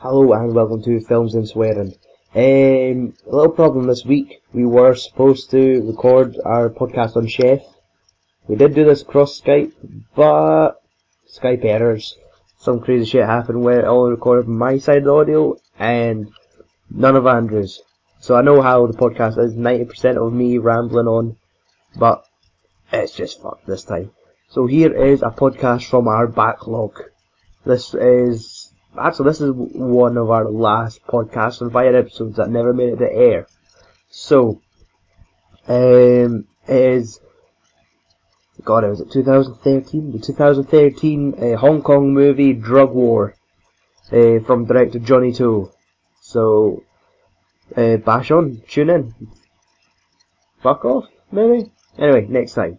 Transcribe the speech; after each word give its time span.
Hello 0.00 0.34
and 0.34 0.54
welcome 0.54 0.82
to 0.82 1.00
Films 1.00 1.34
and 1.34 1.48
Swearing. 1.48 1.94
Um, 2.34 3.14
a 3.26 3.34
little 3.34 3.48
problem 3.48 3.86
this 3.86 4.04
week. 4.04 4.42
We 4.52 4.66
were 4.66 4.94
supposed 4.94 5.50
to 5.52 5.80
record 5.86 6.36
our 6.44 6.68
podcast 6.68 7.16
on 7.16 7.26
Chef. 7.28 7.62
We 8.46 8.56
did 8.56 8.74
do 8.74 8.84
this 8.84 9.00
across 9.00 9.40
Skype, 9.40 9.72
but 10.14 10.82
Skype 11.26 11.64
errors. 11.64 12.14
Some 12.58 12.80
crazy 12.80 13.06
shit 13.06 13.24
happened 13.24 13.62
where 13.62 13.80
it 13.80 13.86
all 13.86 14.10
recorded 14.10 14.44
from 14.44 14.58
my 14.58 14.76
side 14.76 14.98
of 14.98 15.04
the 15.04 15.12
audio 15.14 15.56
and 15.78 16.28
none 16.90 17.16
of 17.16 17.26
Andrew's. 17.26 17.80
So 18.20 18.36
I 18.36 18.42
know 18.42 18.60
how 18.60 18.86
the 18.86 18.98
podcast 18.98 19.38
is 19.38 19.54
90% 19.54 20.18
of 20.18 20.30
me 20.30 20.58
rambling 20.58 21.08
on, 21.08 21.36
but 21.98 22.22
it's 22.92 23.16
just 23.16 23.40
fucked 23.40 23.66
this 23.66 23.84
time. 23.84 24.10
So 24.50 24.66
here 24.66 24.92
is 24.92 25.22
a 25.22 25.30
podcast 25.30 25.86
from 25.86 26.06
our 26.06 26.26
backlog. 26.26 27.02
This 27.64 27.94
is 27.94 28.74
actually 28.98 29.30
this 29.30 29.40
is 29.40 29.52
one 29.52 30.16
of 30.16 30.30
our 30.30 30.48
last 30.48 31.04
podcasts 31.06 31.60
and 31.60 31.72
fire 31.72 31.96
episodes 31.96 32.36
that 32.36 32.50
never 32.50 32.72
made 32.72 32.94
it 32.94 32.96
to 32.96 33.12
air. 33.12 33.46
So 34.10 34.60
um 35.68 36.46
is 36.68 37.20
God, 38.64 38.84
it 38.84 38.88
was 38.88 39.00
it 39.00 39.12
2013? 39.12 40.12
The 40.12 40.18
2013 40.18 41.34
uh, 41.34 41.56
Hong 41.56 41.82
Kong 41.82 42.12
movie 42.12 42.52
Drug 42.52 42.92
War 42.92 43.34
uh, 44.10 44.40
from 44.44 44.64
director 44.64 44.98
Johnny 44.98 45.32
To. 45.34 45.70
So 46.20 46.82
uh, 47.76 47.98
bash 47.98 48.30
on, 48.30 48.62
tune 48.68 48.90
in. 48.90 49.14
Fuck 50.62 50.84
off, 50.84 51.04
maybe. 51.30 51.70
Anyway, 51.98 52.26
next 52.28 52.54
time. 52.54 52.78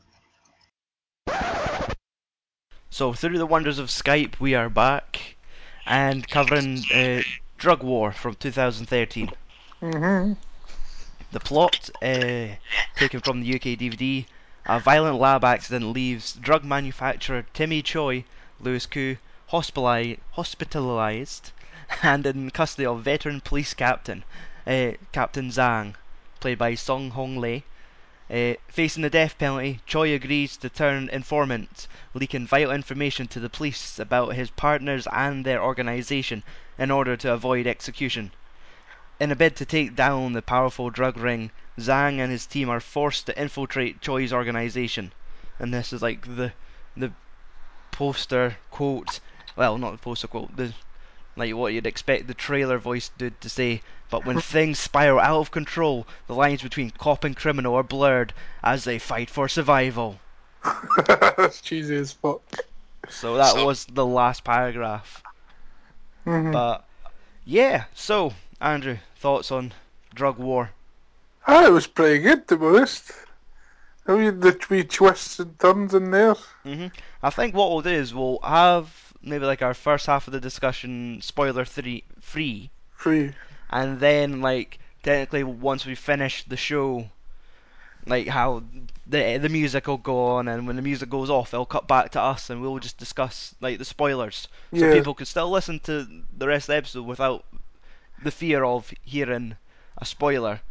So 2.89 3.13
through 3.13 3.37
the 3.37 3.45
wonders 3.45 3.79
of 3.79 3.87
Skype, 3.87 4.39
we 4.39 4.55
are 4.55 4.69
back 4.69 5.36
and 5.87 6.27
covering 6.27 6.83
uh, 6.93 7.21
Drug 7.57 7.81
War 7.81 8.11
from 8.11 8.35
2013. 8.35 9.31
Mm-hmm. 9.81 10.33
The 11.31 11.39
plot, 11.39 11.89
uh, 12.01 12.55
taken 12.95 13.19
from 13.21 13.41
the 13.41 13.55
UK 13.55 13.79
DVD, 13.79 14.25
a 14.65 14.79
violent 14.79 15.17
lab 15.17 15.43
accident 15.43 15.93
leaves 15.93 16.33
drug 16.33 16.63
manufacturer 16.63 17.45
Timmy 17.53 17.81
Choi, 17.81 18.25
Louis 18.59 18.85
Koo, 18.85 19.17
hospitali- 19.51 20.19
hospitalized 20.31 21.51
and 22.03 22.25
in 22.25 22.51
custody 22.51 22.85
of 22.85 23.03
veteran 23.03 23.39
police 23.39 23.73
captain 23.73 24.23
uh, 24.67 24.91
Captain 25.13 25.49
Zhang, 25.49 25.95
played 26.41 26.57
by 26.57 26.75
Sun 26.75 27.11
Hong 27.11 27.37
Lei. 27.37 27.63
Uh, 28.29 28.53
facing 28.67 29.03
the 29.03 29.09
death 29.09 29.37
penalty, 29.37 29.79
Choi 29.85 30.13
agrees 30.13 30.57
to 30.57 30.69
turn 30.69 31.07
informant, 31.09 31.87
leaking 32.13 32.45
vital 32.45 32.71
information 32.71 33.27
to 33.27 33.39
the 33.39 33.49
police 33.49 33.99
about 33.99 34.35
his 34.35 34.49
partners 34.49 35.07
and 35.13 35.45
their 35.45 35.63
organization 35.63 36.43
in 36.77 36.91
order 36.91 37.15
to 37.15 37.31
avoid 37.31 37.65
execution. 37.65 38.31
In 39.19 39.31
a 39.31 39.35
bid 39.35 39.55
to 39.55 39.65
take 39.65 39.95
down 39.95 40.33
the 40.33 40.41
powerful 40.41 40.89
drug 40.89 41.17
ring, 41.17 41.51
Zhang 41.79 42.19
and 42.19 42.31
his 42.31 42.45
team 42.45 42.69
are 42.69 42.79
forced 42.79 43.27
to 43.27 43.39
infiltrate 43.39 44.01
Choi's 44.01 44.33
organization. 44.33 45.13
And 45.57 45.73
this 45.73 45.93
is 45.93 46.01
like 46.01 46.35
the 46.35 46.53
the 46.95 47.13
poster 47.91 48.57
quote. 48.71 49.19
Well, 49.55 49.77
not 49.77 49.91
the 49.91 49.97
poster 49.97 50.27
quote. 50.27 50.55
The 50.55 50.73
like 51.35 51.53
what 51.55 51.73
you'd 51.73 51.87
expect 51.87 52.27
the 52.27 52.33
trailer 52.33 52.77
voice 52.77 53.09
dude 53.17 53.39
to 53.41 53.49
say. 53.49 53.81
But 54.09 54.25
when 54.25 54.39
things 54.39 54.79
spiral 54.79 55.19
out 55.19 55.39
of 55.39 55.51
control, 55.51 56.07
the 56.27 56.35
lines 56.35 56.61
between 56.61 56.91
cop 56.91 57.23
and 57.23 57.35
criminal 57.35 57.75
are 57.75 57.83
blurred 57.83 58.33
as 58.63 58.83
they 58.83 58.99
fight 58.99 59.29
for 59.29 59.47
survival. 59.49 60.19
That's 61.07 61.61
cheesy 61.61 61.95
as 61.97 62.13
fuck. 62.13 62.41
So 63.09 63.35
that 63.35 63.65
was 63.65 63.85
the 63.85 64.05
last 64.05 64.43
paragraph. 64.43 65.23
Mm-hmm. 66.25 66.51
But 66.51 66.85
yeah, 67.45 67.85
so 67.93 68.33
Andrew, 68.59 68.97
thoughts 69.17 69.51
on 69.51 69.73
drug 70.13 70.37
war? 70.37 70.71
ah, 71.47 71.65
it 71.65 71.71
was 71.71 71.87
pretty 71.87 72.19
good 72.19 72.47
to 72.47 72.57
be 72.57 72.65
honest. 72.65 73.11
I 74.07 74.15
mean, 74.15 74.39
the 74.39 74.57
wee 74.69 74.83
twists 74.83 75.39
and 75.39 75.57
turns 75.59 75.93
in 75.93 76.11
there. 76.11 76.35
hmm 76.63 76.87
I 77.21 77.29
think 77.29 77.53
what 77.55 77.69
we'll 77.71 77.81
do 77.81 77.89
is 77.89 78.13
we'll 78.13 78.39
have 78.41 79.13
maybe 79.21 79.45
like 79.45 79.61
our 79.61 79.73
first 79.73 80.05
half 80.05 80.27
of 80.27 80.33
the 80.33 80.39
discussion 80.39 81.19
spoiler 81.21 81.65
three 81.65 82.03
free, 82.21 82.69
Free. 82.93 83.33
And 83.69 83.99
then 83.99 84.41
like 84.41 84.79
technically 85.03 85.43
once 85.43 85.85
we 85.85 85.95
finish 85.95 86.43
the 86.43 86.57
show, 86.57 87.09
like 88.05 88.27
how 88.27 88.63
the 89.07 89.37
the 89.37 89.49
music 89.49 89.87
will 89.87 89.97
go 89.97 90.25
on, 90.37 90.47
and 90.47 90.67
when 90.67 90.75
the 90.75 90.81
music 90.81 91.09
goes 91.09 91.29
off, 91.29 91.53
it'll 91.53 91.65
cut 91.65 91.87
back 91.87 92.11
to 92.11 92.21
us, 92.21 92.49
and 92.49 92.61
we'll 92.61 92.79
just 92.79 92.97
discuss 92.97 93.53
like 93.61 93.77
the 93.77 93.85
spoilers, 93.85 94.47
so 94.73 94.85
Yeah. 94.85 94.89
people 94.89 95.13
could 95.13 95.27
still 95.27 95.49
listen 95.49 95.79
to 95.81 96.07
the 96.37 96.47
rest 96.47 96.65
of 96.69 96.73
the 96.73 96.77
episode 96.77 97.05
without 97.05 97.45
the 98.21 98.31
fear 98.31 98.63
of 98.63 98.91
hearing 99.03 99.57
a 99.97 100.05
spoiler. 100.05 100.61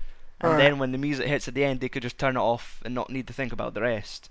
And 0.40 0.56
Aye. 0.56 0.56
then 0.56 0.78
when 0.78 0.92
the 0.92 0.98
music 0.98 1.26
hits 1.26 1.48
at 1.48 1.54
the 1.54 1.64
end, 1.64 1.80
they 1.80 1.88
could 1.88 2.02
just 2.02 2.18
turn 2.18 2.36
it 2.36 2.40
off 2.40 2.80
and 2.84 2.94
not 2.94 3.10
need 3.10 3.26
to 3.28 3.32
think 3.34 3.52
about 3.52 3.74
the 3.74 3.82
rest. 3.82 4.30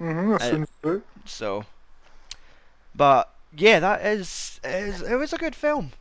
Mm-hmm. 0.00 0.36
That 0.36 0.62
Uh, 0.62 0.66
good. 0.82 1.02
So, 1.24 1.64
but 2.94 3.32
yeah, 3.56 3.78
that 3.80 4.04
is, 4.04 4.60
is 4.64 5.02
it 5.02 5.14
was 5.16 5.32
a 5.32 5.38
good 5.38 5.54
film. 5.54 5.92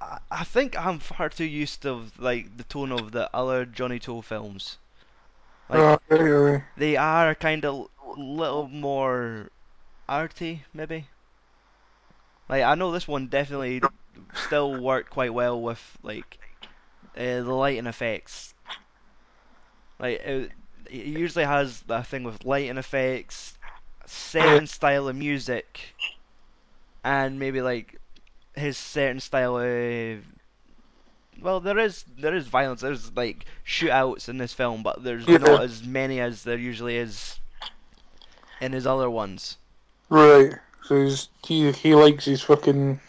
I, 0.00 0.18
I 0.30 0.44
think 0.44 0.76
I'm 0.78 0.98
far 0.98 1.28
too 1.30 1.44
used 1.44 1.82
to 1.82 2.06
like 2.18 2.56
the 2.56 2.64
tone 2.64 2.92
of 2.92 3.12
the 3.12 3.30
other 3.34 3.64
Johnny 3.64 3.98
To 4.00 4.20
films. 4.22 4.78
Like 5.68 5.92
aye. 6.10 6.62
they 6.76 6.96
are 6.96 7.34
kind 7.34 7.64
of 7.64 7.88
little 8.16 8.68
more 8.68 9.50
arty, 10.08 10.64
maybe. 10.72 11.08
Like 12.48 12.62
I 12.64 12.74
know 12.74 12.90
this 12.92 13.08
one 13.08 13.28
definitely 13.28 13.86
still 14.34 14.80
worked 14.82 15.10
quite 15.10 15.32
well 15.32 15.60
with 15.62 15.98
like 16.02 16.38
uh, 17.16 17.42
the 17.42 17.54
lighting 17.54 17.86
effects. 17.86 18.54
Like 19.98 20.20
it, 20.20 20.52
it 20.86 21.06
usually 21.06 21.44
has 21.44 21.84
a 21.88 22.02
thing 22.02 22.24
with 22.24 22.44
lighting 22.44 22.78
effects, 22.78 23.58
certain 24.06 24.66
style 24.66 25.08
of 25.08 25.16
music, 25.16 25.94
and 27.04 27.38
maybe 27.38 27.62
like 27.62 27.98
his 28.60 28.78
certain 28.78 29.20
style 29.20 29.58
of. 29.58 30.24
Well, 31.40 31.60
there 31.60 31.78
is 31.78 32.04
there 32.18 32.34
is 32.34 32.46
violence. 32.46 32.82
There's 32.82 33.12
like 33.16 33.46
shootouts 33.66 34.28
in 34.28 34.38
this 34.38 34.52
film, 34.52 34.82
but 34.82 35.02
there's 35.02 35.26
Yeah. 35.26 35.38
not 35.38 35.62
as 35.62 35.82
many 35.84 36.20
as 36.20 36.42
there 36.44 36.58
usually 36.58 36.96
is 36.96 37.40
in 38.60 38.72
his 38.72 38.86
other 38.86 39.10
ones. 39.10 39.56
Right. 40.08 40.54
So 40.82 41.08
he 41.46 41.72
he 41.72 41.94
likes 41.94 42.24
his 42.26 42.42
fucking 42.42 43.00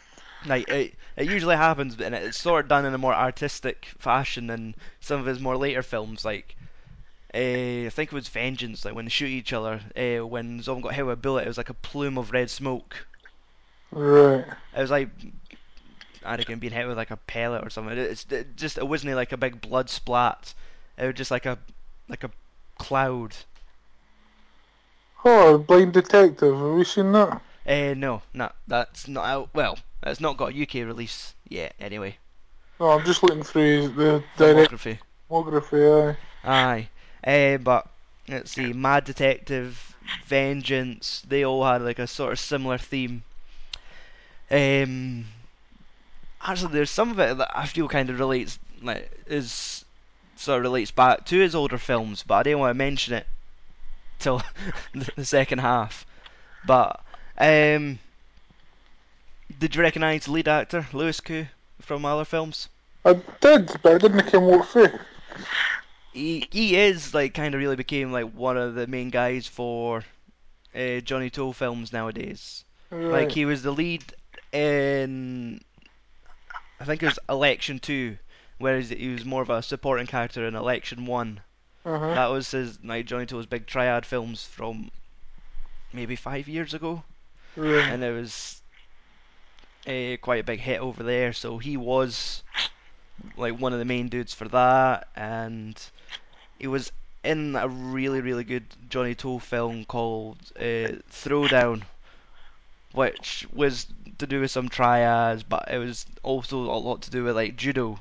Like 0.46 0.70
it, 0.70 0.96
it 1.18 1.28
usually 1.28 1.56
happens, 1.58 2.00
and 2.00 2.16
it's 2.16 2.38
sort 2.38 2.66
of 2.66 2.70
done 2.70 2.86
in 2.86 2.94
a 2.94 2.98
more 2.98 3.14
artistic 3.14 3.88
fashion 4.00 4.48
than 4.48 4.76
some 5.00 5.20
of 5.20 5.26
his 5.26 5.40
more 5.40 5.58
later 5.58 5.84
films. 5.84 6.24
Like, 6.26 6.56
uh, 7.34 7.38
I 7.88 7.90
think 7.90 8.12
it 8.12 8.16
was 8.16 8.28
Vengeance, 8.30 8.86
like 8.86 8.96
when 8.96 9.06
they 9.06 9.10
shoot 9.12 9.28
each 9.28 9.54
other. 9.54 9.82
Uh, 9.96 10.26
when 10.26 10.64
someone 10.64 10.82
got 10.84 10.94
hit 10.96 11.06
with 11.06 11.14
a 11.14 11.22
bullet, 11.22 11.44
it 11.46 11.48
was 11.48 11.58
like 11.58 11.70
a 11.70 11.74
plume 11.76 12.18
of 12.18 12.32
red 12.32 12.50
smoke. 12.50 13.06
right. 13.92 14.46
It 14.76 14.80
was 14.82 14.92
like 14.92 15.10
I 16.24 16.36
reckon 16.36 16.60
being 16.60 16.74
hit 16.74 16.88
with 16.88 16.98
like 16.98 17.12
a 17.12 17.18
pellet 17.18 17.66
or 17.66 17.70
something. 17.70 17.98
It's 17.98 18.26
it 18.32 18.56
just 18.56 18.78
it 18.78 18.88
wasn't 18.88 19.16
like 19.16 19.32
a 19.32 19.38
big 19.38 19.62
blood 19.62 19.90
splat. 19.90 20.54
It 20.98 21.06
was 21.08 21.16
just 21.16 21.32
like 21.32 21.46
a 21.46 21.58
like 22.08 22.24
a 22.24 22.32
cloud. 22.78 23.36
Oh, 25.24 25.58
Blind 25.60 25.94
Detective. 25.94 26.56
Have 26.56 26.74
we 26.74 26.84
seen 26.84 27.12
that? 27.12 27.42
Uh, 27.68 27.94
no, 27.96 28.22
no, 28.34 28.52
that's 28.68 29.08
not 29.08 29.26
out. 29.26 29.50
Well, 29.54 29.78
that's 30.02 30.20
not 30.20 30.38
got 30.38 30.54
a 30.54 30.62
UK 30.64 30.74
release 30.88 31.36
yet. 31.48 31.76
Anyway, 31.80 32.18
No, 32.80 32.90
I'm 32.90 33.06
just 33.06 33.22
looking 33.22 33.44
through 33.44 33.90
the 33.90 34.24
direct 34.38 34.72
filmography. 34.72 34.98
filmography. 35.30 36.18
Aye. 36.44 36.88
Aye. 37.24 37.30
Uh, 37.54 37.58
but 37.60 37.88
let's 38.28 38.52
see, 38.52 38.74
Mad 38.74 39.04
Detective, 39.04 39.96
Vengeance, 40.26 41.22
they 41.28 41.46
all 41.46 41.64
had 41.64 41.84
like 41.84 42.00
a 42.00 42.08
sort 42.08 42.34
of 42.34 42.40
similar 42.40 42.80
theme. 42.80 43.22
Um, 44.50 45.26
actually, 46.46 46.74
there's 46.74 46.90
some 46.90 47.12
of 47.12 47.20
it 47.20 47.38
that 47.38 47.52
I 47.54 47.66
feel 47.66 47.88
kind 47.88 48.10
of 48.10 48.20
relates, 48.20 48.60
like, 48.82 49.12
is 49.28 49.86
sort 50.36 50.58
of 50.58 50.64
relates 50.64 50.92
back 50.92 51.26
to 51.26 51.40
his 51.40 51.56
older 51.56 51.78
films, 51.78 52.24
but 52.24 52.36
I 52.36 52.44
didn't 52.44 52.60
want 52.60 52.72
to 52.72 52.78
mention 52.78 53.14
it 53.14 53.28
till 54.20 54.42
the 55.16 55.26
second 55.26 55.60
half. 55.60 56.06
But 56.66 57.02
um, 57.38 58.00
did 59.60 59.76
you 59.76 59.82
recognise 59.82 60.28
lead 60.28 60.48
actor 60.48 60.88
Louis 60.94 61.20
Koo 61.20 61.48
from 61.80 62.06
other 62.06 62.26
films? 62.26 62.70
I 63.04 63.14
did, 63.40 63.72
but 63.82 63.96
I 63.96 63.98
didn't 63.98 64.32
come 64.32 64.46
what 64.46 64.68
for. 64.68 65.02
he 66.14 66.48
he 66.52 66.76
is 66.76 67.14
like 67.14 67.34
kind 67.34 67.56
of 67.56 67.60
really 67.60 67.76
became 67.76 68.12
like 68.12 68.32
one 68.32 68.58
of 68.58 68.76
the 68.76 68.86
main 68.88 69.10
guys 69.10 69.48
for 69.48 70.04
uh, 70.76 71.00
Johnny 71.00 71.30
To 71.32 71.54
films 71.54 71.92
nowadays. 71.92 72.64
Right. 72.92 73.24
Like 73.24 73.32
he 73.32 73.46
was 73.46 73.64
the 73.64 73.72
lead 73.72 74.04
in 74.52 75.62
I 76.82 76.86
think 76.86 77.04
it 77.04 77.06
was 77.06 77.20
Election 77.30 77.78
Two, 77.78 78.18
whereas 78.58 78.90
he 78.90 79.10
was 79.10 79.24
more 79.24 79.44
of 79.44 79.52
a 79.52 79.62
supporting 79.62 80.08
character 80.08 80.48
in 80.48 80.56
Election 80.56 81.06
One. 81.06 81.42
uh-huh. 81.86 82.16
That 82.16 82.28
was 82.28 82.50
his 82.50 82.84
like 82.84 83.06
Johnny 83.06 83.28
To's 83.28 83.46
big 83.46 83.68
triad 83.68 84.04
films 84.04 84.44
from 84.46 84.90
maybe 85.94 86.16
five 86.16 86.48
years 86.48 86.74
ago, 86.74 87.04
and 87.56 88.04
it 88.04 88.12
was 88.12 88.62
uh, 89.86 90.18
quite 90.22 90.40
a 90.42 90.44
big 90.44 90.60
hit 90.60 90.80
over 90.82 91.04
there, 91.04 91.34
so 91.34 91.60
he 91.60 91.78
was 91.78 92.42
like 93.38 93.60
one 93.60 93.74
of 93.74 93.80
the 93.80 93.86
main 93.86 94.08
dudes 94.10 94.34
for 94.34 94.48
that, 94.48 95.08
and 95.16 95.80
he 96.58 96.66
was 96.66 96.92
in 97.24 97.56
a 97.56 97.68
really 97.68 98.22
really 98.22 98.44
good 98.44 98.66
Johnny 98.90 99.14
To 99.14 99.38
film 99.40 99.86
called 99.86 100.38
uh, 100.56 100.98
Throwdown, 101.12 101.84
which 102.94 103.46
was 103.54 103.86
to 104.22 104.28
do 104.28 104.40
with 104.40 104.52
some 104.52 104.70
triads, 104.70 105.44
but 105.44 105.70
it 105.70 105.78
was 105.78 106.06
also 106.24 106.58
a 106.58 106.80
lot 106.80 107.04
to 107.04 107.12
do 107.12 107.24
with 107.24 107.36
like 107.36 107.56
judo. 107.58 108.00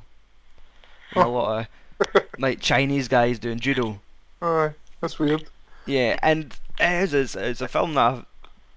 And 1.15 1.25
a 1.25 1.27
oh. 1.27 1.33
lot 1.33 1.67
of 2.15 2.25
like 2.39 2.61
Chinese 2.61 3.09
guys 3.09 3.39
doing 3.39 3.61
judo. 3.61 4.01
Aye, 4.41 4.73
that's 5.01 5.19
weird. 5.19 5.45
Yeah, 5.87 6.19
and 6.23 6.55
it 6.79 7.13
is, 7.13 7.35
it's, 7.35 7.61
a 7.61 7.69
film 7.69 7.95
that 7.95 8.25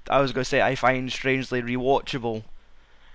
I, 0.10 0.18
I 0.18 0.22
was 0.22 0.32
going 0.32 0.44
to 0.44 0.50
say 0.50 0.62
I 0.62 0.76
find 0.76 1.12
strangely 1.12 1.62
rewatchable 1.62 2.44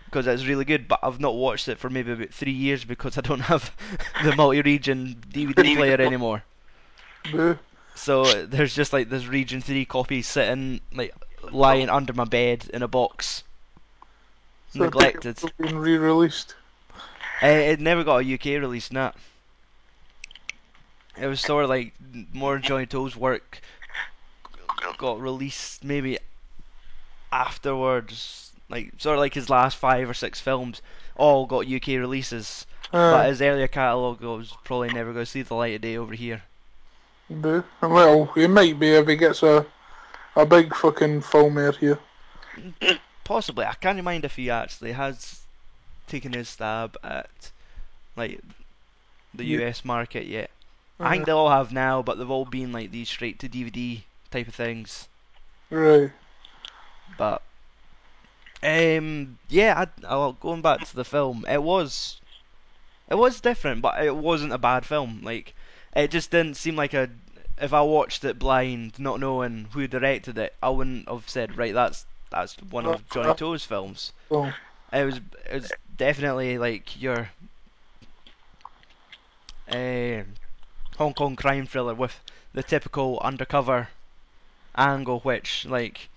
because 0.04 0.26
it's 0.26 0.46
really 0.46 0.64
good, 0.64 0.88
but 0.88 1.00
I've 1.02 1.20
not 1.20 1.34
watched 1.34 1.68
it 1.68 1.78
for 1.78 1.90
maybe 1.90 2.12
about 2.12 2.30
three 2.30 2.52
years 2.52 2.84
because 2.84 3.18
I 3.18 3.20
don't 3.20 3.40
have 3.40 3.70
the 4.24 4.34
multi-region 4.34 5.22
DVD 5.30 5.54
player 5.76 6.00
anymore. 6.00 6.42
Boo. 7.30 7.58
So 7.94 8.46
there's 8.46 8.74
just 8.74 8.92
like 8.92 9.10
this 9.10 9.26
Region 9.26 9.60
3 9.60 9.84
copy 9.84 10.22
sitting 10.22 10.80
like 10.94 11.14
lying 11.50 11.90
under 11.90 12.12
my 12.12 12.24
bed 12.24 12.70
in 12.72 12.82
a 12.82 12.88
box, 12.88 13.42
So 14.72 14.84
neglected. 14.84 15.38
it's 15.42 15.52
been 15.52 15.78
re-released. 15.78 16.54
Uh, 17.42 17.46
it 17.46 17.80
never 17.80 18.04
got 18.04 18.24
a 18.24 18.34
UK 18.34 18.60
release, 18.60 18.90
nah. 18.92 19.12
It 21.16 21.26
was 21.26 21.40
sort 21.40 21.64
of 21.64 21.70
like 21.70 21.94
more 22.32 22.58
Johnny 22.58 22.86
To's 22.86 23.16
work 23.16 23.60
got 24.98 25.20
released 25.20 25.84
maybe 25.84 26.18
afterwards, 27.32 28.52
like 28.68 28.92
sort 28.98 29.14
of 29.14 29.20
like 29.20 29.34
his 29.34 29.48
last 29.48 29.76
five 29.76 30.08
or 30.08 30.14
six 30.14 30.40
films 30.40 30.82
all 31.16 31.46
got 31.46 31.66
UK 31.66 31.88
releases, 31.88 32.66
but 32.92 33.28
his 33.28 33.42
earlier 33.42 33.68
catalogue 33.68 34.20
was 34.20 34.52
probably 34.64 34.90
never 34.90 35.12
going 35.12 35.24
to 35.24 35.30
see 35.30 35.42
the 35.42 35.54
light 35.54 35.74
of 35.74 35.80
day 35.80 35.96
over 35.96 36.14
here. 36.14 36.42
boo. 37.30 37.64
Well, 37.80 38.32
it 38.36 38.48
might 38.48 38.78
be 38.78 38.90
if 38.90 39.08
he 39.08 39.16
gets 39.16 39.42
a 39.42 39.64
a 40.36 40.46
big 40.46 40.74
fucking 40.74 41.22
film 41.22 41.58
out 41.58 41.76
here. 41.76 41.98
Possibly, 43.28 43.66
I 43.66 43.74
can't 43.74 44.02
mind 44.02 44.24
if 44.24 44.36
he 44.36 44.48
actually 44.48 44.92
has 44.92 45.42
taken 46.06 46.32
his 46.32 46.48
stab 46.48 46.96
at 47.04 47.28
like 48.16 48.40
the. 49.34 49.44
US 49.44 49.84
market 49.84 50.24
yet. 50.24 50.48
I 50.98 51.10
think 51.10 51.26
they 51.26 51.32
all 51.32 51.50
have 51.50 51.70
now, 51.70 52.00
but 52.00 52.16
they've 52.16 52.30
all 52.30 52.46
been 52.46 52.72
like 52.72 52.90
these 52.90 53.10
straight 53.10 53.38
to 53.40 53.48
DVD 53.50 54.00
type 54.30 54.48
of 54.48 54.54
things. 54.54 55.08
Right. 55.68 56.10
But 57.18 57.42
um, 58.62 59.38
yeah, 59.50 59.84
I, 59.84 60.06
I, 60.06 60.34
going 60.40 60.62
back 60.62 60.86
to 60.86 60.96
the 60.96 61.04
film, 61.04 61.44
it 61.46 61.62
was 61.62 62.22
it 63.10 63.16
was 63.16 63.42
different, 63.42 63.82
but 63.82 64.02
it 64.02 64.16
wasn't 64.16 64.54
a 64.54 64.58
bad 64.58 64.86
film. 64.86 65.20
Like 65.22 65.54
it 65.94 66.10
just 66.10 66.30
didn't 66.30 66.56
seem 66.56 66.76
like 66.76 66.94
a. 66.94 67.10
If 67.60 67.74
I 67.74 67.82
watched 67.82 68.24
it 68.24 68.38
blind, 68.38 68.98
not 68.98 69.20
knowing 69.20 69.66
who 69.72 69.86
directed 69.86 70.38
it, 70.38 70.54
I 70.62 70.70
wouldn't 70.70 71.10
have 71.10 71.28
said, 71.28 71.58
right, 71.58 71.74
that's 71.74 72.06
that's 72.30 72.56
one 72.70 72.86
of 72.86 73.08
Johnny 73.08 73.34
To's 73.34 73.64
films. 73.64 74.12
So, 74.28 74.54
It 74.92 75.04
was 75.04 75.18
it 75.50 75.54
was 75.54 75.74
definitely 75.96 76.58
like 76.58 77.00
your 77.00 77.30
uh, 79.68 80.22
Hong 80.96 81.14
Kong 81.14 81.36
crime 81.36 81.66
thriller 81.66 81.94
with 81.94 82.22
the 82.52 82.62
typical 82.62 83.18
undercover 83.20 83.88
angle, 84.76 85.20
which 85.20 85.64
like 85.66 86.08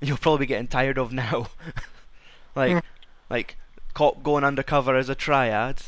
you'll 0.00 0.16
probably 0.18 0.46
be 0.46 0.48
getting 0.48 0.68
tired 0.68 0.98
of 0.98 1.12
now. 1.12 1.48
like 2.54 2.78
Hmm. 2.78 2.80
like 3.30 3.56
cop 3.94 4.22
going 4.22 4.44
undercover 4.44 4.96
as 4.96 5.08
a 5.08 5.14
triad. 5.14 5.80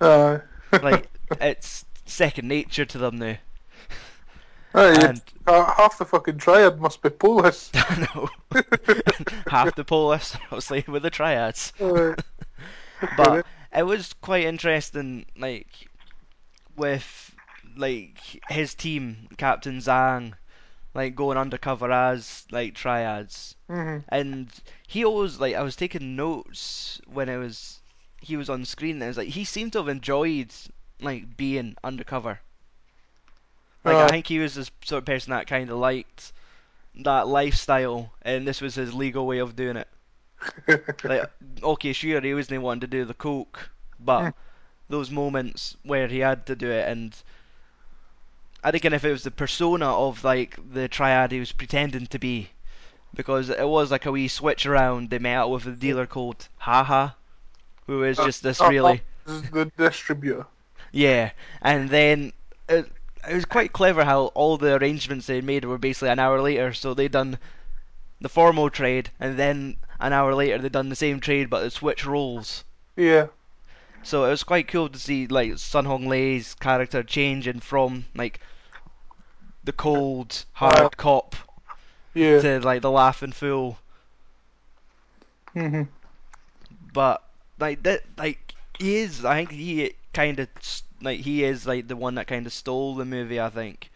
aye. 0.00 0.40
Like 0.80 1.08
it's 1.40 1.84
second 2.06 2.48
nature 2.48 2.84
to 2.84 2.98
them 2.98 3.18
now. 3.18 3.36
And 4.74 5.20
uh, 5.46 5.74
half 5.74 5.98
the 5.98 6.04
fucking 6.04 6.38
triad 6.38 6.80
must 6.80 7.02
be 7.02 7.10
Polish. 7.10 7.70
I 7.74 8.06
know 8.14 8.28
half 9.48 9.74
the 9.74 9.84
are 9.90 10.20
obviously 10.50 10.84
with 10.86 11.02
the 11.02 11.10
triads. 11.10 11.72
But 13.16 13.46
it 13.74 13.82
was 13.82 14.12
quite 14.14 14.44
interesting 14.44 15.26
like 15.36 15.88
with 16.76 17.36
like 17.76 18.18
his 18.48 18.74
team 18.74 19.28
captain 19.36 19.78
zhang 19.78 20.34
like 20.94 21.14
going 21.14 21.38
undercover 21.38 21.90
as 21.90 22.44
like 22.50 22.74
triads 22.74 23.54
Mhm. 23.68 24.04
and 24.08 24.50
he 24.88 25.04
always 25.04 25.38
like 25.38 25.54
i 25.54 25.62
was 25.62 25.76
taking 25.76 26.16
notes 26.16 27.00
when 27.06 27.28
it 27.28 27.36
was 27.36 27.80
he 28.20 28.36
was 28.36 28.50
on 28.50 28.64
screen 28.64 28.96
and 28.96 29.04
it 29.04 29.08
was 29.08 29.16
like 29.18 29.28
he 29.28 29.44
seemed 29.44 29.72
to 29.72 29.78
have 29.78 29.88
enjoyed 29.88 30.52
like 31.00 31.36
being 31.36 31.76
undercover 31.84 32.40
like 33.84 34.00
i 34.00 34.10
think 34.10 34.26
he 34.26 34.38
was 34.38 34.54
the 34.54 34.68
sort 34.84 34.98
of 35.00 35.04
person 35.06 35.30
that 35.30 35.46
kind 35.46 35.70
of 35.70 35.78
liked 35.78 36.32
that 36.94 37.26
lifestyle 37.26 38.12
and 38.22 38.46
this 38.46 38.60
was 38.60 38.74
his 38.74 38.94
legal 38.94 39.26
way 39.26 39.38
of 39.38 39.56
doing 39.56 39.76
it 39.76 39.88
like 41.04 41.24
okay 41.62 41.92
sure 41.92 42.20
he 42.20 42.34
wasn't 42.34 42.60
wanting 42.62 42.80
to 42.80 42.86
do 42.86 43.04
the 43.04 43.14
coke 43.14 43.70
but 43.98 44.30
Mm. 44.30 44.34
those 44.88 45.10
moments 45.10 45.76
where 45.82 46.08
he 46.08 46.18
had 46.18 46.46
to 46.46 46.54
do 46.56 46.70
it 46.70 46.88
and 46.88 47.22
I 48.64 48.70
reckon 48.70 48.92
if 48.92 49.04
it 49.04 49.10
was 49.12 49.22
the 49.24 49.30
persona 49.30 49.86
of 49.88 50.24
like 50.24 50.56
the 50.72 50.88
triad 50.88 51.30
he 51.32 51.38
was 51.40 51.52
pretending 51.52 52.06
to 52.06 52.18
be 52.18 52.50
because 53.14 53.48
it 53.50 53.68
was 53.68 53.90
like 53.90 54.06
a 54.06 54.12
wee 54.12 54.28
switch 54.28 54.66
around 54.66 55.10
they 55.10 55.18
met 55.18 55.38
up 55.38 55.50
with 55.50 55.66
a 55.66 55.72
dealer 55.72 56.06
called 56.06 56.48
Haha 56.58 57.10
who 57.86 58.02
is 58.02 58.18
just 58.20 58.42
this 58.42 58.64
really 58.64 59.02
the 59.26 59.70
distributor. 59.76 60.46
yeah 60.92 61.30
and 61.62 61.90
then 61.90 62.32
it, 62.68 62.90
it 63.28 63.34
was 63.34 63.44
quite 63.44 63.72
clever 63.72 64.04
how 64.04 64.26
all 64.26 64.56
the 64.56 64.74
arrangements 64.76 65.26
they 65.26 65.40
made 65.40 65.64
were 65.64 65.78
basically 65.78 66.08
an 66.08 66.18
hour 66.18 66.40
later 66.40 66.72
so 66.72 66.94
they 66.94 67.08
done 67.08 67.38
the 68.20 68.28
formal 68.28 68.70
trade 68.70 69.10
and 69.20 69.38
then 69.38 69.76
an 70.00 70.12
hour 70.12 70.34
later 70.34 70.58
they 70.58 70.68
done 70.68 70.88
the 70.88 70.96
same 70.96 71.20
trade 71.20 71.48
but 71.50 71.62
they 71.62 71.68
switch 71.70 72.04
roles 72.06 72.64
Yeah. 72.96 73.26
So 74.02 74.24
it 74.24 74.30
was 74.30 74.42
quite 74.44 74.68
cool 74.68 74.88
to 74.88 74.98
see 74.98 75.26
like 75.26 75.58
Sun 75.58 75.84
Hong 75.86 76.06
Lei's 76.08 76.54
character 76.54 77.02
changing 77.02 77.60
from 77.60 78.06
like 78.14 78.40
the 79.64 79.72
cold, 79.72 80.44
hard 80.52 80.76
Uh, 80.76 80.88
cop 80.96 81.34
Yeah. 82.14 82.40
to 82.40 82.60
like 82.60 82.82
the 82.82 82.90
laughing 82.90 83.32
fool. 83.32 83.78
Mhm. 85.54 85.88
But 86.92 87.22
like 87.58 87.82
that, 87.84 88.02
like 88.16 88.54
he 88.78 88.96
is. 88.96 89.24
I 89.24 89.36
think 89.46 89.50
he 89.52 89.94
kind 90.12 90.38
of 90.40 90.48
like 91.02 91.20
he 91.20 91.44
is 91.44 91.66
like 91.66 91.88
the 91.88 91.96
one 91.96 92.14
that 92.16 92.26
kind 92.26 92.46
of 92.46 92.52
stole 92.52 92.94
the 92.94 93.04
movie. 93.04 93.40
I 93.40 93.50
think. 93.50 93.90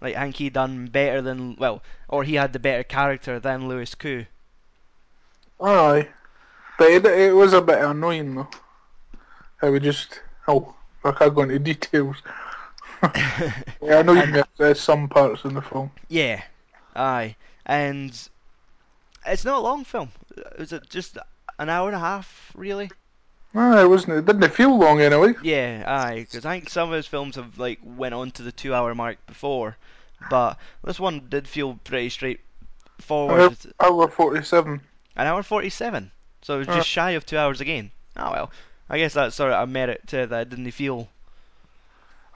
Like 0.00 0.16
I 0.16 0.22
think 0.24 0.36
he 0.36 0.48
done 0.50 0.86
better 0.86 1.20
than 1.20 1.56
well, 1.56 1.82
or 2.08 2.24
he 2.24 2.34
had 2.34 2.52
the 2.52 2.58
better 2.58 2.82
character 2.84 3.38
than 3.38 3.68
Louis 3.68 3.94
Koo. 3.94 4.24
Aye. 5.60 6.08
But 6.78 6.90
it, 6.90 7.04
it 7.04 7.34
was 7.34 7.52
a 7.52 7.60
bit 7.60 7.78
annoying 7.78 8.34
though. 8.34 8.48
How 9.58 9.70
we 9.70 9.80
just 9.80 10.20
oh 10.48 10.74
I 11.04 11.12
can't 11.12 11.34
go 11.34 11.42
into 11.42 11.58
details. 11.72 12.16
Yeah, 13.82 14.00
annoyed 14.00 14.18
And- 14.18 14.32
me 14.32 14.38
at 14.40 14.48
uh, 14.60 14.74
some 14.74 15.08
parts 15.08 15.44
in 15.44 15.54
the 15.54 15.62
film. 15.62 15.90
yeah, 16.08 16.42
aye, 16.94 17.34
and 17.64 18.10
it's 19.26 19.44
not 19.44 19.56
a 19.58 19.60
long 19.60 19.84
film. 19.84 20.10
Is 20.58 20.72
it 20.72 20.88
just 20.90 21.16
an 21.58 21.70
hour 21.70 21.88
and 21.88 21.96
a 21.96 22.00
half, 22.00 22.52
really? 22.54 22.90
Aye, 23.54 23.82
it 23.82 23.88
wasn't. 23.88 24.18
It 24.18 24.26
didn't 24.26 24.50
feel 24.52 24.76
long 24.78 25.00
anyway. 25.00 25.34
Yeah, 25.42 25.84
aye, 25.86 26.20
because 26.20 26.46
I 26.46 26.54
think 26.58 26.70
some 26.70 26.88
of 26.90 26.94
his 26.94 27.06
films 27.06 27.36
have 27.36 27.58
like 27.58 27.80
went 27.82 28.14
on 28.14 28.30
to 28.32 28.42
the 28.42 28.52
two-hour 28.52 28.94
mark 28.94 29.18
before, 29.26 29.76
but 30.28 30.56
this 30.84 31.00
one 31.00 31.26
did 31.28 31.48
feel 31.48 31.78
pretty 31.82 32.10
straightforward. 32.10 33.56
Hour, 33.80 34.02
hour 34.02 34.08
forty-seven. 34.08 34.80
An 35.16 35.26
hour 35.26 35.42
forty-seven, 35.42 36.12
so 36.42 36.54
it 36.54 36.58
was 36.58 36.68
Uh. 36.68 36.76
just 36.76 36.88
shy 36.88 37.10
of 37.12 37.26
two 37.26 37.38
hours 37.38 37.60
again. 37.60 37.90
Oh 38.16 38.30
well, 38.30 38.50
I 38.88 38.98
guess 38.98 39.14
that's 39.14 39.34
sort 39.34 39.52
of 39.52 39.62
a 39.62 39.66
merit 39.66 40.06
to 40.08 40.26
that 40.28 40.42
it 40.42 40.50
didn't 40.50 40.70
feel. 40.70 41.08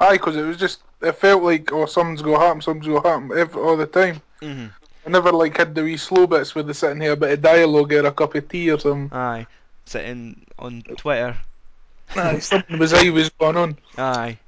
Aye, 0.01 0.19
'cause 0.19 0.35
it 0.37 0.43
was 0.45 0.57
just 0.57 0.81
it 1.01 1.13
felt 1.13 1.43
like 1.45 1.73
oh 1.73 1.87
something's 1.87 2.23
gonna 2.23 2.41
happen, 2.41 2.61
something's 2.61 2.89
gonna 2.89 3.09
happen 3.09 3.39
every, 3.39 3.63
all 3.63 3.77
the 3.77 3.87
time. 3.87 4.21
hmm 4.41 4.67
I 5.07 5.11
never 5.11 5.33
like 5.33 5.57
had 5.59 5.75
the 5.75 5.83
wee 5.85 5.99
slow 5.99 6.27
bits 6.27 6.55
with 6.55 6.67
the 6.67 6.73
sitting 6.73 7.03
here 7.03 7.13
a 7.13 7.17
bit 7.17 7.31
of 7.33 7.43
dialogue 7.43 7.93
or 7.93 8.07
a 8.07 8.11
cup 8.11 8.35
of 8.35 8.49
tea 8.49 8.71
or 8.71 8.81
something. 8.81 9.17
Aye, 9.17 9.47
sitting 9.87 10.47
on 10.59 10.83
Twitter. 10.83 11.37
Aye, 12.17 12.39
something 12.39 12.79
was 12.79 12.93
always 12.93 13.31
going 13.31 13.57
on. 13.57 13.79
Aye, 13.97 14.39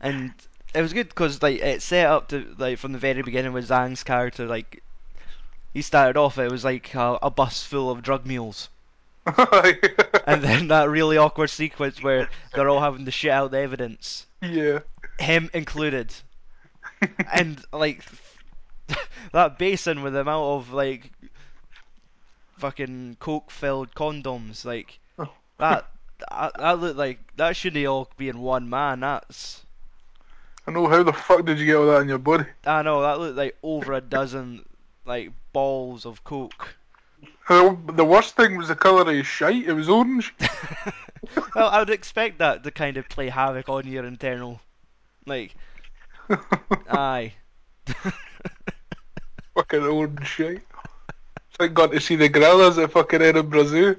and 0.00 0.32
it 0.74 0.82
was 0.82 0.92
good 0.92 1.08
because 1.08 1.42
like 1.42 1.60
it 1.60 1.82
set 1.82 2.06
up 2.06 2.28
to 2.28 2.54
like 2.58 2.78
from 2.78 2.92
the 2.92 2.98
very 2.98 3.22
beginning 3.22 3.52
with 3.52 3.68
Zhang's 3.68 4.04
character 4.04 4.46
like 4.46 4.82
he 5.74 5.82
started 5.82 6.18
off 6.18 6.38
it 6.38 6.50
was 6.50 6.64
like 6.64 6.94
a, 6.94 7.18
a 7.22 7.30
bus 7.30 7.62
full 7.62 7.90
of 7.90 8.02
drug 8.02 8.26
mules. 8.26 8.68
Aye. 9.26 9.78
and 10.26 10.42
then 10.42 10.68
that 10.68 10.88
really 10.88 11.16
awkward 11.16 11.50
sequence 11.50 12.02
where 12.02 12.28
they're 12.54 12.68
all 12.68 12.80
having 12.80 13.04
to 13.04 13.10
shit 13.10 13.30
out 13.30 13.50
the 13.50 13.58
evidence, 13.58 14.26
yeah. 14.40 14.80
him 15.18 15.48
included, 15.54 16.12
and 17.32 17.62
like 17.72 18.02
that 19.32 19.58
basin 19.58 20.02
with 20.02 20.14
the 20.14 20.20
amount 20.20 20.44
of 20.44 20.72
like 20.72 21.10
fucking 22.62 23.16
coke-filled 23.18 23.92
condoms, 23.92 24.64
like 24.64 25.00
oh. 25.18 25.28
That 25.58 25.88
that, 26.30 26.52
that 26.56 26.78
looked 26.78 26.96
like 26.96 27.18
that 27.36 27.56
shouldn't 27.56 27.84
all 27.86 28.08
be 28.16 28.28
in 28.28 28.38
one 28.38 28.70
man. 28.70 29.00
That's 29.00 29.66
I 30.64 30.70
know 30.70 30.86
how 30.86 31.02
the 31.02 31.12
fuck 31.12 31.44
did 31.44 31.58
you 31.58 31.66
get 31.66 31.74
all 31.74 31.86
that 31.86 32.02
in 32.02 32.08
your 32.08 32.18
body? 32.18 32.44
I 32.64 32.82
know 32.82 33.02
that 33.02 33.18
looked 33.18 33.36
like 33.36 33.56
over 33.64 33.94
a 33.94 34.00
dozen 34.00 34.64
like 35.04 35.32
balls 35.52 36.06
of 36.06 36.22
coke. 36.22 36.76
The, 37.48 37.76
the 37.94 38.04
worst 38.04 38.36
thing 38.36 38.56
was 38.56 38.68
the 38.68 38.76
colour 38.76 39.00
of 39.00 39.08
his 39.08 39.26
shite. 39.26 39.66
It 39.66 39.72
was 39.72 39.88
orange. 39.88 40.32
well, 41.56 41.68
I 41.68 41.80
would 41.80 41.90
expect 41.90 42.38
that 42.38 42.62
to 42.62 42.70
kind 42.70 42.96
of 42.96 43.08
play 43.08 43.28
havoc 43.28 43.68
on 43.68 43.88
your 43.88 44.04
internal, 44.04 44.60
like, 45.26 45.54
aye. 46.88 47.34
fucking 49.54 49.82
orange 49.82 50.26
shite. 50.26 50.62
Thank 51.58 51.74
God 51.74 51.92
to 51.92 52.00
see 52.00 52.16
the 52.16 52.28
gorillas 52.28 52.78
at 52.78 52.92
fucking 52.92 53.22
Edinburgh 53.22 53.64
Zoo. 53.66 53.96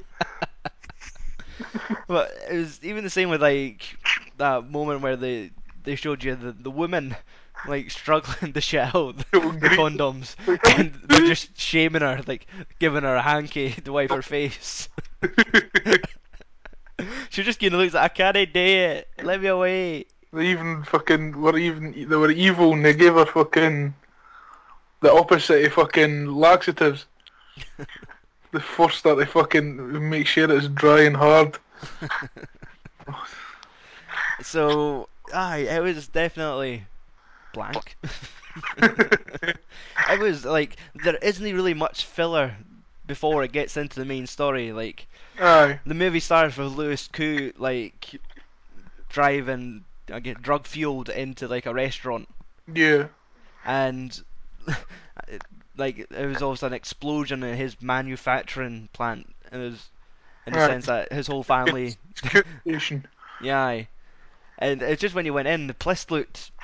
But 2.07 2.31
it 2.50 2.57
was 2.57 2.79
even 2.83 3.03
the 3.03 3.10
same 3.10 3.29
with 3.29 3.41
like 3.41 3.98
that 4.38 4.69
moment 4.69 5.01
where 5.01 5.15
they 5.15 5.51
they 5.83 5.95
showed 5.95 6.24
you 6.24 6.36
the 6.36 6.51
the 6.51 6.72
woman 6.72 7.15
like 7.67 7.91
struggling 7.91 8.53
to 8.53 8.62
shit 8.62 8.95
out 8.95 9.17
the, 9.31 9.39
the 9.39 9.69
condoms, 9.69 10.36
and 10.77 10.93
they're 11.05 11.27
just 11.27 11.57
shaming 11.60 12.01
her, 12.01 12.22
like 12.27 12.48
giving 12.79 13.03
her 13.03 13.15
a 13.15 13.22
hanky 13.22 13.72
to 13.72 13.91
wipe 13.91 14.12
her 14.12 14.22
face. 14.22 14.89
she 17.29 17.43
just 17.43 17.63
of 17.63 17.74
looks 17.74 17.93
like 17.93 18.03
I 18.03 18.07
can't 18.10 18.53
do 18.53 18.60
it. 18.60 19.07
Let 19.22 19.41
me 19.41 19.48
away. 19.48 20.05
They 20.31 20.48
even 20.48 20.83
fucking 20.83 21.39
were 21.39 21.57
even 21.57 21.91
they 22.10 22.15
were 22.15 22.31
evil 22.31 22.74
and 22.74 22.83
they 22.83 22.93
gave 22.93 23.13
her 23.13 23.25
fucking 23.25 23.93
the 25.01 25.13
opposite 25.13 25.65
of 25.65 25.74
fucking 25.74 26.27
laxatives. 26.27 27.05
The 28.51 28.60
first 28.60 29.03
that 29.03 29.15
they 29.15 29.25
fucking 29.25 30.10
make 30.10 30.27
sure 30.27 30.50
it's 30.51 30.67
dry 30.67 31.01
and 31.01 31.15
hard. 31.17 31.57
So, 34.41 35.07
aye, 35.33 35.67
it 35.69 35.81
was 35.81 36.07
definitely 36.07 36.83
blank. 37.53 37.98
it 38.77 40.19
was 40.19 40.45
like 40.45 40.77
there 41.03 41.15
isn't 41.15 41.43
really 41.55 41.74
much 41.74 42.05
filler 42.05 42.55
before 43.05 43.43
it 43.43 43.51
gets 43.51 43.77
into 43.77 44.00
the 44.00 44.05
main 44.05 44.27
story. 44.27 44.72
Like 44.72 45.07
Aye. 45.39 45.79
the 45.86 45.93
movie 45.93 46.19
starts 46.19 46.57
with 46.57 46.74
Louis 46.74 47.07
Koo 47.07 47.51
like 47.57 48.19
driving, 49.10 49.83
I 50.12 50.19
get 50.19 50.41
drug 50.41 50.65
fueled 50.65 51.10
into 51.10 51.48
like 51.48 51.65
a 51.65 51.74
restaurant, 51.74 52.27
Yeah. 52.74 53.07
and 53.65 54.22
like 55.77 56.08
there 56.10 56.27
was 56.27 56.42
also 56.42 56.68
an 56.68 56.74
explosion 56.74 57.44
in 57.44 57.56
his 57.58 57.82
manufacturing 57.82 58.89
plant. 58.94 59.34
It 59.51 59.58
was 59.58 59.89
in 60.46 60.53
the 60.53 60.60
Right. 60.60 60.70
sense 60.70 60.86
that 60.88 61.12
his 61.12 61.27
whole 61.27 61.44
family 61.44 61.96
It's 62.12 62.22
cook 62.22 62.46
station. 62.62 63.06
Yeah, 63.42 63.84
and 64.60 64.82
it's 64.82 65.01
just 65.01 65.15
when 65.15 65.25
you 65.25 65.34
went 65.34 65.48
in, 65.48 65.68
the 65.68 65.74
place 65.74 66.10
looked. 66.10 66.51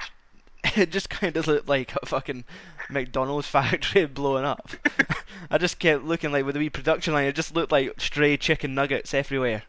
It 0.76 0.92
just 0.92 1.10
kind 1.10 1.36
of 1.38 1.48
looked 1.48 1.70
like 1.70 1.94
a 1.96 2.06
fucking 2.06 2.44
McDonald's 2.90 3.48
factory 3.56 4.06
blowing 4.06 4.44
up. 4.44 4.70
I 5.50 5.58
just 5.58 5.80
kept 5.80 6.04
looking 6.04 6.34
like 6.34 6.46
with 6.46 6.54
the 6.56 6.60
wee 6.60 6.70
production 6.70 7.14
line, 7.14 7.28
it 7.28 7.36
just 7.36 7.56
looked 7.56 7.72
like 7.72 8.00
stray 8.00 8.36
chicken 8.36 8.76
nuggets 8.76 9.14
everywhere, 9.14 9.64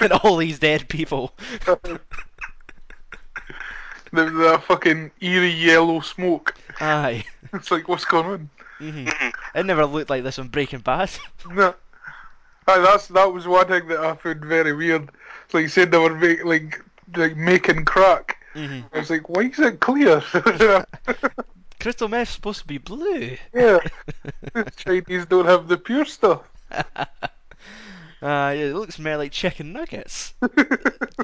and 0.00 0.12
all 0.22 0.36
these 0.36 0.58
dead 0.58 0.90
people. 0.90 1.32
The, 1.64 1.98
the 4.12 4.62
fucking 4.66 5.10
eerie 5.20 5.48
yellow 5.50 6.00
smoke. 6.00 6.54
Aye. 6.80 7.24
It's 7.54 7.70
like, 7.70 7.88
what's 7.88 8.04
going 8.04 8.26
on? 8.26 8.50
Hmm 8.80 9.08
It 9.54 9.66
never 9.66 9.84
looked 9.84 10.10
like 10.10 10.22
this 10.22 10.38
on 10.38 10.48
Breaking 10.48 10.80
Bad. 10.80 11.10
No. 11.50 11.74
Aye, 12.68 12.78
that's 12.78 13.08
that 13.08 13.32
was 13.32 13.46
one 13.48 13.66
thing 13.66 13.88
that 13.88 13.98
I 13.98 14.14
found 14.16 14.44
very 14.44 14.72
weird. 14.72 15.08
It's 15.44 15.54
like 15.54 15.62
you 15.62 15.68
said 15.68 15.90
they 15.90 15.98
were 15.98 16.14
make, 16.14 16.44
like 16.44 16.84
like 17.16 17.36
making 17.36 17.84
crack. 17.84 18.36
hmm 18.54 18.80
I 18.92 18.98
was 18.98 19.10
like, 19.10 19.28
why 19.28 19.42
is 19.42 19.58
it 19.58 19.80
clear? 19.80 20.22
Crystal 21.80 22.08
meth's 22.08 22.30
supposed 22.32 22.60
to 22.60 22.66
be 22.66 22.78
blue. 22.78 23.36
yeah, 23.54 23.78
Chinese 24.76 25.26
don't 25.26 25.46
have 25.46 25.66
the 25.66 25.78
pure 25.78 26.04
stuff. 26.04 26.42
Uh, 28.22 28.52
it 28.54 28.74
looks 28.74 28.98
more 28.98 29.16
like 29.16 29.32
chicken 29.32 29.72
nuggets. 29.72 30.34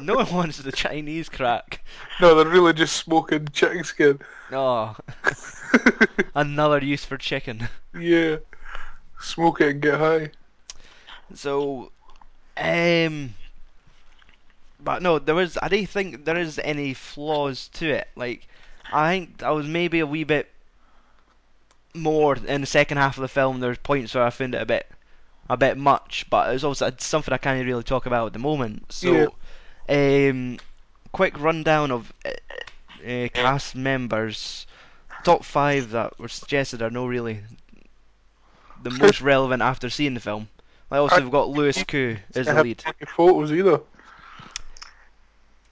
No 0.01 0.17
one 0.17 0.33
wants 0.33 0.59
the 0.59 0.73
Chinese 0.73 1.29
crack. 1.29 1.83
no, 2.21 2.35
they're 2.35 2.47
really 2.47 2.75
just 2.75 2.97
smoking 2.97 3.49
chicken 3.53 3.83
skin. 3.83 4.19
Oh, 4.53 4.95
another 6.35 6.85
use 6.85 7.05
for 7.05 7.17
chicken. 7.17 7.69
yeah, 7.99 8.37
smoke 9.19 9.61
it 9.63 9.69
and 9.71 9.81
get 9.83 9.99
high. 9.99 10.31
So, 11.35 11.91
um, 12.57 13.35
but 14.81 15.03
no, 15.03 15.19
there 15.19 15.35
was. 15.35 15.59
I 15.63 15.69
don't 15.69 15.89
think 15.89 16.25
there 16.25 16.39
is 16.39 16.61
any 16.63 16.95
flaws 16.95 17.69
to 17.75 17.89
it. 17.89 18.09
Like, 18.17 18.47
I 18.93 19.11
think 19.11 19.43
I 19.43 19.51
was 19.51 19.67
maybe 19.67 19.99
a 20.01 20.07
wee 20.07 20.25
bit 20.25 20.49
more 21.95 22.37
in 22.37 22.61
the 22.61 22.67
second 22.67 22.99
half 22.99 23.17
of 23.17 23.23
the 23.23 23.29
film. 23.29 23.61
There's 23.61 23.79
points 23.79 24.15
where 24.15 24.25
I 24.25 24.31
found 24.31 24.55
it 24.55 24.63
a 24.63 24.67
bit, 24.67 24.87
a 25.49 25.57
bit 25.57 25.77
much, 25.77 26.27
but 26.31 26.55
it's 26.55 26.65
also 26.65 26.93
something 26.99 27.33
I 27.33 27.39
can't 27.39 27.65
really 27.65 27.83
talk 27.83 28.07
about 28.07 28.27
at 28.27 28.33
the 28.33 28.39
moment. 28.39 28.93
So, 28.93 29.35
um, 29.89 30.59
quick 31.13 31.41
rundown 31.41 31.91
of 31.91 32.13
uh, 32.25 32.31
uh, 33.07 33.29
cast 33.33 33.77
members. 33.77 34.67
Top 35.25 35.45
five 35.45 35.91
that 35.91 36.19
were 36.19 36.29
suggested 36.29 36.83
are 36.83 36.91
no 36.91 37.07
really 37.07 37.41
the 38.83 38.91
most 38.91 39.21
relevant 39.21 39.63
after 39.63 39.91
seeing 39.91 40.15
the 40.15 40.21
film. 40.21 40.49
Like 40.91 41.01
also 41.01 41.21
we've 41.21 41.31
got 41.33 41.49
Louis 41.49 41.83
Koo 41.85 42.17
as 42.35 42.47
the 42.47 42.63
lead. 42.63 42.85
photos 43.09 43.53
either. 43.53 43.81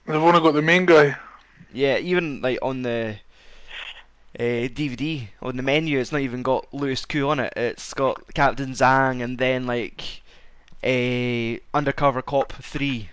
They've 0.05 0.15
only 0.15 0.41
got 0.41 0.53
the 0.53 0.61
main 0.61 0.85
guy. 0.85 1.15
Yeah, 1.73 1.97
even 1.97 2.41
like 2.41 2.59
on 2.61 2.81
the 2.81 3.15
uh, 4.39 4.67
DVD 4.67 5.27
on 5.41 5.57
the 5.57 5.63
menu, 5.63 5.99
it's 5.99 6.11
not 6.11 6.21
even 6.21 6.43
got 6.43 6.73
Louis 6.73 7.03
Koo 7.05 7.29
on 7.29 7.39
it. 7.39 7.53
It's 7.55 7.93
got 7.93 8.33
Captain 8.33 8.71
Zhang 8.71 9.23
and 9.23 9.37
then 9.37 9.65
like 9.65 10.21
a 10.83 11.59
Undercover 11.73 12.21
Cop 12.21 12.53
three, 12.53 13.09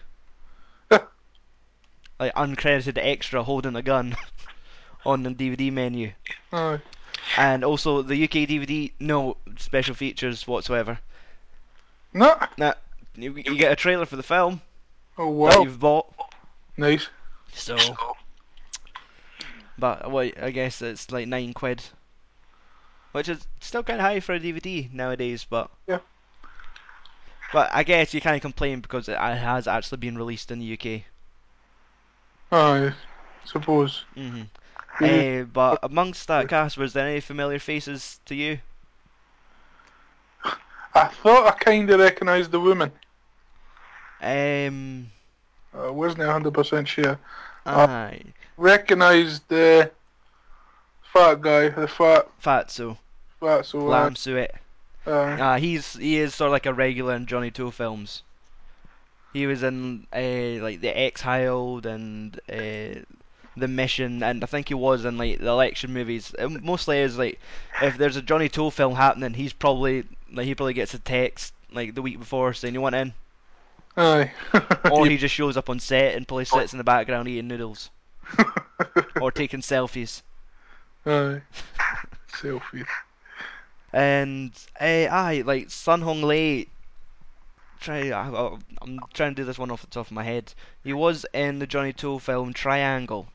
like 0.90 2.34
uncredited 2.34 2.98
extra 2.98 3.42
holding 3.42 3.76
a 3.76 3.82
gun 3.82 4.16
on 5.06 5.22
the 5.22 5.30
DVD 5.30 5.72
menu. 5.72 6.12
Aye. 6.52 6.80
And 7.36 7.64
also 7.64 8.02
the 8.02 8.24
UK 8.24 8.48
DVD, 8.48 8.92
no 8.98 9.36
special 9.56 9.94
features 9.94 10.46
whatsoever. 10.46 10.98
No. 12.12 12.36
Nah, 12.58 12.74
you, 13.16 13.34
you 13.36 13.56
get 13.56 13.72
a 13.72 13.76
trailer 13.76 14.06
for 14.06 14.16
the 14.16 14.22
film 14.22 14.60
Oh 15.18 15.26
that 15.46 15.56
wow. 15.56 15.62
you've 15.62 15.80
bought. 15.80 16.12
Nice. 16.76 17.08
So, 17.54 17.76
but 19.76 20.10
well, 20.10 20.30
I 20.40 20.50
guess 20.50 20.80
it's 20.82 21.10
like 21.10 21.28
nine 21.28 21.52
quid, 21.52 21.82
which 23.12 23.26
is 23.30 23.46
still 23.60 23.82
kind 23.82 24.00
of 24.00 24.04
high 24.04 24.20
for 24.20 24.34
a 24.34 24.38
DVD 24.38 24.90
nowadays. 24.92 25.46
But 25.48 25.70
Yeah. 25.86 26.00
but 27.52 27.70
I 27.72 27.84
guess 27.84 28.12
you 28.14 28.20
can't 28.20 28.42
complain 28.42 28.80
because 28.80 29.08
it 29.08 29.16
has 29.16 29.68
actually 29.68 29.98
been 29.98 30.18
released 30.18 30.50
in 30.50 30.58
the 30.58 30.64
UK. 30.66 31.04
Aye. 32.52 32.94
Suppose. 33.44 34.06
hmm 34.14 34.42
Yeah. 34.98 35.22
Uh, 35.22 35.44
but 35.44 35.80
amongst 35.82 36.28
that 36.28 36.48
cast, 36.48 36.78
was 36.78 36.92
there 36.94 37.08
any 37.08 37.20
familiar 37.20 37.58
faces 37.58 38.20
to 38.26 38.34
you? 38.34 38.60
I 40.94 41.08
thought 41.08 41.46
I 41.46 41.50
kind 41.62 41.90
of 41.90 42.00
recognised 42.00 42.50
the 42.50 42.60
woman. 42.60 42.92
Um, 44.20 45.10
I 45.74 45.90
wasn't 45.90 46.22
hundred 46.22 46.54
percent 46.54 46.88
sure. 46.88 47.18
Aye, 47.66 48.20
Recognised 48.56 49.48
the 49.48 49.90
fat 51.12 51.40
guy, 51.40 51.68
the 51.68 51.86
fat 51.88 52.28
Fatso, 52.42 52.98
fat 53.40 53.66
so 53.66 53.78
Lam 53.78 54.16
Suet. 54.16 54.50
uh, 55.06 55.10
Uh, 55.10 55.58
he's 55.58 55.94
he 55.94 56.18
is 56.18 56.34
sort 56.34 56.48
of 56.48 56.52
like 56.52 56.66
a 56.66 56.74
regular 56.74 57.14
in 57.14 57.26
Johnny 57.26 57.50
To 57.52 57.70
films. 57.70 58.22
He 59.32 59.46
was 59.46 59.62
in 59.62 60.06
uh, 60.12 60.62
like 60.62 60.80
the 60.80 60.96
Exiled 60.96 61.86
and 61.86 62.36
uh, 62.48 63.00
the 63.56 63.68
Mission, 63.68 64.22
and 64.22 64.42
I 64.42 64.46
think 64.46 64.68
he 64.68 64.74
was 64.74 65.04
in 65.04 65.16
like 65.18 65.38
the 65.38 65.48
election 65.48 65.92
movies. 65.92 66.34
It 66.38 66.62
mostly 66.62 66.98
is 66.98 67.16
like 67.18 67.38
if 67.80 67.96
there's 67.96 68.16
a 68.16 68.22
Johnny 68.22 68.48
To 68.50 68.70
film 68.70 68.94
happening, 68.94 69.34
he's 69.34 69.52
probably 69.52 70.04
like 70.32 70.46
he 70.46 70.54
probably 70.54 70.74
gets 70.74 70.94
a 70.94 70.98
text 70.98 71.54
like 71.72 71.94
the 71.94 72.02
week 72.02 72.18
before 72.18 72.52
saying 72.52 72.74
you 72.74 72.80
want 72.80 72.94
in, 72.94 73.14
aye. 73.96 74.32
or 74.90 75.06
he 75.06 75.16
just 75.16 75.34
shows 75.34 75.56
up 75.56 75.70
on 75.70 75.78
set 75.78 76.14
and 76.14 76.26
probably 76.26 76.44
sits 76.44 76.72
in 76.72 76.78
the 76.78 76.84
background 76.84 77.28
eating 77.28 77.48
noodles 77.48 77.90
or 79.20 79.30
taking 79.30 79.60
selfies. 79.60 80.22
aye. 81.06 81.42
Selfie. 82.32 82.86
And 83.92 84.52
uh, 84.80 84.84
aye, 85.10 85.42
like 85.44 85.70
Sun 85.70 86.00
Hong 86.02 86.22
Lei. 86.22 86.66
Try, 87.80 88.10
I, 88.10 88.56
I'm 88.80 89.00
trying 89.12 89.34
to 89.34 89.42
do 89.42 89.44
this 89.44 89.58
one 89.58 89.70
off 89.70 89.82
the 89.82 89.88
top 89.88 90.06
of 90.06 90.12
my 90.12 90.22
head. 90.22 90.54
He 90.82 90.92
was 90.92 91.26
in 91.34 91.58
the 91.58 91.66
Johnny 91.66 91.92
To 91.94 92.18
film 92.18 92.52
Triangle, 92.52 93.28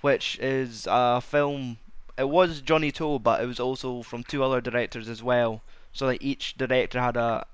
which 0.00 0.38
is 0.40 0.86
a 0.90 1.20
film. 1.20 1.78
It 2.18 2.28
was 2.28 2.60
Johnny 2.60 2.92
To, 2.92 3.18
but 3.18 3.42
it 3.42 3.46
was 3.46 3.60
also 3.60 4.02
from 4.02 4.24
two 4.24 4.44
other 4.44 4.60
directors 4.60 5.08
as 5.08 5.22
well. 5.22 5.62
So 5.92 6.06
like 6.06 6.22
each 6.22 6.56
director 6.56 7.00
had 7.00 7.16
a 7.16 7.46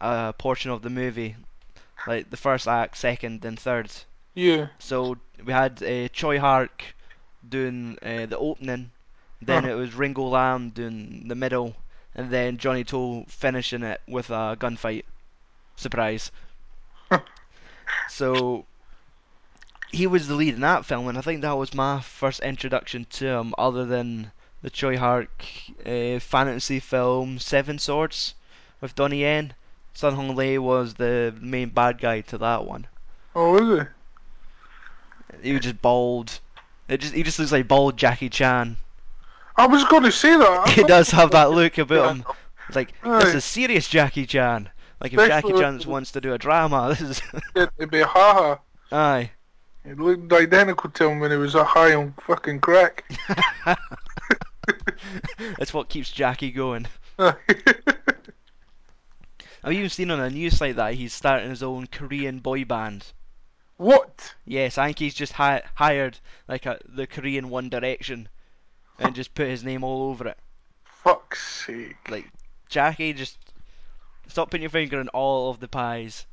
a 0.00 0.32
portion 0.36 0.70
of 0.70 0.82
the 0.82 0.90
movie. 0.90 1.36
like 2.06 2.30
the 2.30 2.36
first 2.36 2.68
act, 2.68 2.96
second, 2.96 3.44
and 3.44 3.58
third. 3.58 3.90
Yeah. 4.34 4.68
So 4.78 5.16
we 5.44 5.52
had 5.52 5.82
uh, 5.82 6.08
Tsui 6.14 6.38
Hark 6.38 6.82
doing 7.48 7.98
uh, 8.02 8.26
the 8.26 8.38
opening, 8.38 8.90
then 9.42 9.64
Huh. 9.64 9.70
it 9.70 9.74
was 9.74 9.94
Ringo 9.94 10.22
Lam 10.22 10.70
doing 10.70 11.26
the 11.28 11.34
middle, 11.34 11.74
and 12.14 12.30
then 12.30 12.56
Johnny 12.58 12.84
To 12.84 13.24
finishing 13.28 13.82
it 13.82 14.00
with 14.06 14.30
a 14.30 14.56
gunfight. 14.58 15.04
Surprise. 15.76 16.30
so 18.08 18.64
he 19.90 20.06
was 20.06 20.28
the 20.28 20.34
lead 20.34 20.54
in 20.54 20.60
that 20.60 20.84
film, 20.86 21.08
and 21.08 21.18
I 21.18 21.20
think 21.20 21.42
that 21.42 21.56
was 21.56 21.74
my 21.74 22.00
first 22.00 22.40
introduction 22.40 23.06
to 23.10 23.26
him, 23.26 23.54
other 23.58 23.84
than 23.86 24.30
the 24.62 24.70
Tsui 24.70 24.96
Hark 24.96 25.44
uh, 25.86 26.18
fantasy 26.20 26.80
film 26.80 27.38
Seven 27.38 27.78
Swords 27.78 28.34
with 28.80 28.94
Donnie 28.94 29.20
Yen. 29.22 29.54
Sun 29.98 30.14
Hong 30.14 30.36
Lei 30.36 30.58
was 30.58 30.94
the 30.94 31.34
main 31.40 31.70
bad 31.70 31.98
guy 31.98 32.20
to 32.20 32.38
that 32.38 32.64
one. 32.64 32.86
Oh, 33.34 33.56
is 33.56 33.80
it? 33.80 33.88
He 35.42 35.50
was 35.50 35.62
just 35.62 35.82
bald. 35.82 36.38
It 36.86 36.98
just 36.98 37.14
he 37.14 37.24
just 37.24 37.40
looks 37.40 37.50
like 37.50 37.66
bald 37.66 37.96
Jackie 37.96 38.28
Chan. 38.28 38.76
I 39.56 39.66
was 39.66 39.82
going 39.86 40.04
to 40.04 40.12
say 40.12 40.36
that. 40.36 40.68
He 40.76 40.84
does 40.84 41.10
have 41.10 41.32
that 41.32 41.50
look 41.50 41.78
about 41.78 42.14
him. 42.14 42.24
It's 42.68 42.76
like 42.76 42.92
this 43.02 43.34
is 43.34 43.44
serious 43.44 43.88
Jackie 43.88 44.24
Chan. 44.26 44.70
Like 45.00 45.14
if 45.14 45.18
Especially 45.18 45.54
Jackie 45.54 45.62
Chan 45.80 45.90
wants 45.90 46.12
to 46.12 46.20
do 46.20 46.32
a 46.32 46.38
drama, 46.38 46.90
this 46.96 47.00
is 47.00 47.22
It'd 47.56 47.90
be 47.90 48.02
haha. 48.02 48.58
aye. 48.92 49.32
It 49.84 49.98
looked 49.98 50.32
identical 50.32 50.90
to 50.90 51.08
him 51.08 51.18
when 51.18 51.32
he 51.32 51.36
was 51.38 51.56
a 51.56 51.64
high 51.64 51.94
on 51.94 52.14
fucking 52.24 52.60
crack. 52.60 53.02
That's 55.58 55.74
what 55.74 55.88
keeps 55.88 56.12
Jackie 56.12 56.52
going. 56.52 56.86
I've 59.68 59.74
even 59.74 59.90
seen 59.90 60.10
on 60.10 60.18
a 60.20 60.30
news 60.30 60.56
site 60.56 60.76
that 60.76 60.94
he's 60.94 61.12
starting 61.12 61.50
his 61.50 61.62
own 61.62 61.86
Korean 61.88 62.38
boy 62.38 62.64
band. 62.64 63.04
what? 63.76 64.34
Yes, 64.46 64.78
I 64.78 64.86
think 64.86 64.98
he's 64.98 65.14
just 65.14 65.34
hi- 65.34 65.62
hired 65.74 66.18
like 66.48 66.64
a, 66.64 66.78
the 66.88 67.06
Korean 67.06 67.50
One 67.50 67.68
Direction 67.68 68.30
and 68.98 69.14
just 69.14 69.34
put 69.34 69.46
his 69.48 69.62
name 69.62 69.84
all 69.84 70.08
over 70.10 70.28
it. 70.28 70.38
Fuck's 70.84 71.66
sake. 71.66 71.96
Like 72.08 72.24
Jackie, 72.70 73.12
just 73.12 73.36
stop 74.28 74.50
putting 74.50 74.62
your 74.62 74.70
finger 74.70 75.00
in 75.02 75.08
all 75.08 75.50
of 75.50 75.60
the 75.60 75.68
pies. 75.68 76.24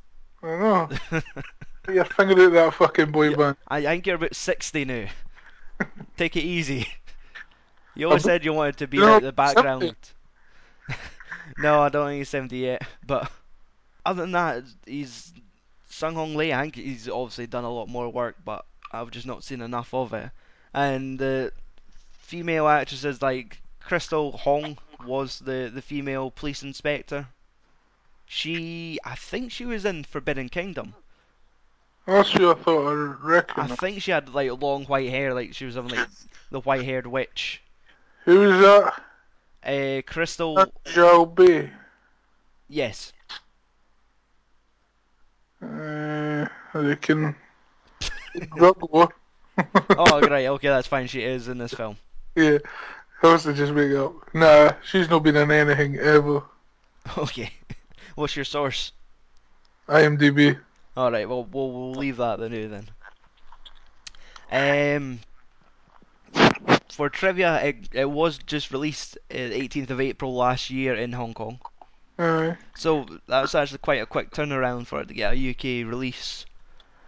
I 0.42 0.46
know. 0.46 0.88
Put 1.82 1.94
your 1.94 2.04
finger 2.06 2.42
out 2.46 2.52
that 2.52 2.74
fucking 2.74 3.12
boy 3.12 3.28
Yeah. 3.30 3.36
band. 3.36 3.56
I, 3.68 3.78
I 3.78 3.82
think 3.82 4.06
you're 4.06 4.16
about 4.16 4.34
60 4.34 4.84
now. 4.86 5.06
Take 6.16 6.36
it 6.36 6.44
easy. 6.44 6.88
You 7.94 8.06
always 8.08 8.22
said 8.22 8.44
you 8.44 8.52
wanted 8.54 8.78
to 8.78 8.86
be 8.86 8.96
You're 8.96 9.06
like 9.10 9.22
the 9.22 9.32
background. 9.32 9.94
no, 11.58 11.80
I 11.80 11.88
don't 11.88 12.08
think 12.08 12.18
he's 12.18 12.28
70 12.28 12.56
yet. 12.56 12.82
But 13.06 13.30
other 14.04 14.22
than 14.22 14.32
that, 14.32 14.64
he's 14.86 15.32
Sun 15.88 16.14
Hong 16.14 16.34
Lei. 16.34 16.52
I 16.52 16.62
think 16.62 16.76
he's 16.76 17.08
obviously 17.08 17.46
done 17.46 17.64
a 17.64 17.70
lot 17.70 17.88
more 17.88 18.08
work, 18.08 18.36
but 18.44 18.64
I've 18.92 19.10
just 19.10 19.26
not 19.26 19.44
seen 19.44 19.60
enough 19.60 19.92
of 19.94 20.12
it. 20.12 20.30
And 20.74 21.18
the 21.18 21.52
female 22.12 22.68
actresses 22.68 23.22
like 23.22 23.60
Crystal 23.80 24.38
Huang 24.38 24.78
was 25.06 25.38
the, 25.38 25.70
the 25.72 25.82
female 25.82 26.30
police 26.30 26.62
inspector. 26.62 27.28
She, 28.26 28.98
I 29.04 29.14
think 29.14 29.52
she 29.52 29.64
was 29.64 29.84
in 29.84 30.04
Forbidden 30.04 30.48
Kingdom. 30.48 30.94
That's 32.06 32.32
who 32.32 32.50
I 32.50 32.54
thought 32.54 33.44
I 33.56 33.62
I 33.62 33.66
think 33.66 34.00
she 34.00 34.12
had 34.12 34.28
like 34.28 34.50
long 34.62 34.84
white 34.84 35.10
hair, 35.10 35.34
like 35.34 35.54
she 35.54 35.64
was 35.64 35.74
having 35.74 35.90
like 35.90 36.08
the 36.50 36.60
white 36.60 36.84
haired 36.84 37.06
witch. 37.06 37.60
Who 38.24 38.40
was 38.40 38.60
that? 38.60 39.02
Uh, 39.66 40.00
Crystal, 40.06 40.56
Zhao 40.84 41.34
Bei. 41.34 41.70
yes. 42.68 43.12
Uh, 45.60 46.46
they 46.74 46.96
can. 46.96 47.34
Oh, 49.98 50.20
great, 50.20 50.46
okay, 50.48 50.68
that's 50.68 50.86
fine. 50.86 51.06
She 51.06 51.22
is 51.22 51.48
in 51.48 51.56
this 51.56 51.72
film. 51.72 51.96
Yeah. 52.34 52.58
I 53.22 53.32
was 53.32 53.44
to 53.44 53.54
just 53.54 53.72
make 53.72 53.92
up. 53.96 54.12
Nah, 54.34 54.72
she's 54.84 55.08
not 55.08 55.22
been 55.22 55.36
in 55.36 55.50
anything 55.50 55.96
ever. 55.98 56.42
Okay. 57.18 57.52
What's 58.16 58.34
your 58.34 58.44
source? 58.44 58.92
IMDb. 59.88 60.58
All 60.96 61.10
right, 61.12 61.28
well, 61.28 61.44
we'll 61.44 61.70
we'll 61.70 61.92
leave 61.92 62.16
that 62.16 62.38
then. 62.40 62.86
Then. 64.50 64.96
Um, 64.96 65.20
for 66.96 67.10
trivia, 67.10 67.62
it 67.62 67.88
it 67.92 68.10
was 68.10 68.38
just 68.38 68.72
released 68.72 69.18
uh, 69.30 69.34
18th 69.36 69.90
of 69.90 70.00
April 70.00 70.34
last 70.34 70.70
year 70.70 70.94
in 70.94 71.12
Hong 71.12 71.34
Kong. 71.34 71.60
So 72.74 73.06
that 73.28 73.42
was 73.42 73.54
actually 73.54 73.78
quite 73.78 74.02
a 74.02 74.06
quick 74.06 74.30
turnaround 74.30 74.86
for 74.86 75.00
it 75.00 75.08
to 75.08 75.14
get 75.14 75.32
a 75.34 75.36
UK 75.36 75.84
release. 75.84 76.46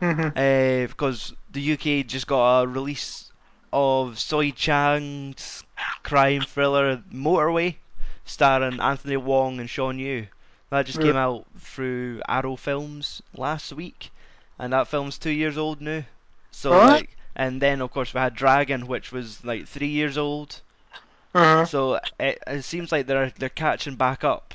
Mhm. 0.03 0.37
Uh, 0.37 0.87
because 0.89 1.35
the 1.51 1.61
UK 1.63 2.03
just 2.05 2.27
got 2.27 2.63
a 2.63 2.69
release 2.69 3.33
of 3.73 4.19
Soi 4.19 4.51
Cheang's 4.53 5.65
crime 6.03 6.43
thriller 6.45 6.99
Motorway, 7.13 7.77
starring 8.25 8.81
Anthony 8.81 9.17
Wong 9.17 9.61
and 9.61 9.71
Shawn 9.71 9.99
Yue. 9.99 10.29
That 10.71 10.87
just 10.87 11.01
came 11.01 11.17
out 11.17 11.47
through 11.59 12.23
Arrow 12.29 12.57
Films 12.57 13.23
last 13.35 13.73
week, 13.73 14.13
and 14.59 14.73
that 14.73 14.89
film's 14.89 15.19
two 15.19 15.31
years 15.31 15.59
old 15.59 15.81
now. 15.83 16.05
So 16.53 16.79
What? 16.79 16.85
like, 16.85 17.18
and 17.39 17.63
then 17.63 17.81
of 17.81 17.91
course 17.91 18.13
we 18.13 18.21
had 18.21 18.35
Dragon, 18.35 18.87
which 18.87 19.11
was 19.13 19.43
like 19.45 19.67
three 19.67 19.89
years 19.89 20.19
old. 20.19 20.61
Uh-huh. 21.35 21.65
So 21.65 22.01
it, 22.21 22.39
it 22.47 22.63
seems 22.65 22.93
like 22.93 23.07
they're 23.07 23.33
they're 23.39 23.49
catching 23.49 23.95
back 23.97 24.25
up 24.25 24.53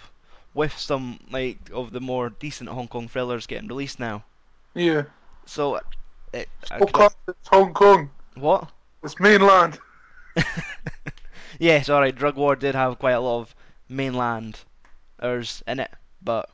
with 0.53 0.77
some 0.77 1.19
like 1.31 1.57
of 1.73 1.91
the 1.91 1.99
more 2.01 2.29
decent 2.29 2.69
Hong 2.69 2.87
Kong 2.87 3.07
thrillers 3.07 3.47
getting 3.47 3.67
released 3.69 3.99
now. 3.99 4.23
Yeah. 4.75 5.03
So, 5.45 5.79
it, 6.33 6.47
I 6.71 6.75
Oh, 6.77 6.85
could- 6.85 6.93
God, 6.93 7.13
it's 7.27 7.47
Hong 7.49 7.73
Kong. 7.73 8.09
what? 8.35 8.69
It's 9.03 9.19
mainland. 9.19 9.77
yes, 11.59 11.89
alright, 11.89 12.15
Drug 12.15 12.35
War 12.37 12.55
did 12.55 12.73
have 12.75 12.97
quite 12.99 13.11
a 13.11 13.19
lot 13.19 13.41
of 13.41 13.55
mainlanders 13.89 15.63
in 15.67 15.79
it, 15.79 15.91
but 16.23 16.49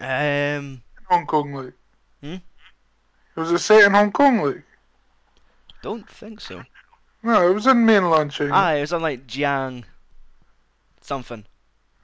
um, 0.00 0.82
Hong 1.08 1.26
Kong, 1.26 1.52
like. 1.52 1.74
Hmm? 2.22 2.36
Was 3.34 3.50
it 3.52 3.58
set 3.58 3.84
in 3.84 3.92
Hong 3.92 4.12
Kong, 4.12 4.42
like? 4.42 4.62
don't 5.82 6.08
think 6.08 6.40
so. 6.40 6.62
No, 7.24 7.48
it 7.50 7.54
was 7.54 7.66
in 7.66 7.84
mainland 7.84 8.30
China. 8.30 8.50
Ah, 8.52 8.72
it 8.74 8.80
was 8.82 8.92
on 8.92 9.02
like 9.02 9.26
Jiang 9.26 9.84
something. 11.00 11.44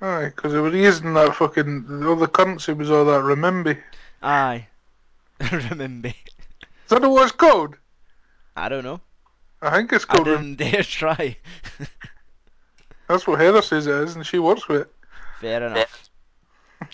Aye, 0.00 0.26
because 0.34 0.52
they 0.52 0.60
were 0.60 0.74
using 0.74 1.14
that 1.14 1.34
fucking. 1.34 2.04
All 2.04 2.16
the 2.16 2.28
currency 2.28 2.72
was 2.72 2.90
all 2.90 3.04
that 3.06 3.20
renminbi. 3.22 3.78
Aye, 4.22 4.66
remember? 5.52 6.08
Is 6.08 6.14
that 6.88 7.02
what 7.02 7.24
it's 7.24 7.32
called? 7.32 7.76
I 8.56 8.68
don't 8.68 8.84
know. 8.84 9.00
I 9.60 9.70
think 9.76 9.92
it's 9.92 10.04
I 10.08 10.14
called. 10.14 10.28
rem- 10.28 10.54
didn't 10.54 10.70
dare 10.72 10.82
try. 10.82 11.36
That's 13.08 13.26
what 13.26 13.40
Heather 13.40 13.62
says 13.62 13.86
it 13.86 13.94
is, 13.94 14.16
and 14.16 14.26
she 14.26 14.38
works 14.38 14.68
with 14.68 14.82
it. 14.82 14.92
Fair 15.40 15.62
enough. 15.66 15.97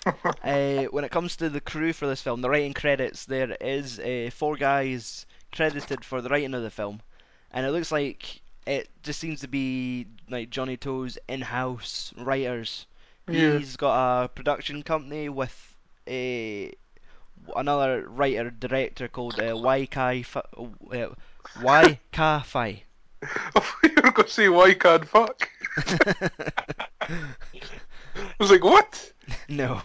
Uh, 0.43 0.83
when 0.85 1.03
it 1.03 1.09
comes 1.09 1.35
to 1.35 1.49
the 1.49 1.59
crew 1.59 1.91
for 1.91 2.05
this 2.05 2.21
film, 2.21 2.41
the 2.41 2.49
writing 2.49 2.73
credits, 2.73 3.25
there 3.25 3.57
is 3.59 3.99
uh, 3.99 4.29
four 4.31 4.55
guys 4.55 5.25
credited 5.51 6.05
for 6.05 6.21
the 6.21 6.29
writing 6.29 6.53
of 6.53 6.61
the 6.61 6.69
film, 6.69 7.01
and 7.51 7.65
it 7.65 7.71
looks 7.71 7.91
like 7.91 8.41
it 8.67 8.87
just 9.01 9.19
seems 9.19 9.41
to 9.41 9.47
be 9.47 10.05
like 10.29 10.51
Johnny 10.51 10.77
To's 10.77 11.17
in-house 11.27 12.13
writers. 12.17 12.85
yeah. 13.27 13.57
He's 13.57 13.75
got 13.75 14.25
a 14.25 14.27
production 14.27 14.83
company 14.83 15.29
with 15.29 15.75
a 16.07 16.71
another 17.55 18.07
writer 18.07 18.51
director 18.51 19.07
called 19.07 19.39
uh, 19.39 19.57
Y 19.57 19.87
Kai 19.87 20.21
Fi- 20.21 20.43
uh, 20.93 21.07
Wai 21.61 21.99
Ka 22.11 22.41
Fai. 22.41 22.83
I 23.55 23.61
you 23.83 23.89
were 23.95 24.11
going 24.11 24.27
to 24.27 24.33
say 24.33 24.49
why 24.49 24.73
can't 24.73 25.07
fuck. 25.07 25.49
I 27.01 27.35
was 28.39 28.51
like, 28.51 28.63
what? 28.63 29.11
no. 29.49 29.81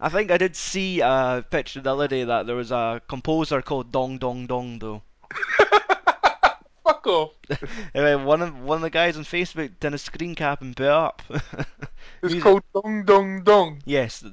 I 0.00 0.08
think 0.08 0.30
I 0.30 0.36
did 0.36 0.56
see 0.56 1.00
a 1.00 1.44
picture 1.48 1.80
the 1.80 1.92
other 1.92 2.08
day 2.08 2.24
that 2.24 2.46
there 2.46 2.56
was 2.56 2.70
a 2.70 3.00
composer 3.08 3.62
called 3.62 3.92
Dong 3.92 4.18
Dong 4.18 4.46
Dong 4.46 4.78
though. 4.78 5.02
Fuck 6.84 7.06
off. 7.06 7.30
Anyway, 7.94 8.22
one 8.22 8.42
of 8.42 8.60
one 8.60 8.76
of 8.76 8.82
the 8.82 8.90
guys 8.90 9.16
on 9.16 9.24
Facebook 9.24 9.72
did 9.80 9.94
a 9.94 9.98
screen 9.98 10.34
cap 10.34 10.60
and 10.60 10.76
put 10.76 10.84
it 10.84 10.90
up. 10.90 11.22
It's 12.22 12.42
called 12.42 12.62
Dong 12.74 13.04
Dong 13.04 13.42
Dong. 13.42 13.82
yes, 13.84 14.24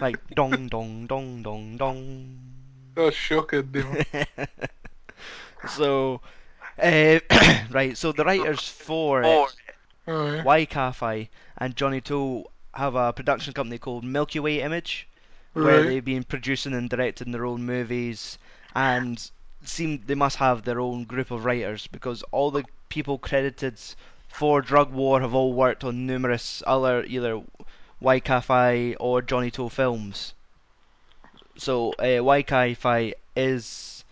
like 0.00 0.18
dong 0.30 0.68
dong 0.68 1.06
dong 1.06 1.42
dong 1.42 1.76
dong. 1.76 2.38
That's 2.94 3.16
shocking, 3.16 3.68
dude. 3.70 4.06
so, 5.68 6.20
uh, 6.80 7.18
right. 7.70 7.96
So 7.96 8.12
the 8.12 8.24
writers 8.24 8.68
for 8.68 9.22
it, 9.22 9.54
Aye. 10.08 10.42
Wai 10.42 10.64
Ka 10.64 10.90
Fai 10.90 11.28
and 11.58 11.76
Johnny 11.76 12.00
To 12.00 12.46
have 12.72 12.94
a 12.94 13.12
production 13.12 13.52
company 13.52 13.78
called 13.78 14.04
Milky 14.04 14.40
Way 14.40 14.62
Image, 14.62 15.06
where 15.52 15.82
they've 15.82 16.04
been 16.04 16.24
producing 16.24 16.72
and 16.72 16.88
directing 16.88 17.30
their 17.30 17.44
own 17.44 17.66
movies, 17.66 18.38
and 18.74 19.30
seem 19.64 20.02
they 20.06 20.14
must 20.14 20.36
have 20.36 20.62
their 20.64 20.80
own 20.80 21.04
group 21.04 21.30
of 21.30 21.44
writers 21.44 21.86
because 21.88 22.22
all 22.32 22.50
the 22.50 22.64
people 22.88 23.18
credited 23.18 23.78
for 24.28 24.62
Drug 24.62 24.92
War 24.92 25.20
have 25.20 25.34
all 25.34 25.52
worked 25.52 25.84
on 25.84 26.06
numerous 26.06 26.62
other 26.66 27.04
either 27.04 27.42
Wai 28.00 28.94
or 28.98 29.20
Johnny 29.20 29.50
To 29.50 29.68
films. 29.68 30.32
So 31.56 31.92
uh, 31.94 32.22
Wai 32.22 33.14
is 33.36 34.04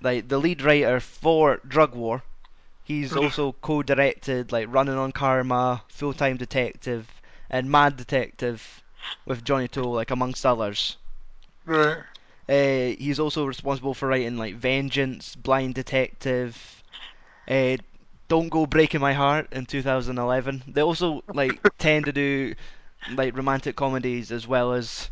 like 0.00 0.28
the 0.28 0.38
lead 0.38 0.60
writer 0.62 1.00
for 1.00 1.60
Drug 1.66 1.94
War. 1.94 2.22
He's 2.84 3.14
also 3.14 3.52
co-directed 3.62 4.52
like 4.52 4.66
Running 4.70 4.96
on 4.96 5.12
Karma, 5.12 5.82
Full 5.88 6.12
Time 6.12 6.36
Detective, 6.36 7.08
and 7.48 7.70
Mad 7.70 7.96
Detective 7.96 8.82
with 9.24 9.44
Johnny 9.44 9.68
To, 9.68 9.82
like 9.82 10.10
amongst 10.10 10.44
others. 10.44 10.96
Right. 11.64 11.98
Uh, 12.48 12.96
he's 12.98 13.20
also 13.20 13.46
responsible 13.46 13.94
for 13.94 14.08
writing 14.08 14.36
like 14.36 14.56
Vengeance, 14.56 15.36
Blind 15.36 15.74
Detective, 15.74 16.82
uh, 17.48 17.76
Don't 18.28 18.48
Go 18.48 18.66
Breaking 18.66 19.00
My 19.00 19.12
Heart 19.12 19.52
in 19.52 19.64
2011. 19.64 20.64
They 20.66 20.82
also 20.82 21.22
like 21.32 21.60
tend 21.78 22.06
to 22.06 22.12
do 22.12 22.54
like 23.12 23.36
romantic 23.36 23.76
comedies 23.76 24.32
as 24.32 24.46
well 24.46 24.72
as 24.72 25.10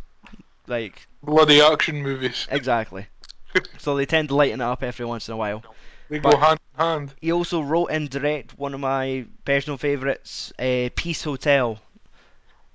like 0.67 1.07
Bloody 1.23 1.61
action 1.61 2.03
movies. 2.03 2.49
exactly. 2.51 3.07
so 3.79 3.97
they 3.97 4.07
tend 4.07 4.29
to 4.29 4.35
lighten 4.35 4.61
it 4.61 4.65
up 4.65 4.83
every 4.83 5.07
once 5.07 5.29
in 5.29 5.35
a 5.35 5.37
while. 5.37 5.63
They 6.11 6.19
But- 6.19 6.33
go 6.33 6.37
hand 6.39 6.61
in 6.75 6.85
hand. 6.85 7.15
He 7.23 7.33
also 7.33 7.63
wrote 7.63 7.87
and 7.87 8.11
directed 8.11 8.59
one 8.59 8.75
of 8.75 8.81
my 8.81 9.25
personal 9.47 9.79
favourites, 9.79 10.53
uh, 10.59 10.91
Peace 10.95 11.23
Hotel, 11.25 11.79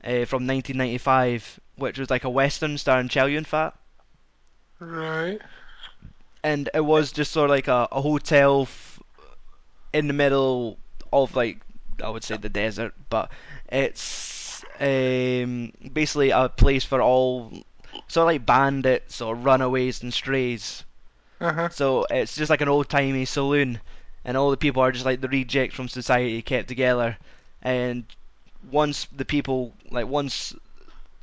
uh, 0.04 0.26
from 0.26 0.48
1995, 0.48 1.60
which 1.76 2.00
was 2.00 2.10
like 2.10 2.24
a 2.24 2.30
western 2.32 2.80
starring 2.80 3.10
Chow 3.10 3.28
Yun 3.28 3.46
Fat. 3.46 3.76
Right. 4.80 5.40
and 6.44 6.70
it 6.74 6.84
was 6.86 7.12
just 7.12 7.32
sort 7.32 7.46
of 7.50 7.56
like 7.56 7.68
a, 7.68 7.88
a 7.92 8.02
hotel 8.02 8.64
f- 8.64 9.00
in 9.94 10.08
the 10.08 10.14
middle 10.14 10.78
of 11.12 11.36
like 11.36 11.60
I 12.04 12.10
would 12.10 12.24
say 12.24 12.38
the 12.38 12.50
desert, 12.50 12.94
but 13.10 13.32
it's 13.72 14.64
um, 14.80 15.72
basically 15.94 16.30
a 16.32 16.50
place 16.50 16.84
for 16.84 17.02
all 17.02 17.52
sort 18.08 18.24
of 18.24 18.28
like 18.28 18.46
bandits 18.46 19.22
or 19.22 19.34
runaways 19.36 20.04
and 20.04 20.14
strays. 20.14 20.84
Uh-huh. 21.40 21.70
So 21.70 22.06
it's 22.10 22.36
just 22.36 22.50
like 22.50 22.62
an 22.62 22.70
old 22.70 22.90
timey 22.90 23.26
saloon, 23.26 23.80
and 24.24 24.38
all 24.38 24.52
the 24.52 24.58
people 24.58 24.82
are 24.82 24.92
just 24.92 25.06
like 25.06 25.22
the 25.22 25.28
rejects 25.28 25.76
from 25.76 25.88
society 25.88 26.42
kept 26.42 26.68
together. 26.68 27.18
And 27.62 28.06
once 28.72 29.06
the 29.16 29.26
people, 29.26 29.74
like 29.92 30.08
once 30.08 30.54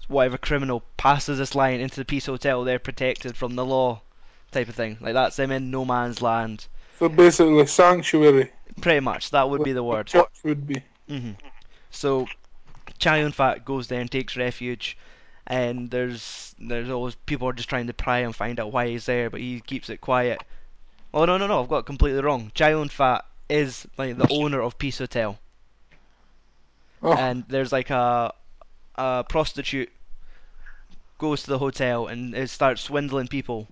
whatever 0.08 0.38
criminal 0.38 0.82
passes 0.96 1.38
this 1.38 1.54
line 1.54 1.80
into 1.80 1.96
the 1.96 2.04
Peace 2.04 2.26
Hotel, 2.26 2.64
they're 2.64 2.78
protected 2.78 3.36
from 3.36 3.54
the 3.54 3.64
law, 3.64 4.02
type 4.50 4.68
of 4.68 4.74
thing. 4.74 4.98
Like 5.00 5.14
that's 5.14 5.36
them 5.36 5.50
in 5.50 5.70
no 5.70 5.84
man's 5.84 6.22
land. 6.22 6.66
So 6.98 7.08
basically, 7.08 7.66
sanctuary. 7.66 8.50
Pretty 8.80 9.00
much, 9.00 9.30
that 9.30 9.50
would 9.50 9.64
be 9.64 9.72
the 9.72 9.82
word. 9.82 10.06
Church 10.06 10.28
would 10.44 10.66
be. 10.66 10.82
hmm 11.08 11.32
So, 11.90 12.28
Chow 12.98 13.16
Yun 13.16 13.32
Fat 13.32 13.64
goes 13.64 13.88
there 13.88 14.00
and 14.00 14.10
takes 14.10 14.36
refuge, 14.36 14.96
and 15.46 15.90
there's 15.90 16.54
there's 16.58 16.90
always 16.90 17.14
people 17.14 17.48
are 17.48 17.52
just 17.52 17.68
trying 17.68 17.86
to 17.88 17.94
pry 17.94 18.18
and 18.20 18.34
find 18.34 18.60
out 18.60 18.72
why 18.72 18.88
he's 18.88 19.06
there, 19.06 19.30
but 19.30 19.40
he 19.40 19.60
keeps 19.60 19.90
it 19.90 20.00
quiet. 20.00 20.42
Oh 21.14 21.24
no 21.24 21.38
no 21.38 21.46
no, 21.46 21.62
I've 21.62 21.68
got 21.68 21.78
it 21.78 21.86
completely 21.86 22.20
wrong. 22.22 22.50
Chow 22.54 22.84
Fat 22.86 23.24
is 23.48 23.86
like 23.98 24.16
the 24.16 24.28
owner 24.30 24.60
of 24.60 24.78
Peace 24.78 24.98
Hotel, 24.98 25.38
Oh, 27.02 27.12
and 27.12 27.44
there's 27.48 27.72
like 27.72 27.90
a 27.90 28.32
a 28.96 29.24
prostitute 29.28 29.90
goes 31.18 31.42
to 31.44 31.50
the 31.50 31.58
hotel 31.58 32.06
and 32.08 32.34
it 32.34 32.50
starts 32.50 32.82
swindling 32.82 33.28
people, 33.28 33.68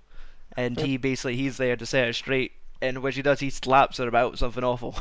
and 0.56 0.78
he 0.78 0.96
basically 0.96 1.36
he's 1.36 1.56
there 1.56 1.76
to 1.76 1.86
set 1.86 2.06
her 2.06 2.12
straight. 2.12 2.52
And 2.82 3.02
what 3.02 3.14
she 3.14 3.22
does, 3.22 3.40
he 3.40 3.50
slaps 3.50 3.98
her 3.98 4.08
about 4.08 4.38
something 4.38 4.64
awful. 4.64 4.96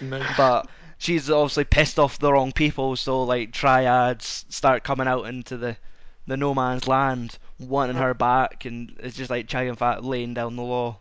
nice. 0.00 0.32
but 0.36 0.68
she's 1.00 1.30
obviously 1.30 1.64
pissed 1.64 1.98
off 1.98 2.18
the 2.18 2.32
wrong 2.32 2.52
people, 2.52 2.94
so 2.94 3.24
like 3.24 3.52
triads 3.52 4.44
start 4.48 4.84
coming 4.84 5.08
out 5.08 5.26
into 5.26 5.56
the 5.56 5.76
the 6.26 6.36
no 6.36 6.54
man's 6.54 6.86
land, 6.86 7.38
wanting 7.58 7.96
her 7.96 8.14
back, 8.14 8.64
and 8.66 8.94
it's 9.00 9.16
just 9.16 9.30
like 9.30 9.48
Chow 9.48 9.62
Yun 9.62 9.74
Fat 9.74 10.04
laying 10.04 10.34
down 10.34 10.54
the 10.54 10.62
law. 10.62 10.98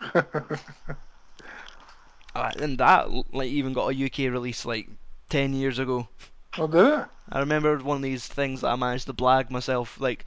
Uh, 2.34 2.52
and 2.60 2.78
that 2.78 3.08
like 3.32 3.48
even 3.48 3.72
got 3.72 3.92
a 3.92 4.04
UK 4.04 4.30
release 4.30 4.64
like 4.64 4.88
ten 5.28 5.52
years 5.54 5.80
ago. 5.80 6.06
oh, 6.56 6.68
did 6.68 6.86
it? 6.86 7.04
I 7.32 7.40
remember 7.40 7.76
one 7.78 7.96
of 7.96 8.02
these 8.02 8.24
things 8.28 8.60
that 8.60 8.68
I 8.68 8.76
managed 8.76 9.06
to 9.06 9.12
blag 9.12 9.50
myself 9.50 9.98
like, 10.00 10.24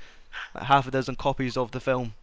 like 0.53 0.65
half 0.65 0.87
a 0.87 0.91
dozen 0.91 1.15
copies 1.15 1.55
of 1.55 1.71
the 1.71 1.79
film. 1.79 2.13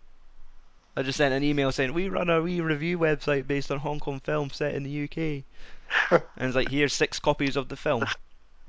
I 0.94 1.02
just 1.02 1.16
sent 1.16 1.32
an 1.32 1.42
email 1.42 1.72
saying 1.72 1.94
we 1.94 2.10
run 2.10 2.28
a 2.28 2.42
wee 2.42 2.60
review 2.60 2.98
website 2.98 3.46
based 3.46 3.70
on 3.70 3.78
Hong 3.78 3.98
Kong 3.98 4.20
films 4.20 4.56
set 4.56 4.74
in 4.74 4.82
the 4.82 5.04
UK, 5.04 5.44
and 6.10 6.22
it's 6.38 6.56
like 6.56 6.68
here's 6.68 6.92
six 6.92 7.18
copies 7.18 7.56
of 7.56 7.68
the 7.68 7.76
film. 7.76 8.04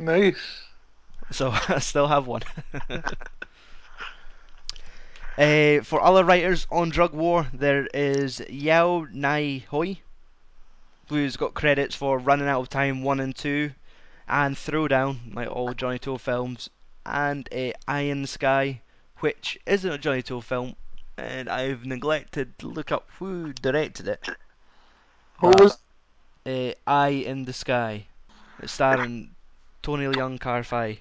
Nice. 0.02 0.64
So 1.32 1.52
I 1.68 1.80
still 1.80 2.08
have 2.08 2.26
one. 2.26 2.42
uh, 5.38 5.82
for 5.82 6.02
other 6.02 6.24
writers 6.24 6.66
on 6.72 6.90
Drug 6.90 7.14
War, 7.14 7.48
there 7.54 7.86
is 7.94 8.42
Yau 8.50 9.08
Nai 9.12 9.66
Hoi, 9.70 10.00
who's 11.10 11.36
got 11.36 11.54
credits 11.54 11.96
for 11.96 12.18
Running 12.18 12.48
Out 12.48 12.62
of 12.62 12.70
Time 12.70 13.04
1 13.04 13.20
and 13.20 13.36
2, 13.36 13.72
and 14.30 14.56
Throwdown, 14.56 15.36
like 15.36 15.50
all 15.50 15.74
Johnny 15.74 16.00
To 16.00 16.18
films, 16.18 16.70
and 17.06 17.48
uh, 17.54 17.72
Iron 17.88 18.26
Sky, 18.26 18.82
which 19.20 19.60
isn't 19.66 19.92
a 19.92 19.98
Johnny 19.98 20.22
To 20.24 20.40
film, 20.40 20.78
and 21.18 21.50
I've 21.50 21.86
neglected 21.86 22.58
to 22.60 22.68
look 22.70 22.92
up 22.92 23.10
who 23.20 23.52
directed 23.52 24.08
it. 24.08 24.30
Who 25.40 25.48
was? 25.50 25.78
Uh, 26.50 26.74
Eye 26.88 27.22
in 27.28 27.46
the 27.46 27.54
Sky, 27.54 28.08
it's 28.58 28.74
starring 28.74 29.30
Tony 29.84 30.06
Leung 30.06 30.40
Ka 30.40 30.64
Fai. 30.64 31.00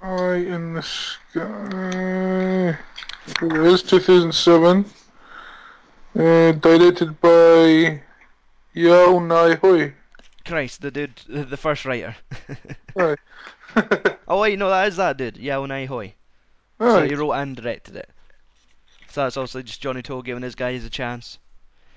Eye 0.00 0.34
in 0.34 0.74
the 0.74 0.82
sky. 0.82 2.78
It 3.26 3.66
is 3.66 3.82
2007. 3.82 4.84
Uh, 6.14 6.52
directed 6.52 7.20
by 7.20 8.00
Yau 8.74 9.18
Nai 9.18 9.56
Hoi. 9.56 9.92
Christ, 10.44 10.82
the 10.82 10.92
dude, 10.92 11.20
the 11.28 11.56
first 11.56 11.84
writer. 11.84 12.14
Aye. 12.96 13.16
oh 14.28 14.40
wait, 14.40 14.56
no, 14.56 14.68
that 14.70 14.86
is 14.86 14.96
that 14.98 15.16
dude, 15.16 15.36
Yau 15.36 15.66
Nai 15.66 15.86
Hoi. 15.86 16.14
So 16.78 17.04
he 17.04 17.16
wrote 17.16 17.32
and 17.32 17.56
directed 17.56 17.96
it. 17.96 18.10
So 19.08 19.24
that's 19.24 19.36
also 19.36 19.62
just 19.62 19.80
Johnny 19.80 20.02
To 20.02 20.22
giving 20.22 20.44
his 20.44 20.54
guys 20.54 20.84
a 20.84 20.90
chance. 20.90 21.40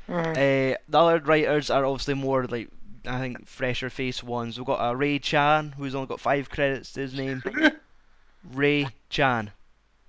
Uh, 0.07 0.33
the 0.33 0.97
other 0.97 1.19
writers 1.19 1.69
are 1.69 1.85
obviously 1.85 2.15
more 2.15 2.45
like 2.47 2.67
I 3.09 3.19
think 3.19 3.47
fresher 3.47 3.89
face 3.89 4.23
ones. 4.23 4.57
We've 4.57 4.67
got 4.67 4.79
uh, 4.79 4.95
Ray 4.95 5.17
Chan, 5.19 5.73
who's 5.77 5.95
only 5.95 6.07
got 6.07 6.19
five 6.19 6.49
credits 6.49 6.93
to 6.93 7.01
his 7.01 7.15
name. 7.15 7.43
Ray 8.53 8.87
Chan. 9.09 9.51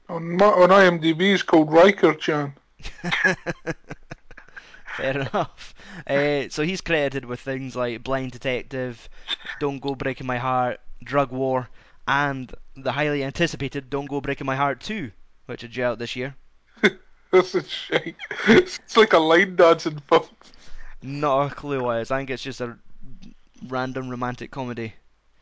on, 0.09 0.41
on 0.43 0.69
IMDb, 0.69 1.21
he's 1.21 1.43
called 1.43 1.73
Ryker 1.73 2.15
Chan. 2.15 2.53
Fair 4.97 5.19
enough. 5.19 5.75
Uh, 6.07 6.49
so 6.51 6.63
he's 6.63 6.81
credited 6.83 7.25
with 7.25 7.41
things 7.41 7.75
like 7.75 8.03
Blind 8.03 8.33
Detective, 8.33 9.09
Don't 9.61 9.81
Go 9.81 9.95
Breaking 9.95 10.27
My 10.27 10.39
Heart, 10.39 10.81
Drug 11.03 11.33
War, 11.33 11.69
and 12.07 12.53
the 12.77 12.93
highly 12.93 13.25
anticipated 13.25 13.89
Don't 13.89 14.07
Go 14.07 14.21
Breaking 14.21 14.47
My 14.47 14.57
Heart 14.57 14.81
2, 14.81 15.11
which 15.47 15.65
is 15.65 15.71
due 15.71 15.85
out 15.85 15.99
this 15.99 16.17
year. 16.17 16.35
This 17.33 17.55
is 17.55 17.71
shite. 17.71 18.17
It's 18.49 18.97
like 18.97 19.13
a 19.13 19.19
line 19.19 19.55
dancing 19.55 20.03
film. 20.09 20.25
Not 21.01 21.53
a 21.53 21.55
clue 21.55 21.81
what 21.81 21.99
it 21.99 22.01
is. 22.01 22.11
I 22.11 22.19
think 22.19 22.31
it's 22.31 22.43
just 22.43 22.61
a 22.61 22.77
random 23.67 24.09
romantic 24.09 24.51
comedy. 24.51 24.95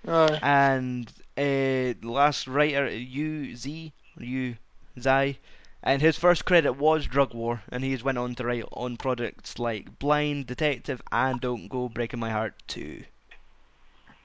Aye. 0.07 0.39
And 0.43 1.09
uh, 1.37 1.95
the 1.95 1.97
last 2.03 2.47
writer, 2.47 2.89
Yu 2.89 3.55
Z, 3.57 3.93
Yu 4.19 4.57
Zai, 4.99 5.39
and 5.83 6.03
his 6.03 6.19
first 6.19 6.45
credit 6.45 6.73
was 6.73 7.07
Drug 7.07 7.35
War, 7.35 7.63
and 7.71 7.85
he's 7.85 8.03
went 8.03 8.19
on 8.19 8.35
to 8.37 8.45
write 8.45 8.65
on 8.73 8.97
projects 8.97 9.59
like 9.59 9.99
Blind 9.99 10.47
Detective 10.47 11.01
and 11.13 11.41
Don't 11.41 11.69
Go 11.69 11.89
Breaking 11.89 12.21
My 12.21 12.31
Heart 12.31 12.55
2. 12.67 13.05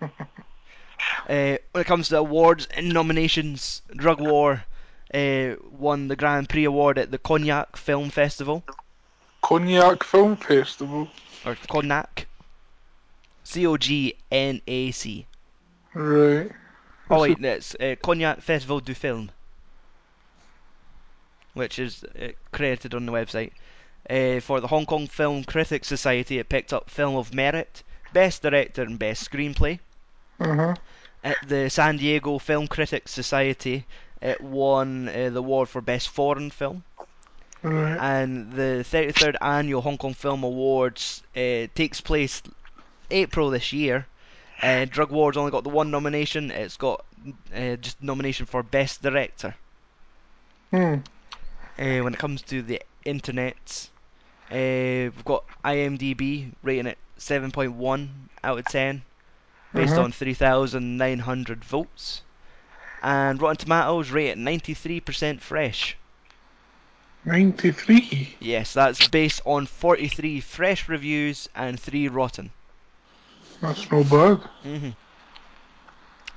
uh, 0.01 0.08
when 1.27 1.60
it 1.75 1.86
comes 1.86 2.10
to 2.10 2.17
awards 2.17 2.67
and 2.75 2.89
nominations, 2.89 3.82
Drug 3.95 4.19
War 4.19 4.63
uh, 5.13 5.56
won 5.71 6.08
the 6.08 6.15
Grand 6.15 6.49
Prix 6.49 6.63
award 6.63 6.97
at 6.97 7.12
the 7.12 7.19
Cognac 7.19 7.77
Film 7.77 8.10
Festival, 8.10 8.63
Cognac 9.41 10.03
Film 10.03 10.36
Festival. 10.36 11.08
or 11.45 11.56
Cognac. 11.67 12.25
C 13.43 13.67
O 13.67 13.77
G 13.77 14.15
N 14.32 14.62
A 14.67 14.91
C. 14.91 15.25
Right. 15.93 16.51
Oh 17.10 17.21
wait, 17.21 17.43
it's 17.43 17.75
uh, 17.75 17.95
Cognac 18.01 18.41
Festival 18.41 18.79
du 18.79 18.93
Film, 18.93 19.29
which 21.53 21.77
is 21.77 22.03
uh, 22.03 22.29
credited 22.51 22.93
on 22.93 23.06
the 23.06 23.12
website. 23.12 23.51
Uh, 24.10 24.39
for 24.39 24.60
the 24.60 24.67
Hong 24.67 24.86
Kong 24.86 25.08
Film 25.08 25.43
Critics 25.43 25.88
Society, 25.88 26.39
it 26.39 26.49
picked 26.49 26.73
up 26.73 26.89
Film 26.89 27.15
of 27.15 27.34
Merit, 27.34 27.84
Best 28.13 28.41
Director 28.41 28.82
and 28.82 28.97
Best 28.97 29.29
Screenplay. 29.29 29.79
Uh-huh. 30.39 30.75
At 31.23 31.38
the 31.47 31.69
San 31.69 31.97
Diego 31.97 32.38
Film 32.38 32.67
Critics 32.67 33.12
Society, 33.12 33.86
it 34.21 34.41
won 34.41 35.08
uh, 35.08 35.29
the 35.29 35.39
award 35.39 35.69
for 35.69 35.82
Best 35.82 36.10
Foreign 36.10 36.49
Film. 36.49 36.84
Right. 37.62 37.97
And 37.97 38.51
the 38.51 38.84
33rd 38.84 39.36
Annual 39.39 39.82
Hong 39.82 39.97
Kong 39.97 40.13
Film 40.13 40.43
Awards 40.43 41.23
uh, 41.36 41.67
takes 41.75 42.01
place 42.01 42.41
April 43.13 43.49
this 43.49 43.71
year. 43.71 44.08
Uh, 44.62 44.86
Drug 44.86 45.12
War's 45.12 45.38
only 45.38 45.52
got 45.52 45.63
the 45.63 45.69
one 45.69 45.91
nomination. 45.91 46.52
It's 46.52 46.78
got 46.78 47.06
uh, 47.56 47.76
just 47.78 48.02
nomination 48.02 48.45
for 48.45 48.63
best 48.63 49.02
director. 49.02 49.56
Hmm. 50.71 50.95
Uh, 51.78 51.99
when 52.04 52.13
it 52.13 52.19
comes 52.19 52.41
to 52.43 52.62
the 52.62 52.82
internet, 53.06 53.89
uh, 54.52 54.56
we've 55.12 55.26
got 55.26 55.43
IMDb 55.63 56.52
rating 56.62 56.88
it 56.88 56.97
7.1 57.17 58.10
out 58.43 58.60
of 58.60 58.65
10, 58.65 59.02
based 59.73 59.93
Mhm. 59.95 60.04
on 60.04 60.12
3,900 60.12 61.63
votes, 61.63 62.21
and 63.02 63.41
Rotten 63.41 63.58
Tomatoes 63.58 64.12
rate 64.12 64.30
it 64.30 64.38
93% 64.38 65.41
fresh. 65.41 65.95
93. 67.26 68.36
Yes, 68.39 68.73
that's 68.73 69.08
based 69.08 69.41
on 69.45 69.65
43 69.65 70.41
fresh 70.41 70.89
reviews 70.89 71.49
and 71.56 71.80
3 71.80 72.08
rotten. 72.08 72.52
That's 73.62 73.92
no 73.92 74.04
bad. 74.04 74.42
hmm 74.63 74.89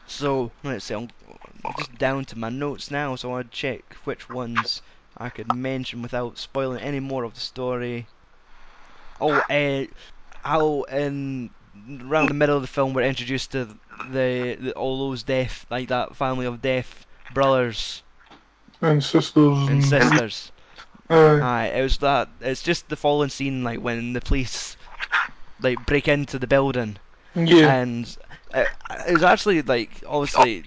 So, 0.06 0.52
let's 0.64 0.86
see, 0.86 0.94
I'm 0.94 1.10
just 1.74 1.96
down 1.96 2.24
to 2.24 2.38
my 2.38 2.48
notes 2.48 2.90
now, 2.90 3.14
so 3.14 3.34
I'll 3.34 3.44
check 3.44 3.94
which 4.04 4.28
ones 4.28 4.82
I 5.16 5.30
could 5.30 5.46
mention 5.48 6.02
without 6.02 6.38
spoiling 6.38 6.80
any 6.80 6.98
more 7.00 7.24
of 7.24 7.34
the 7.34 7.40
story. 7.40 8.08
Oh, 9.20 9.40
uh, 9.48 9.86
how 10.44 10.82
in 10.84 11.54
around 12.02 12.28
the 12.28 12.34
middle 12.34 12.56
of 12.56 12.62
the 12.62 12.68
film 12.68 12.94
we're 12.94 13.02
introduced 13.02 13.52
to 13.52 13.64
the, 13.90 14.56
the 14.60 14.72
all 14.74 15.08
those 15.08 15.22
deaf, 15.22 15.66
like 15.70 15.88
that 15.88 16.16
family 16.16 16.46
of 16.46 16.60
deaf 16.62 17.06
brothers 17.30 18.02
And 18.80 19.02
sisters. 19.04 19.68
and 19.68 19.82
sisters. 19.84 20.52
Aye. 21.10 21.40
Aye, 21.40 21.66
it 21.68 21.82
was 21.82 21.98
that. 21.98 22.28
It's 22.40 22.62
just 22.62 22.88
the 22.88 22.96
following 22.96 23.30
scene, 23.30 23.64
like 23.64 23.80
when 23.80 24.12
the 24.12 24.20
police 24.20 24.76
like 25.60 25.84
break 25.86 26.08
into 26.08 26.38
the 26.38 26.46
building, 26.46 26.98
yeah. 27.36 27.74
and 27.74 28.16
it, 28.54 28.68
it 29.08 29.12
was 29.12 29.22
actually 29.22 29.62
like 29.62 29.90
obviously 30.06 30.64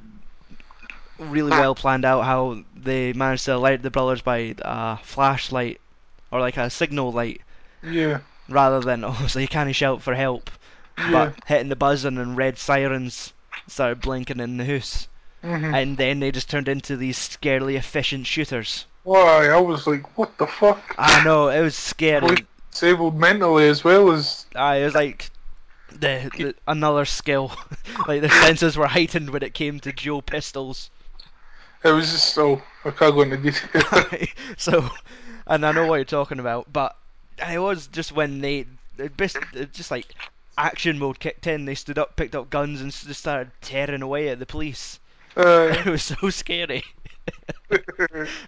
really 1.17 1.51
well 1.51 1.75
planned 1.75 2.05
out 2.05 2.23
how 2.23 2.63
they 2.75 3.11
managed 3.13 3.45
to 3.45 3.55
alert 3.55 3.81
the 3.81 3.89
brothers 3.91 4.21
by 4.21 4.55
a 4.59 4.97
flashlight 4.97 5.81
or 6.31 6.39
like 6.39 6.57
a 6.57 6.69
signal 6.69 7.11
light 7.11 7.41
yeah. 7.83 8.19
rather 8.47 8.79
than 8.79 9.03
obviously 9.05 9.41
you 9.41 9.47
can't 9.47 9.75
shout 9.75 10.01
for 10.01 10.15
help, 10.15 10.49
Yeah. 10.97 11.11
but 11.11 11.35
hitting 11.45 11.69
the 11.69 11.75
buzzer 11.75 12.07
and 12.07 12.37
red 12.37 12.57
sirens 12.57 13.33
started 13.67 14.01
blinking 14.01 14.39
in 14.39 14.57
the 14.57 14.65
house, 14.65 15.07
Mhm. 15.43 15.73
and 15.73 15.97
then 15.97 16.19
they 16.19 16.31
just 16.31 16.49
turned 16.49 16.67
into 16.67 16.97
these 16.97 17.17
scarily 17.17 17.75
efficient 17.75 18.27
shooters. 18.27 18.85
Why? 19.03 19.47
I 19.47 19.59
was 19.59 19.87
like, 19.87 20.17
what 20.17 20.37
the 20.37 20.47
fuck? 20.47 20.95
I 20.97 21.23
know 21.23 21.47
it 21.49 21.61
was 21.61 21.75
scary. 21.75 22.45
Disabled 22.71 23.17
mentally 23.17 23.67
as 23.67 23.83
well 23.83 24.11
as. 24.11 24.45
It 24.53 24.83
was 24.83 24.95
like 24.95 25.29
the, 25.91 26.31
the 26.37 26.55
another 26.67 27.05
skill. 27.05 27.51
like 28.07 28.21
the 28.21 28.29
senses 28.29 28.77
were 28.77 28.87
heightened 28.87 29.29
when 29.29 29.43
it 29.43 29.53
came 29.53 29.79
to 29.81 29.91
dual 29.91 30.21
pistols. 30.21 30.89
It 31.83 31.91
was 31.91 32.11
just 32.11 32.33
so. 32.33 32.61
I 32.83 32.91
can't 32.91 33.15
go 33.15 33.21
into 33.21 33.37
detail. 33.37 34.27
so, 34.57 34.89
and 35.47 35.65
I 35.65 35.71
know 35.71 35.87
what 35.87 35.95
you're 35.95 36.05
talking 36.05 36.39
about, 36.39 36.71
but 36.71 36.95
it 37.49 37.59
was 37.59 37.87
just 37.87 38.11
when 38.11 38.41
they, 38.41 38.65
it 38.97 39.17
just 39.73 39.91
like 39.91 40.07
action 40.57 40.99
mode 40.99 41.19
kicked 41.19 41.47
in. 41.47 41.65
They 41.65 41.75
stood 41.75 41.97
up, 41.97 42.15
picked 42.15 42.35
up 42.35 42.49
guns, 42.49 42.81
and 42.81 42.91
just 42.91 43.21
started 43.21 43.51
tearing 43.61 44.01
away 44.01 44.29
at 44.29 44.39
the 44.39 44.45
police. 44.45 44.99
it 45.37 45.87
uh, 45.87 45.91
was 45.91 46.03
so 46.03 46.29
scary. 46.29 46.83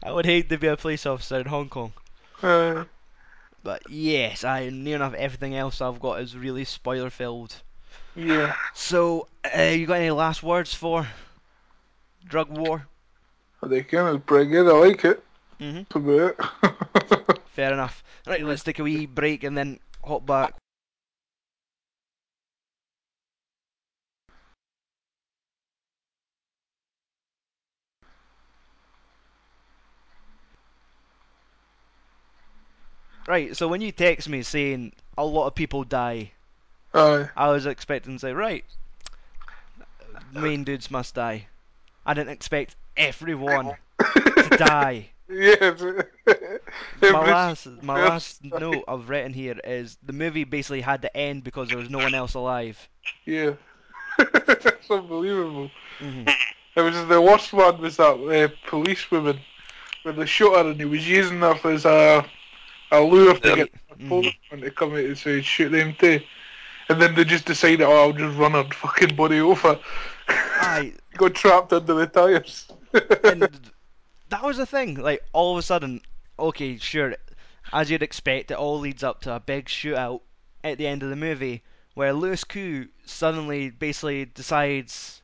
I 0.03 0.11
would 0.11 0.25
hate 0.25 0.49
to 0.49 0.57
be 0.57 0.67
a 0.67 0.75
police 0.75 1.05
officer 1.05 1.39
in 1.39 1.45
Hong 1.45 1.69
Kong. 1.69 1.93
uh, 2.41 2.85
But 3.63 3.83
yes, 3.89 4.43
I 4.43 4.69
near 4.69 4.95
enough 4.95 5.13
everything 5.13 5.55
else 5.55 5.81
I've 5.81 5.99
got 5.99 6.21
is 6.21 6.35
really 6.35 6.65
spoiler 6.65 7.09
filled. 7.09 7.55
yeah. 8.15 8.55
So, 8.73 9.27
uh, 9.55 9.61
you 9.61 9.85
got 9.85 9.99
any 9.99 10.11
last 10.11 10.41
words 10.43 10.73
for 10.73 11.07
drug 12.25 12.49
war? 12.57 12.87
They 13.63 13.83
can. 13.83 14.15
It's 14.15 14.25
pretty 14.25 14.49
good. 14.49 14.67
I 14.67 14.71
like 14.87 15.05
it. 15.05 15.23
Mhm. 15.59 15.85
That's 15.93 16.39
it. 17.31 17.39
Fair 17.53 17.73
enough. 17.73 18.03
Right, 18.25 18.43
let's 18.43 18.63
take 18.63 18.79
a 18.79 18.83
wee 18.83 19.05
break 19.05 19.43
and 19.43 19.55
then 19.55 19.79
hop 20.03 20.25
back. 20.25 20.55
Right, 33.27 33.55
so 33.55 33.67
when 33.67 33.81
you 33.81 33.91
text 33.91 34.27
me 34.27 34.41
saying 34.41 34.93
a 35.17 35.25
lot 35.25 35.47
of 35.47 35.55
people 35.55 35.83
die, 35.83 36.31
Aye. 36.93 37.29
I 37.35 37.49
was 37.49 37.65
expecting 37.65 38.13
to 38.13 38.19
say, 38.19 38.33
right, 38.33 38.65
main 40.33 40.63
dudes 40.63 40.91
must 40.91 41.15
die. 41.15 41.47
I 42.05 42.13
didn't 42.13 42.31
expect 42.31 42.75
everyone 42.97 43.75
to 43.99 44.49
die. 44.57 45.09
Yeah. 45.29 45.71
My 47.01 47.19
last, 47.31 47.67
my 47.81 47.95
last 47.95 48.43
note 48.59 48.83
I've 48.87 49.09
written 49.09 49.33
here 49.33 49.57
is 49.63 49.97
the 50.03 50.13
movie 50.13 50.43
basically 50.43 50.81
had 50.81 51.03
to 51.03 51.17
end 51.17 51.43
because 51.43 51.69
there 51.69 51.77
was 51.77 51.89
no 51.89 51.99
one 51.99 52.13
else 52.13 52.33
alive. 52.33 52.89
Yeah. 53.25 53.53
That's 54.17 54.89
unbelievable. 54.89 55.71
hmm 55.99 56.23
It 56.75 56.81
was 56.81 57.07
the 57.07 57.21
worst 57.21 57.53
one 57.53 57.79
was 57.79 57.97
that 57.97 58.03
uh, 58.13 58.49
policewoman 58.69 59.39
when 60.03 60.15
they 60.17 60.25
shot 60.25 60.65
her 60.65 60.71
and 60.71 60.79
he 60.79 60.85
was 60.85 61.07
using 61.07 61.39
her 61.39 61.55
as 61.63 61.85
a 61.85 62.25
a 62.91 63.01
lure 63.01 63.35
to 63.35 63.55
get 63.55 63.71
a 63.89 63.95
Mhm. 63.95 64.07
policeman 64.07 64.61
to 64.61 64.71
come 64.71 64.93
out 64.93 64.99
and 64.99 65.17
say 65.17 65.41
shoot 65.41 65.69
them 65.69 65.93
too. 65.95 66.21
And 66.89 67.01
then 67.01 67.15
they 67.15 67.23
just 67.23 67.45
decided, 67.45 67.81
oh, 67.81 67.91
I'll 67.91 68.13
just 68.13 68.37
run 68.37 68.51
her 68.51 68.65
fucking 68.65 69.15
body 69.15 69.39
over. 69.39 69.79
Aye, 70.27 70.93
Got 71.17 71.35
trapped 71.35 71.73
under 71.73 71.93
the 71.93 72.07
tyres. 72.07 72.67
and 73.23 73.71
that 74.29 74.43
was 74.43 74.57
the 74.57 74.65
thing. 74.65 74.95
Like 74.95 75.23
all 75.33 75.53
of 75.53 75.59
a 75.59 75.61
sudden, 75.61 76.01
okay, 76.37 76.77
sure, 76.77 77.15
as 77.71 77.89
you'd 77.89 78.03
expect, 78.03 78.51
it 78.51 78.57
all 78.57 78.79
leads 78.79 79.03
up 79.03 79.21
to 79.21 79.33
a 79.35 79.39
big 79.39 79.65
shootout 79.67 80.21
at 80.63 80.77
the 80.77 80.87
end 80.87 81.03
of 81.03 81.09
the 81.09 81.15
movie, 81.15 81.63
where 81.93 82.13
Louis 82.13 82.43
Koo 82.43 82.87
suddenly 83.05 83.69
basically 83.69 84.25
decides 84.25 85.21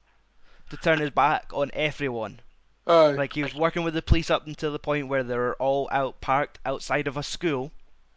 to 0.70 0.78
turn 0.78 1.00
his 1.00 1.10
back 1.12 1.52
on 1.54 1.70
everyone. 1.74 2.40
Aye. 2.88 3.12
Like 3.12 3.34
he 3.34 3.44
was 3.44 3.54
working 3.54 3.84
with 3.84 3.94
the 3.94 4.02
police 4.02 4.32
up 4.32 4.48
until 4.48 4.72
the 4.72 4.80
point 4.80 5.10
where 5.10 5.24
they 5.24 5.36
were 5.36 5.56
all 5.60 5.90
out 5.92 6.22
parked 6.22 6.60
outside 6.66 7.08
of 7.08 7.18
a 7.18 7.24
school, 7.24 7.72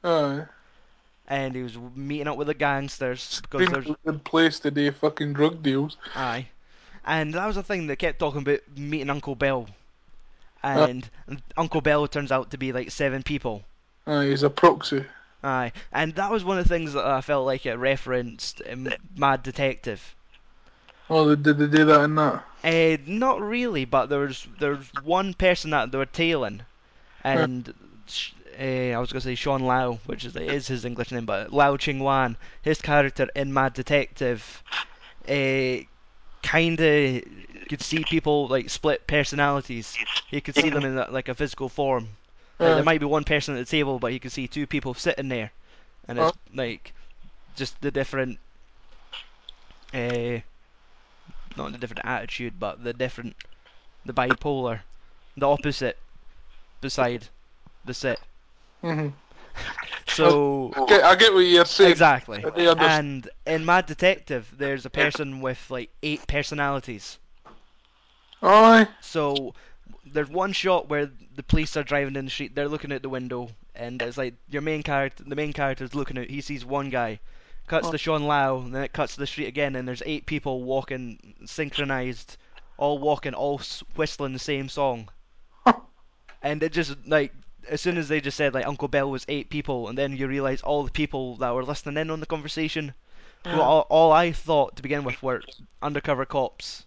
Aye. 0.05 0.45
and 1.27 1.55
he 1.55 1.63
was 1.63 1.77
meeting 1.97 2.29
up 2.29 2.37
with 2.37 2.47
the 2.47 2.55
gangsters 2.55 3.41
because 3.43 3.67
Seems 3.67 3.73
there's 3.73 3.91
a 3.91 3.97
good 4.05 4.25
place 4.25 4.61
to 4.61 4.71
do 4.71 4.93
fucking 4.93 5.33
drug 5.33 5.63
deals. 5.63 5.97
Aye. 6.15 6.47
And 7.05 7.35
that 7.35 7.47
was 7.47 7.57
the 7.57 7.63
thing, 7.63 7.87
they 7.87 7.97
kept 7.97 8.19
talking 8.21 8.43
about 8.43 8.61
meeting 8.77 9.11
Uncle 9.11 9.35
Bill. 9.35 9.69
And 10.63 11.09
Uncle 11.57 11.81
Bill 11.81 12.07
turns 12.07 12.31
out 12.31 12.51
to 12.51 12.59
be 12.59 12.73
like 12.73 12.91
seven 12.91 13.23
people. 13.23 13.63
Aye, 14.07 14.27
he's 14.27 14.43
a 14.43 14.51
proxy. 14.51 15.07
Aye. 15.43 15.73
And 15.91 16.15
that 16.17 16.31
was 16.31 16.45
one 16.45 16.59
of 16.59 16.65
the 16.65 16.69
things 16.69 16.93
that 16.93 17.07
I 17.07 17.23
felt 17.23 17.47
like 17.47 17.65
it 17.65 17.77
referenced 17.77 18.61
in 18.61 18.95
Mad 19.17 19.43
Detective. 19.43 20.15
Oh, 21.11 21.35
did 21.35 21.59
they 21.59 21.67
do 21.67 21.85
that 21.87 22.05
in 22.05 22.15
that? 22.15 22.45
Uh, 22.65 22.97
not 23.07 23.41
really, 23.41 23.85
but 23.85 24.07
there's 24.07 24.47
there's 24.59 24.95
one 24.95 25.35
person 25.35 25.71
that 25.71 25.91
they 25.93 25.99
were 25.99 26.07
tailing, 26.07 26.63
and 27.25 27.69
uh, 28.59 28.63
I 28.63 28.99
was 28.99 29.13
gonna 29.13 29.21
say 29.21 29.35
Sean 29.35 29.63
Lau, 29.63 29.99
which 30.07 30.25
is 30.25 30.37
is 30.37 30.69
his 30.69 30.85
English 30.85 31.11
name, 31.11 31.27
but 31.27 31.53
Lau 31.53 31.77
Ching 31.77 31.99
Wan, 32.01 32.37
his 32.63 32.81
character 32.81 33.29
in 33.35 33.53
Mad 33.53 33.73
Detective, 33.75 34.63
uh, 35.29 35.79
kinda 36.43 37.23
could 37.69 37.83
see 37.83 38.05
people 38.05 38.49
like 38.49 38.71
split 38.71 39.07
personalities. 39.07 39.99
He 40.31 40.41
could 40.41 40.57
see 40.57 40.71
them 40.71 40.85
in 40.85 40.97
like 40.97 41.29
a 41.29 41.35
physical 41.35 41.69
form. 41.69 42.09
Like, 42.61 42.75
there 42.75 42.85
might 42.85 43.01
be 43.01 43.07
one 43.07 43.25
person 43.25 43.57
at 43.57 43.59
the 43.59 43.71
table, 43.71 43.99
but 43.99 44.13
he 44.13 44.19
could 44.19 44.33
see 44.33 44.47
two 44.49 44.67
people 44.67 44.95
sitting 44.95 45.29
there, 45.29 45.53
and 46.09 46.19
it's 46.19 46.33
like 46.55 46.93
just 47.57 47.81
the 47.81 47.91
different, 47.91 48.39
uh, 49.95 50.41
not 51.57 51.67
in 51.67 51.73
the 51.73 51.79
different 51.79 52.05
attitude, 52.05 52.59
but 52.59 52.83
the 52.85 52.93
different, 52.93 53.37
the 54.05 54.13
bipolar, 54.13 54.83
the 55.37 55.49
opposite 55.49 56.03
beside 56.81 57.29
the 57.85 57.95
sit. 57.95 58.21
hmm 58.83 59.09
So 60.07 60.77
I 60.77 60.85
get, 60.87 61.05
I 61.05 61.15
get 61.17 61.33
what 61.35 61.41
you're 61.41 61.65
saying. 61.65 61.97
exactly. 61.97 62.45
I 62.45 62.51
do 62.51 62.69
understand. 62.71 63.07
And 63.07 63.29
in 63.47 63.65
Mad 63.65 63.87
Detective, 63.87 64.53
there's 64.57 64.85
a 64.87 64.91
person 64.91 65.41
with 65.41 65.71
like 65.71 65.91
eight 66.03 66.27
personalities. 66.27 67.19
Aye. 68.43 68.89
So 69.01 69.55
there's 70.05 70.29
one 70.29 70.53
shot 70.53 70.89
where 70.89 71.07
the 71.07 71.43
police 71.43 71.77
are 71.77 71.83
driving 71.85 72.17
in 72.17 72.25
the 72.27 72.31
street. 72.31 72.55
They're 72.55 72.69
looking 72.69 72.93
out 72.93 73.03
the 73.03 73.09
window, 73.09 73.51
and 73.75 74.01
it's 74.03 74.17
like 74.19 74.35
your 74.49 74.63
main 74.63 74.83
character. 74.83 75.25
The 75.25 75.35
main 75.37 75.53
character's 75.53 75.95
looking 75.95 76.19
out. 76.19 76.29
He 76.31 76.41
sees 76.41 76.65
one 76.65 76.91
guy. 76.91 77.21
Cuts 77.71 77.87
Oh. 77.87 77.93
to 77.93 77.99
Sean 77.99 78.25
Lau, 78.25 78.59
and 78.59 78.75
then 78.75 78.83
it 78.83 78.93
cuts 78.93 79.15
to 79.15 79.21
the 79.21 79.29
street 79.29 79.47
again, 79.47 79.77
and 79.77 79.87
there's 79.87 80.03
eight 80.05 80.27
people 80.27 80.65
walking 80.65 81.37
synchronized, 81.47 82.37
all 82.77 82.99
walking, 82.99 83.33
all 83.33 83.61
whistling 83.95 84.33
the 84.33 84.41
same 84.41 84.69
song. 84.69 85.09
And 86.43 86.65
it 86.65 86.73
just 86.73 86.97
like 87.07 87.33
as 87.69 87.81
soon 87.81 87.97
as 87.97 88.09
they 88.09 88.21
just 88.21 88.37
said 88.37 88.55
like 88.55 88.67
Uncle 88.67 88.89
Bill 88.89 89.09
was 89.09 89.25
eight 89.29 89.51
people, 89.51 89.89
and 89.89 89.97
then 89.97 90.17
you 90.17 90.27
realize 90.27 90.63
all 90.63 90.83
the 90.83 90.91
people 90.91 91.37
that 91.37 91.55
were 91.55 91.63
listening 91.63 91.97
in 91.97 92.11
on 92.11 92.19
the 92.19 92.27
conversation, 92.27 92.93
who 93.45 93.51
Yeah. 93.51 93.57
Uh-huh. 93.61 93.63
all, 93.63 93.87
all 93.89 94.13
I 94.13 94.33
thought 94.33 94.75
to 94.75 94.83
begin 94.83 95.05
with 95.05 95.23
were 95.23 95.41
undercover 95.81 96.25
cops. 96.25 96.87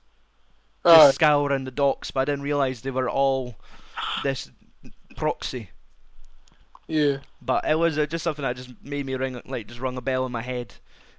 Just 0.85 1.07
oh. 1.07 1.11
scouring 1.11 1.63
the 1.63 1.71
docks, 1.71 2.11
but 2.11 2.19
I 2.21 2.25
didn't 2.25 2.43
realise 2.43 2.81
they 2.81 2.91
were 2.91 3.09
all 3.09 3.55
this 4.21 4.51
proxy. 5.15 5.69
Yeah. 6.87 7.19
But 7.41 7.65
it 7.65 7.75
was 7.75 7.97
uh, 7.97 8.05
just 8.05 8.23
something 8.23 8.43
that 8.43 8.55
just 8.55 8.71
made 8.81 9.05
me 9.05 9.15
ring, 9.15 9.41
like, 9.45 9.67
just 9.67 9.79
rung 9.79 9.97
a 9.97 10.01
bell 10.01 10.25
in 10.25 10.31
my 10.31 10.41
head. 10.41 10.73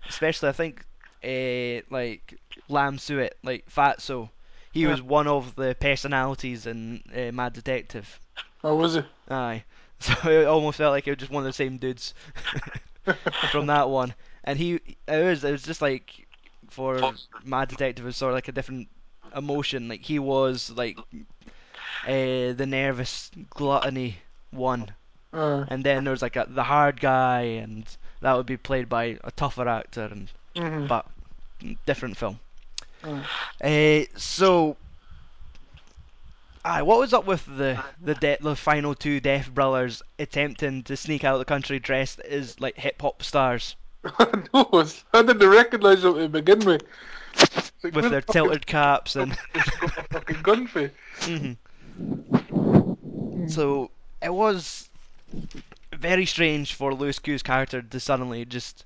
Especially, 0.08 0.48
I 0.48 0.52
think, 0.52 0.84
uh, 1.24 1.82
like, 1.90 2.38
Lam 2.68 2.98
Suet, 2.98 3.34
like, 3.42 3.68
Fatso, 3.70 4.30
he 4.72 4.86
Yeah. 4.86 4.86
was 4.86 5.00
one 5.02 5.26
of 5.28 5.54
the 5.56 5.74
personalities 5.78 6.66
in 6.66 7.02
uh, 7.14 7.32
Mad 7.32 7.52
Detective. 7.52 8.20
Oh, 8.64 8.76
was 8.76 8.96
it? 8.96 9.06
Aye. 9.30 9.64
So 10.00 10.28
it 10.30 10.44
almost 10.46 10.76
felt 10.78 10.92
like 10.92 11.06
it 11.06 11.10
was 11.12 11.18
just 11.18 11.30
one 11.30 11.42
of 11.44 11.46
the 11.46 11.52
same 11.52 11.78
dudes 11.78 12.14
from 13.48 13.66
that 13.66 13.88
one. 13.88 14.14
And 14.44 14.58
he, 14.58 14.74
it 15.06 15.24
was, 15.24 15.44
it 15.44 15.50
was 15.52 15.62
just 15.62 15.80
like, 15.80 16.26
for 16.70 17.18
Mad 17.42 17.68
Detective, 17.68 18.04
it 18.04 18.06
was 18.08 18.16
sort 18.16 18.32
of 18.32 18.36
like 18.36 18.48
a 18.48 18.52
different 18.52 18.88
emotion. 19.34 19.88
Like, 19.88 20.02
he 20.02 20.18
was, 20.18 20.70
like, 20.70 20.98
uh, 22.04 22.52
the 22.52 22.66
nervous 22.68 23.30
gluttony 23.50 24.18
one 24.50 24.88
Aye. 25.34 25.64
and 25.68 25.82
then 25.84 26.04
there's 26.04 26.22
like 26.22 26.36
a, 26.36 26.46
the 26.48 26.62
hard 26.62 27.00
guy, 27.00 27.40
and 27.62 27.84
that 28.20 28.34
would 28.36 28.46
be 28.46 28.56
played 28.56 28.88
by 28.88 29.18
a 29.24 29.30
tougher 29.32 29.68
actor, 29.68 30.04
and 30.04 30.30
Mhm. 30.54 30.86
but 30.88 31.06
different 31.86 32.16
film. 32.16 32.38
Aye. 33.02 33.26
Uh, 33.62 34.18
so, 34.18 34.76
aye, 36.64 36.82
what 36.82 36.98
was 37.00 37.12
up 37.12 37.26
with 37.26 37.44
the 37.46 37.82
the 38.00 38.14
de- 38.14 38.38
the 38.40 38.54
final 38.56 38.94
two 38.94 39.18
Deaf 39.20 39.50
brothers 39.50 40.02
attempting 40.18 40.82
to 40.84 40.96
sneak 40.96 41.24
out 41.24 41.34
of 41.34 41.38
the 41.40 41.44
country 41.44 41.78
dressed 41.78 42.20
as 42.20 42.58
like 42.60 42.76
hip 42.76 43.00
hop 43.02 43.22
stars 43.22 43.74
I 44.04 44.26
know. 44.52 44.68
it's- 44.74 45.02
I 45.14 45.22
didn't 45.22 45.48
recognise 45.48 46.02
them 46.02 46.14
to 46.16 46.28
begin 46.28 46.60
with. 46.60 46.82
Like, 47.82 47.94
with 47.94 48.10
their 48.10 48.20
the 48.20 48.22
fuck 48.22 48.32
tilted 48.34 48.66
caps 48.66 49.16
and. 49.16 49.32
is 49.54 49.64
this 49.64 49.70
got 49.80 49.98
a 49.98 50.02
fucking 50.04 50.42
gun 50.42 50.66
for? 50.68 50.90
Mhm. 51.20 51.56
So 53.50 53.90
it 54.22 54.32
was 54.32 54.88
very 55.92 56.26
strange 56.26 56.74
for 56.74 56.94
Louis 56.94 57.18
Koo's 57.18 57.42
character 57.42 57.82
to 57.82 58.00
suddenly 58.00 58.44
just. 58.44 58.84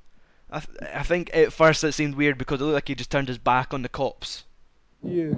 I, 0.51 0.61
th- 0.61 0.91
I 0.95 1.03
think 1.03 1.31
at 1.35 1.53
first 1.53 1.85
it 1.85 1.93
seemed 1.93 2.15
weird 2.15 2.39
because 2.39 2.61
it 2.61 2.65
looked 2.65 2.75
like 2.75 2.89
he 2.89 2.95
just 2.95 3.11
turned 3.11 3.29
his 3.29 3.39
back 3.39 3.75
on 3.75 3.83
the 3.83 3.89
cops. 3.89 4.45
Yeah. 5.03 5.35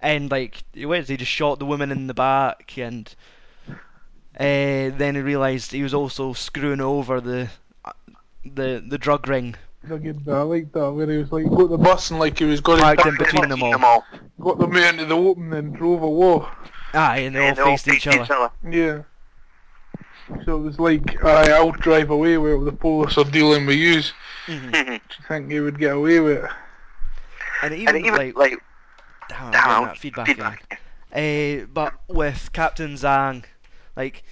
and 0.00 0.30
like 0.30 0.62
he 0.72 0.86
went, 0.86 1.08
he 1.08 1.16
just 1.16 1.30
shot 1.30 1.58
the 1.58 1.66
woman 1.66 1.90
in 1.90 2.06
the 2.06 2.14
back, 2.14 2.78
and 2.78 3.12
uh, 3.68 3.76
then 4.38 5.14
he 5.16 5.20
realised 5.20 5.72
he 5.72 5.82
was 5.82 5.94
also 5.94 6.32
screwing 6.32 6.80
over 6.80 7.20
the 7.20 7.48
uh, 7.84 7.92
the 8.44 8.82
the 8.86 8.98
drug 8.98 9.28
ring 9.28 9.56
Again, 9.90 10.22
but 10.24 10.34
I 10.34 10.42
like 10.42 10.72
that 10.72 10.92
where 10.92 11.10
he 11.10 11.18
was 11.18 11.32
like 11.32 11.48
got 11.50 11.68
the 11.70 11.76
bus 11.78 12.10
and 12.10 12.20
like 12.20 12.38
he 12.38 12.44
was 12.44 12.60
going 12.60 12.80
parked 12.80 13.02
to 13.02 13.08
in 13.08 13.16
between 13.16 13.48
them 13.48 13.62
all. 13.64 14.04
got 14.40 14.58
them 14.58 14.76
out 14.76 14.94
into 14.94 15.06
the 15.06 15.16
open 15.16 15.52
and 15.52 15.74
drove 15.74 16.02
away. 16.02 16.46
Aye, 16.94 17.18
and 17.18 17.34
they 17.34 17.48
all 17.48 17.54
faced 17.56 17.88
each 17.88 18.06
other. 18.06 18.50
Yeah. 18.68 19.02
So 20.44 20.56
it 20.56 20.60
was 20.60 20.78
like, 20.78 21.24
aye, 21.24 21.50
I'll 21.52 21.72
drive 21.72 22.10
away 22.10 22.38
while 22.38 22.60
the 22.60 22.72
police 22.72 23.18
are 23.18 23.24
dealing 23.24 23.66
with 23.66 23.76
yous. 23.76 24.12
Mhm. 24.46 24.72
Do 24.72 24.92
you 24.92 25.00
think 25.28 25.50
he 25.50 25.60
would 25.60 25.78
get 25.78 25.94
away 25.96 26.20
with 26.20 26.44
it? 26.44 26.50
And 27.62 27.74
even, 27.74 28.02
like, 28.14 28.36
like, 28.36 28.58
damn, 29.28 29.46
I'm 29.46 29.52
getting 29.52 29.84
that 29.84 29.98
feedback, 29.98 30.28
again. 30.28 30.58
Uh, 31.12 31.66
but 31.72 31.94
with 32.08 32.50
Captain 32.52 32.94
Zhang, 32.94 33.44
like, 33.96 34.24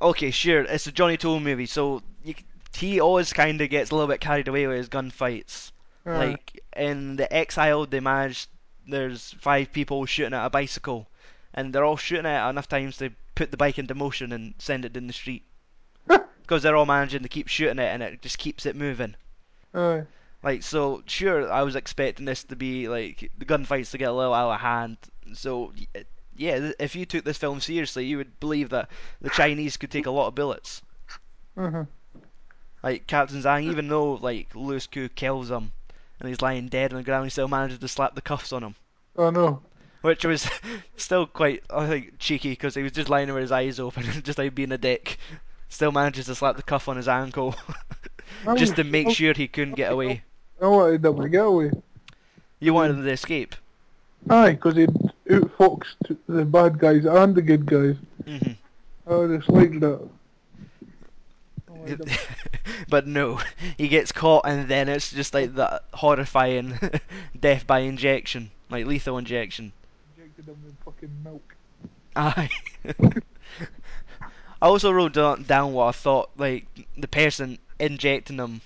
okay, 0.00 0.30
sure, 0.30 0.62
it's 0.62 0.86
a 0.86 0.92
Johnny 0.92 1.16
To 1.18 1.38
movie, 1.38 1.66
so 1.66 2.02
you, 2.24 2.34
he 2.74 3.00
always 3.00 3.32
kind 3.32 3.60
of 3.60 3.70
gets 3.70 3.90
a 3.90 3.94
little 3.94 4.08
bit 4.08 4.20
carried 4.20 4.48
away 4.48 4.66
with 4.66 4.78
his 4.78 4.88
gunfights. 4.88 5.70
Aye. 6.06 6.16
Like 6.16 6.60
in 6.76 7.16
the 7.16 7.32
Exile, 7.32 7.86
they 7.86 8.00
managed. 8.00 8.48
There's 8.86 9.34
five 9.40 9.72
people 9.72 10.04
shooting 10.04 10.34
at 10.34 10.44
a 10.44 10.50
bicycle, 10.50 11.08
and 11.54 11.72
they're 11.72 11.84
all 11.84 11.96
shooting 11.96 12.26
at 12.26 12.46
it 12.46 12.50
enough 12.50 12.68
times 12.68 12.98
to 12.98 13.10
put 13.34 13.50
the 13.50 13.56
bike 13.56 13.78
into 13.78 13.94
motion 13.94 14.32
and 14.32 14.54
send 14.58 14.84
it 14.84 14.92
down 14.92 15.06
the 15.06 15.12
street. 15.12 15.44
Because 16.42 16.62
they're 16.62 16.76
all 16.76 16.84
managing 16.84 17.22
to 17.22 17.28
keep 17.30 17.48
shooting 17.48 17.78
it, 17.78 17.88
and 17.88 18.02
it 18.02 18.20
just 18.20 18.36
keeps 18.36 18.66
it 18.66 18.76
moving. 18.76 19.14
aye. 19.74 20.02
Like 20.42 20.62
so, 20.62 21.02
sure, 21.06 21.50
I 21.50 21.62
was 21.62 21.74
expecting 21.74 22.26
this 22.26 22.44
to 22.44 22.56
be 22.56 22.86
like 22.86 23.30
the 23.38 23.46
gunfights 23.46 23.92
to 23.92 23.98
get 23.98 24.10
a 24.10 24.12
little 24.12 24.34
out 24.34 24.52
of 24.52 24.60
hand. 24.60 24.98
So 25.32 25.72
yeah, 26.36 26.58
th- 26.58 26.74
if 26.78 26.96
you 26.96 27.06
took 27.06 27.24
this 27.24 27.38
film 27.38 27.60
seriously, 27.60 28.04
you 28.04 28.18
would 28.18 28.38
believe 28.40 28.68
that 28.70 28.90
the 29.22 29.30
Chinese 29.30 29.78
could 29.78 29.90
take 29.90 30.04
a 30.04 30.10
lot 30.10 30.26
of 30.28 30.34
bullets. 30.34 30.82
Uh-huh. 31.56 31.84
Like 32.82 33.06
Captain 33.06 33.40
Zhang, 33.40 33.62
even 33.70 33.88
though 33.88 34.12
like 34.12 34.54
Louis 34.54 34.86
Koo 34.86 35.08
kills 35.08 35.50
him 35.50 35.72
and 36.20 36.28
he's 36.28 36.42
lying 36.42 36.68
dead 36.68 36.92
on 36.92 36.98
the 36.98 37.04
ground, 37.04 37.24
he 37.24 37.30
still 37.30 37.48
manages 37.48 37.78
to 37.78 37.88
slap 37.88 38.14
the 38.14 38.20
cuffs 38.20 38.52
on 38.52 38.62
him, 38.62 38.74
I 39.18 39.30
know. 39.30 39.62
Which 40.04 40.22
was 40.26 40.46
still 40.98 41.26
quite 41.26 41.62
I 41.70 41.86
think 41.86 42.18
cheeky 42.18 42.50
because 42.50 42.74
he 42.74 42.82
was 42.82 42.92
just 42.92 43.08
lying 43.08 43.26
there 43.26 43.34
with 43.34 43.40
his 43.44 43.52
eyes 43.52 43.80
open, 43.80 44.04
just 44.22 44.36
like 44.38 44.54
being 44.54 44.72
a 44.72 44.76
dick. 44.76 45.18
Still 45.70 45.92
manages 45.92 46.26
to 46.26 46.34
slap 46.34 46.56
the 46.56 46.62
cuff 46.62 46.88
on 46.88 46.98
his 46.98 47.08
ankle 47.08 47.56
just 48.56 48.76
to 48.76 48.84
make 48.84 49.08
sure 49.08 49.32
he 49.32 49.48
couldn't 49.48 49.74
get 49.76 49.90
away. 49.90 50.22
I 50.60 50.66
wanted 50.68 51.00
them 51.00 51.20
to 51.22 51.28
get 51.30 51.46
away. 51.46 51.70
You 52.60 52.74
wanted 52.74 52.96
him 52.98 53.04
to 53.04 53.10
escape. 53.10 53.56
Aye, 54.28 54.52
because 54.52 54.76
he'd 54.76 54.90
outfoxed 55.30 56.18
the 56.28 56.44
bad 56.44 56.78
guys 56.78 57.06
and 57.06 57.34
the 57.34 57.42
good 57.42 57.64
guys. 57.64 57.96
hmm 58.26 58.52
I 59.10 59.36
just 59.36 59.48
liked 59.48 59.80
that. 59.80 60.06
I 61.66 61.78
liked 61.78 61.98
them. 61.98 62.16
but 62.90 63.06
no, 63.06 63.40
he 63.78 63.88
gets 63.88 64.12
caught 64.12 64.44
and 64.46 64.68
then 64.68 64.90
it's 64.90 65.10
just 65.10 65.32
like 65.32 65.54
that 65.54 65.84
horrifying 65.94 66.78
death 67.40 67.66
by 67.66 67.80
injection, 67.80 68.50
like 68.68 68.84
lethal 68.84 69.16
injection. 69.16 69.72
Injected 70.46 70.56
them 70.56 70.64
with 70.64 70.76
fucking 70.84 71.22
milk. 71.22 71.56
Aye. 72.16 72.50
I 74.62 74.66
also 74.66 74.92
wrote 74.92 75.12
down, 75.14 75.72
what 75.72 75.86
I 75.86 75.92
thought 75.92 76.30
like 76.36 76.66
the 76.96 77.08
person 77.08 77.58
injecting 77.78 78.36
them 78.36 78.60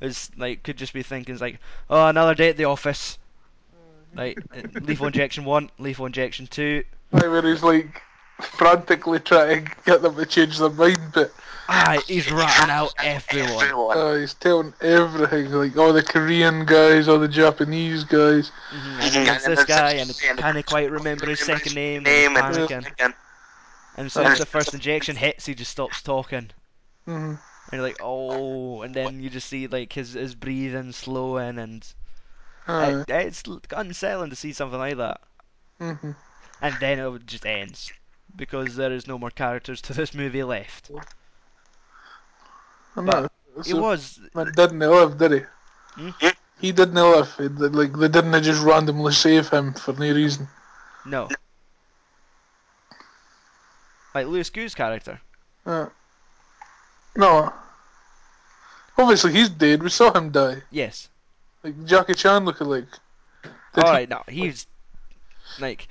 is, 0.00 0.30
like 0.36 0.62
could 0.62 0.76
just 0.76 0.92
be 0.92 1.02
thinking 1.02 1.34
it's 1.34 1.40
like 1.42 1.58
oh 1.90 2.06
another 2.08 2.34
day 2.34 2.50
at 2.50 2.56
the 2.56 2.64
office 2.64 3.18
like 4.14 4.38
uh, 4.54 4.62
lethal 4.80 5.06
injection 5.06 5.44
one 5.44 5.70
lethal 5.78 6.06
injection 6.06 6.46
two 6.46 6.84
Aye, 7.12 7.28
where 7.28 7.42
he's 7.42 7.62
like 7.62 8.02
frantically 8.40 9.18
trying 9.20 9.66
to 9.66 9.72
get 9.84 10.02
them 10.02 10.16
to 10.16 10.26
change 10.26 10.58
their 10.58 10.70
mind, 10.70 11.12
but 11.12 11.32
aye 11.68 12.02
he's 12.06 12.30
ratting 12.30 12.70
out 12.70 12.94
everyone 13.00 13.72
uh, 13.92 14.14
he's 14.14 14.34
telling 14.34 14.74
everything, 14.80 15.50
like 15.52 15.76
all 15.76 15.92
the 15.92 16.02
Korean 16.02 16.64
guys, 16.64 17.08
all 17.08 17.18
the 17.18 17.28
Japanese 17.28 18.04
guys. 18.04 18.50
Mhm, 18.70 19.00
and 19.00 19.14
then 19.14 19.28
it's 19.28 19.44
this 19.44 19.64
guy 19.64 19.92
and 19.92 20.10
he 20.10 20.16
can't 20.36 20.64
quite 20.66 20.90
remember 20.90 21.28
his 21.28 21.40
second 21.40 21.74
name 21.74 22.06
and 22.06 22.16
he's 22.16 22.28
panicking 22.28 22.86
and 23.94 24.06
as 24.06 24.12
soon 24.12 24.28
as 24.28 24.38
the 24.38 24.46
first 24.46 24.74
injection 24.74 25.16
hits 25.16 25.46
he 25.46 25.54
just 25.54 25.70
stops 25.70 26.02
talking 26.02 26.50
Mhm. 27.06 27.38
and 27.68 27.78
you're 27.78 27.82
like 27.82 27.96
oh 28.00 28.82
and 28.82 28.94
then 28.94 29.20
you 29.20 29.28
just 29.30 29.48
see 29.48 29.66
like 29.66 29.92
his 29.92 30.12
his 30.14 30.34
breathing 30.34 30.92
slowing 30.92 31.58
and 31.58 31.94
Aye. 32.68 33.04
it, 33.06 33.08
it's 33.08 33.42
l- 33.46 33.60
unsettling 33.76 34.30
to 34.30 34.36
see 34.36 34.52
something 34.52 34.78
like 34.78 34.96
that 34.96 35.20
Mhm. 35.80 36.14
and 36.60 36.80
then 36.80 36.98
it 36.98 37.26
just 37.26 37.46
ends 37.46 37.92
because 38.36 38.76
there 38.76 38.92
is 38.92 39.06
no 39.06 39.18
more 39.18 39.30
characters 39.30 39.80
to 39.82 39.92
this 39.94 40.14
movie 40.14 40.42
left. 40.44 40.90
I 42.96 43.00
But 43.02 43.04
know. 43.04 43.28
It 43.58 43.66
So- 43.66 43.80
was 43.80 44.18
Man 44.34 44.52
didn't 44.56 44.78
live, 44.80 45.16
did 45.18 45.32
he? 45.32 45.40
Hmm? 45.94 46.10
He 46.60 46.72
didn't 46.72 46.94
live. 46.94 47.34
He, 47.36 47.48
like 47.48 47.92
they 47.92 48.08
didn't 48.08 48.42
just 48.42 48.62
randomly 48.62 49.12
save 49.12 49.48
him 49.48 49.74
for 49.74 49.92
no 49.94 50.12
reason. 50.12 50.48
no. 51.04 51.28
Like 54.14 54.26
Louis 54.28 54.48
Koo's 54.50 54.74
character. 54.74 55.20
Uh, 55.66 55.86
no. 57.16 57.52
Obviously 58.96 59.32
he's 59.32 59.48
dead. 59.48 59.82
We 59.82 59.90
saw 59.90 60.12
him 60.16 60.30
die. 60.30 60.62
Yes. 60.70 61.08
Like 61.64 61.84
Jackie 61.84 62.14
Chan 62.14 62.44
looking 62.44 62.68
like. 62.68 62.86
Did 63.74 63.84
Alright, 63.84 64.08
no, 64.08 64.22
he's 64.28 64.66
like 65.58 65.88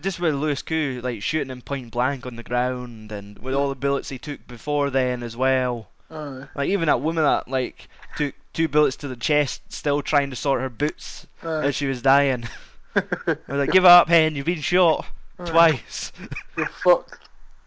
just 0.00 0.20
with 0.20 0.34
Louis 0.34 0.60
Koo 0.62 1.00
like 1.02 1.22
shooting 1.22 1.50
him 1.50 1.62
point 1.62 1.90
blank 1.90 2.26
on 2.26 2.36
the 2.36 2.42
ground 2.42 3.12
and 3.12 3.38
with 3.38 3.54
all 3.54 3.68
the 3.68 3.74
bullets 3.74 4.08
he 4.08 4.18
took 4.18 4.46
before 4.46 4.90
then 4.90 5.22
as 5.22 5.36
well. 5.36 5.88
Aye. 6.10 6.48
Like 6.54 6.68
even 6.70 6.86
that 6.86 7.00
woman 7.00 7.24
that 7.24 7.48
like 7.48 7.88
took 8.16 8.34
two 8.52 8.68
bullets 8.68 8.96
to 8.96 9.08
the 9.08 9.16
chest 9.16 9.62
still 9.72 10.02
trying 10.02 10.30
to 10.30 10.36
sort 10.36 10.60
her 10.60 10.68
boots 10.70 11.26
Aye. 11.42 11.66
as 11.66 11.74
she 11.74 11.86
was 11.86 12.02
dying. 12.02 12.44
I 12.96 13.36
was 13.48 13.58
like, 13.58 13.70
give 13.70 13.86
up, 13.86 14.08
hen, 14.08 14.36
you've 14.36 14.46
been 14.46 14.60
shot 14.60 15.06
Aye. 15.38 15.44
twice. 15.46 16.12
You're 16.56 16.66
fucked. 16.66 17.18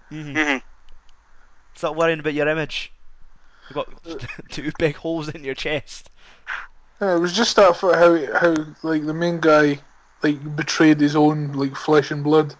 hmm 0.10 0.58
Stop 1.76 1.96
worrying 1.96 2.20
about 2.20 2.34
your 2.36 2.48
image. 2.48 2.94
You've 3.68 3.76
got 3.76 4.20
two 4.50 4.72
big 4.78 4.96
holes 4.96 5.30
in 5.30 5.44
your 5.44 5.56
chest. 5.56 6.10
Yeah, 7.02 7.16
it 7.16 7.20
was 7.20 7.34
just 7.34 7.56
that 7.56 7.76
for 7.76 7.96
how 7.98 8.40
how 8.40 8.56
like 8.84 9.06
the 9.06 9.14
main 9.14 9.40
guy 9.40 9.80
like 10.26 10.56
betrayed 10.56 11.00
his 11.00 11.16
own 11.16 11.54
like 11.54 11.76
flesh 11.76 12.12
and 12.12 12.24
blood. 12.24 12.56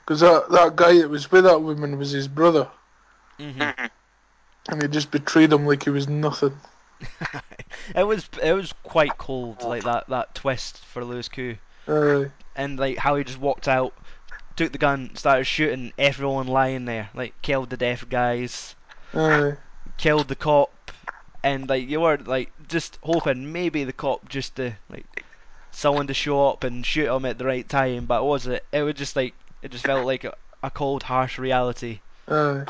Because 0.00 0.20
that 0.20 0.50
that 0.50 0.76
guy 0.76 0.98
that 0.98 1.10
was 1.10 1.30
with 1.30 1.44
that 1.44 1.62
woman 1.62 1.98
was 1.98 2.10
his 2.10 2.28
brother, 2.28 2.68
hmm 3.38 3.60
and 4.68 4.82
he 4.82 4.88
just 4.88 5.10
betrayed 5.10 5.52
him 5.52 5.66
like 5.66 5.84
he 5.84 5.90
was 5.90 6.08
nothing. 6.08 6.54
it 7.94 8.04
was 8.04 8.28
it 8.42 8.52
was 8.52 8.72
quite 8.82 9.16
cold, 9.18 9.62
like 9.62 9.84
that 9.84 10.08
that 10.08 10.34
twist 10.34 10.78
for 10.78 11.04
Louis 11.04 11.28
Koo. 11.28 11.56
Aye. 11.88 12.30
and 12.56 12.78
like 12.78 12.98
how 12.98 13.14
he 13.16 13.22
just 13.24 13.38
walked 13.38 13.68
out, 13.68 13.92
took 14.56 14.72
the 14.72 14.78
gun, 14.78 15.10
started 15.14 15.44
shooting 15.44 15.92
everyone 15.98 16.46
lying 16.48 16.84
there, 16.84 17.10
like 17.14 17.34
killed 17.42 17.70
the 17.70 17.76
deaf 17.76 18.08
guys, 18.08 18.74
Aye. 19.14 19.54
killed 19.98 20.28
the 20.28 20.34
cop, 20.36 20.90
and 21.44 21.68
like 21.68 21.88
you 21.88 22.00
were 22.00 22.16
like 22.16 22.50
just 22.68 22.98
hoping 23.02 23.52
maybe 23.52 23.84
the 23.84 23.92
cop 23.92 24.28
just 24.28 24.56
to 24.56 24.72
like 24.88 25.24
someone 25.76 26.06
to 26.06 26.14
show 26.14 26.48
up 26.48 26.64
and 26.64 26.84
shoot 26.86 27.14
him 27.14 27.26
at 27.26 27.36
the 27.36 27.44
right 27.44 27.68
time, 27.68 28.06
but 28.06 28.24
was 28.24 28.46
it? 28.46 28.64
It 28.72 28.82
was 28.82 28.94
just 28.94 29.14
like 29.14 29.34
it 29.62 29.70
just 29.70 29.84
felt 29.84 30.06
like 30.06 30.24
a, 30.24 30.34
a 30.62 30.70
cold, 30.70 31.02
harsh 31.02 31.38
reality 31.38 32.00
Aye. 32.28 32.64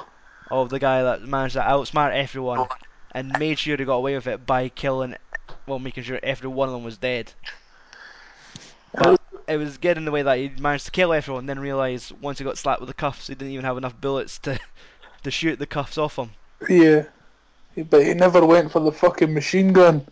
of 0.51 0.71
the 0.71 0.81
guy 0.81 1.03
that 1.03 1.23
managed 1.23 1.55
to 1.55 1.61
outsmart 1.61 2.15
everyone 2.15 2.67
and 3.13 3.39
made 3.39 3.59
sure 3.59 3.77
he 3.77 3.85
got 3.85 3.95
away 3.95 4.15
with 4.17 4.27
it 4.27 4.45
by 4.45 4.69
killing, 4.69 5.15
well, 5.67 5.79
making 5.79 6.03
sure 6.03 6.19
every 6.23 6.49
one 6.49 6.69
of 6.69 6.75
them 6.75 6.85
was 6.85 6.99
dead. 6.99 7.33
But 8.93 9.21
it 9.47 9.57
was 9.57 9.79
good 9.79 9.97
in 9.97 10.05
the 10.05 10.11
way 10.11 10.23
that 10.23 10.39
he 10.39 10.51
managed 10.59 10.87
to 10.87 10.91
kill 10.91 11.13
everyone, 11.13 11.47
then 11.47 11.61
realised 11.61 12.13
once 12.21 12.39
he 12.39 12.45
got 12.45 12.59
slapped 12.59 12.81
with 12.81 12.89
the 12.89 12.95
cuffs, 12.95 13.29
he 13.29 13.35
didn't 13.35 13.53
even 13.53 13.65
have 13.65 13.79
enough 13.79 14.01
bullets 14.01 14.39
to 14.41 14.59
to 15.23 15.31
shoot 15.31 15.59
the 15.59 15.67
cuffs 15.67 15.99
off 15.99 16.19
him. 16.19 16.31
Yeah. 16.69 17.05
But 17.77 18.07
he 18.07 18.15
never 18.15 18.45
went 18.45 18.73
for 18.73 18.81
the 18.81 18.93
fucking 18.93 19.33
machine 19.33 19.73
gun. 19.73 20.07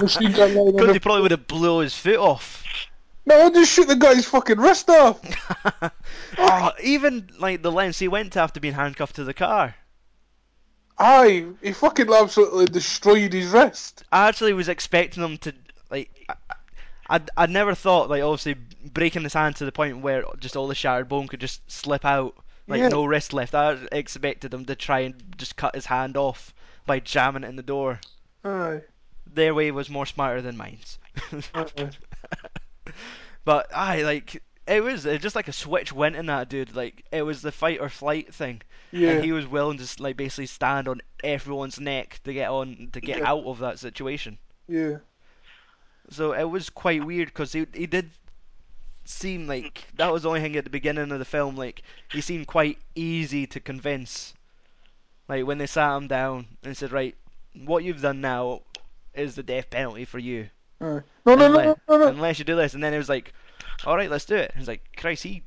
Machine 0.00 0.32
gun 0.32 0.54
lying 0.54 0.80
on 0.80 0.86
he 0.88 0.92
the- 0.94 1.00
probably 1.00 1.22
would 1.22 1.30
have 1.30 1.46
blew 1.46 1.78
his 1.80 1.94
foot 1.94 2.16
off. 2.16 2.64
No, 3.26 3.46
I 3.46 3.50
just 3.50 3.70
shoot 3.72 3.86
the 3.88 3.96
guy's 3.96 4.24
fucking 4.24 4.58
wrist 4.58 4.88
off. 4.88 5.20
oh, 6.38 6.72
even 6.82 7.28
like 7.38 7.60
the 7.62 7.70
lengths 7.70 7.98
he 7.98 8.08
went 8.08 8.32
to 8.32 8.40
after 8.40 8.58
being 8.58 8.72
handcuffed 8.74 9.16
to 9.16 9.24
the 9.24 9.34
car. 9.34 9.74
Aye, 10.98 11.46
he 11.62 11.72
fucking 11.72 12.12
absolutely 12.12 12.64
destroyed 12.66 13.32
his 13.32 13.50
wrist. 13.50 14.02
I 14.10 14.28
actually 14.28 14.52
was 14.54 14.68
expecting 14.68 15.22
him 15.22 15.38
to 15.38 15.54
like. 15.90 16.10
I, 16.28 16.34
I 17.10 17.20
I 17.36 17.46
never 17.46 17.74
thought 17.74 18.08
like 18.10 18.22
obviously 18.22 18.54
breaking 18.84 19.22
his 19.22 19.34
hand 19.34 19.56
to 19.56 19.64
the 19.64 19.72
point 19.72 19.98
where 20.00 20.24
just 20.40 20.56
all 20.56 20.66
the 20.66 20.74
shattered 20.74 21.08
bone 21.08 21.28
could 21.28 21.40
just 21.40 21.60
slip 21.70 22.04
out, 22.04 22.34
like 22.66 22.80
Yeah. 22.80 22.88
no 22.88 23.04
wrist 23.04 23.32
left. 23.32 23.54
I 23.54 23.76
expected 23.92 24.52
him 24.52 24.64
to 24.64 24.74
try 24.74 25.00
and 25.00 25.14
just 25.36 25.54
cut 25.56 25.74
his 25.74 25.86
hand 25.86 26.16
off 26.16 26.52
by 26.86 26.98
jamming 27.00 27.44
it 27.44 27.48
in 27.48 27.56
the 27.56 27.62
door. 27.62 28.00
Aye. 28.44 28.80
Their 29.38 29.54
way 29.54 29.70
was 29.70 29.88
more 29.88 30.04
smarter 30.04 30.42
than 30.42 30.56
mine's. 30.56 30.98
But 33.44 33.74
I 33.74 34.02
like 34.02 34.42
it 34.66 34.82
was 34.82 35.06
it 35.06 35.22
just 35.22 35.36
like 35.36 35.48
a 35.48 35.52
switch 35.52 35.92
went 35.92 36.16
in 36.16 36.26
that 36.26 36.48
dude. 36.50 36.74
Like 36.74 37.04
it 37.12 37.22
was 37.22 37.40
the 37.40 37.52
fight 37.52 37.80
or 37.80 37.88
flight 37.88 38.34
thing. 38.34 38.60
Yeah. 38.90 39.10
And 39.12 39.24
he 39.24 39.32
was 39.32 39.46
willing 39.46 39.78
to 39.78 40.02
like 40.02 40.16
basically 40.16 40.46
stand 40.46 40.88
on 40.88 41.00
everyone's 41.24 41.80
neck 41.80 42.20
to 42.24 42.32
get 42.34 42.50
on 42.50 42.88
to 42.92 43.00
get 43.00 43.18
Yeah. 43.18 43.30
out 43.30 43.44
of 43.44 43.60
that 43.60 43.78
situation. 43.78 44.38
Yeah. 44.66 44.98
So 46.10 46.32
it 46.32 46.44
was 46.44 46.68
quite 46.68 47.04
weird 47.04 47.28
because 47.28 47.52
he 47.52 47.66
he 47.72 47.86
did 47.86 48.10
seem 49.04 49.46
like 49.46 49.86
that 49.96 50.12
was 50.12 50.24
the 50.24 50.28
only 50.28 50.40
thing 50.42 50.56
at 50.56 50.64
the 50.64 50.70
beginning 50.70 51.10
of 51.12 51.18
the 51.18 51.24
film. 51.24 51.56
Like 51.56 51.82
he 52.10 52.20
seemed 52.20 52.46
quite 52.48 52.78
easy 52.94 53.46
to 53.46 53.60
convince. 53.60 54.34
Like 55.28 55.46
when 55.46 55.58
they 55.58 55.66
sat 55.66 55.96
him 55.96 56.08
down 56.08 56.46
and 56.62 56.76
said, 56.76 56.92
"Right, 56.92 57.14
what 57.64 57.84
you've 57.84 58.02
done 58.02 58.20
now 58.20 58.62
is 59.14 59.34
the 59.34 59.42
death 59.42 59.70
penalty 59.70 60.04
for 60.04 60.18
you, 60.18 60.48
Aye. 60.80 61.02
No, 61.26 61.34
no, 61.34 61.36
no, 61.36 61.44
unless, 61.46 61.66
no, 61.66 61.96
no, 61.96 62.04
no. 62.04 62.08
unless 62.08 62.38
you 62.38 62.44
do 62.44 62.56
this." 62.56 62.74
And 62.74 62.82
then 62.82 62.94
it 62.94 62.98
was 62.98 63.08
like, 63.08 63.32
"All 63.84 63.96
right, 63.96 64.10
let's 64.10 64.24
do 64.24 64.36
it." 64.36 64.52
He's 64.56 64.68
like, 64.68 64.82
"Christ, 64.96 65.22
he 65.22 65.42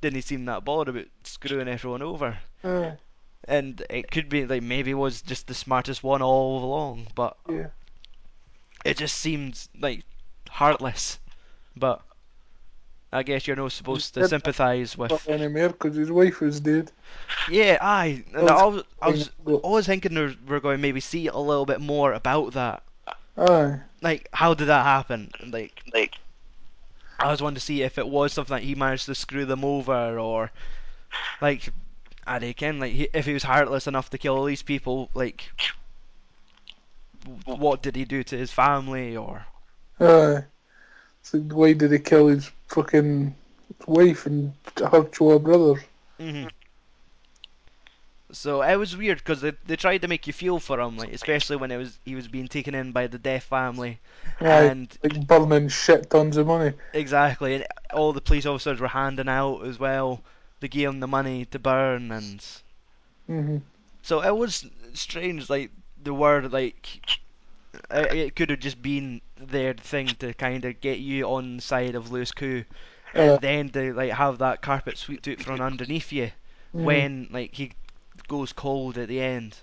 didn't 0.00 0.22
seem 0.22 0.44
that 0.46 0.64
bothered 0.64 0.94
about 0.94 1.06
screwing 1.24 1.68
everyone 1.68 2.02
over." 2.02 2.38
Aye. 2.64 2.96
And 3.44 3.84
it 3.88 4.10
could 4.10 4.28
be 4.28 4.46
like 4.46 4.62
maybe 4.62 4.94
was 4.94 5.22
just 5.22 5.46
the 5.46 5.54
smartest 5.54 6.02
one 6.02 6.22
all 6.22 6.62
along, 6.64 7.08
but 7.14 7.36
Yeah. 7.48 7.68
it 8.84 8.96
just 8.96 9.16
seemed 9.16 9.58
like 9.78 10.04
heartless. 10.50 11.18
But 11.76 12.02
I 13.12 13.22
guess 13.22 13.46
you're 13.46 13.56
not 13.56 13.72
supposed 13.72 14.14
to 14.14 14.28
sympathise 14.28 14.98
with. 14.98 15.26
Anymore 15.28 15.68
because 15.70 15.96
his 15.96 16.10
wife 16.10 16.40
was 16.40 16.60
dead. 16.60 16.92
Yeah, 17.50 17.78
aye. 17.80 18.24
And 18.34 18.50
I 18.50 18.66
was, 18.66 18.84
I 19.00 19.08
was 19.08 19.30
always 19.46 19.86
thinking 19.86 20.14
we're 20.46 20.60
going 20.60 20.76
to 20.76 20.82
maybe 20.82 21.00
see 21.00 21.28
a 21.28 21.36
little 21.36 21.64
bit 21.64 21.80
more 21.80 22.12
about 22.12 22.52
that. 22.52 22.82
Aye. 23.38 23.78
Like, 24.02 24.28
how 24.32 24.54
did 24.54 24.66
that 24.66 24.84
happen? 24.84 25.30
Like, 25.46 25.82
like 25.92 26.14
I 27.18 27.30
was 27.30 27.40
wanting 27.40 27.54
to 27.56 27.60
see 27.60 27.82
if 27.82 27.98
it 27.98 28.08
was 28.08 28.32
something 28.32 28.56
that 28.56 28.62
he 28.62 28.74
managed 28.74 29.06
to 29.06 29.14
screw 29.14 29.44
them 29.44 29.64
over, 29.64 30.18
or 30.18 30.50
like, 31.40 31.68
I 32.26 32.38
don't 32.38 32.60
know, 32.60 32.86
like 32.86 32.92
he, 32.92 33.08
if 33.14 33.26
he 33.26 33.34
was 33.34 33.42
heartless 33.42 33.86
enough 33.86 34.10
to 34.10 34.18
kill 34.18 34.36
all 34.36 34.44
these 34.44 34.62
people. 34.62 35.10
Like, 35.14 35.50
what 37.44 37.82
did 37.82 37.96
he 37.96 38.04
do 38.04 38.22
to 38.24 38.36
his 38.36 38.52
family, 38.52 39.16
or 39.16 39.46
Aye. 40.00 40.44
So 41.22 41.38
why 41.38 41.72
did 41.72 41.92
he 41.92 41.98
kill 41.98 42.28
his 42.28 42.50
fucking 42.68 43.34
wife 43.86 44.26
and 44.26 44.52
her 44.76 45.04
two 45.04 45.38
brothers? 45.38 45.82
hmm 46.18 46.46
So 48.32 48.62
it 48.62 48.76
was 48.76 48.96
weird 48.96 49.18
because 49.18 49.40
they, 49.42 49.52
they 49.66 49.76
tried 49.76 50.02
to 50.02 50.08
make 50.08 50.26
you 50.26 50.32
feel 50.32 50.58
for 50.60 50.80
him, 50.80 50.96
like 50.96 51.12
especially 51.12 51.56
when 51.56 51.70
it 51.70 51.76
was 51.78 51.98
he 52.04 52.14
was 52.14 52.28
being 52.28 52.48
taken 52.48 52.74
in 52.74 52.92
by 52.92 53.06
the 53.06 53.18
deaf 53.18 53.44
family, 53.44 54.00
Aye. 54.40 54.70
and 54.70 54.96
Like 55.02 55.26
burning 55.26 55.68
shit 55.68 56.10
tons 56.10 56.36
of 56.36 56.46
money. 56.46 56.74
exactly, 56.92 57.54
and 57.54 57.66
all 57.92 58.12
the 58.12 58.20
police 58.20 58.44
officers 58.46 58.78
were 58.80 58.88
handing 58.88 59.28
out 59.28 59.60
as 59.64 59.78
well. 59.78 60.22
They 60.60 60.68
gave 60.68 60.88
him 60.90 61.00
the 61.00 61.06
money 61.08 61.44
to 61.46 61.58
burn, 61.58 62.10
and 62.12 62.44
hmm 63.28 63.58
so 64.02 64.22
it 64.22 64.36
was 64.36 64.66
strange. 64.94 65.48
Like 65.50 65.70
the 66.02 66.14
word, 66.14 66.52
like 66.52 67.00
it, 67.90 68.12
it 68.12 68.36
could 68.36 68.50
have 68.50 68.60
just 68.60 68.82
been 68.82 69.20
their 69.36 69.74
thing 69.74 70.16
to 70.16 70.34
kind 70.34 70.64
of 70.64 70.80
get 70.80 70.98
you 70.98 71.24
on 71.26 71.56
the 71.56 71.62
side 71.62 71.94
of 71.94 72.10
Louis 72.10 72.32
Koo, 72.32 72.64
and 73.14 73.14
Uh, 73.14 73.38
then 73.40 73.70
to 73.70 73.92
like 73.94 74.12
have 74.12 74.38
that 74.38 74.62
carpet 74.62 74.98
swept 74.98 75.28
out 75.28 75.40
from 75.40 75.60
underneath 75.60 76.12
you 76.12 76.30
mhm, 76.72 77.06
when 77.06 77.28
like 77.30 77.54
he 77.54 77.72
goes 78.28 78.52
cold 78.52 78.98
at 78.98 79.08
the 79.08 79.20
end. 79.20 79.56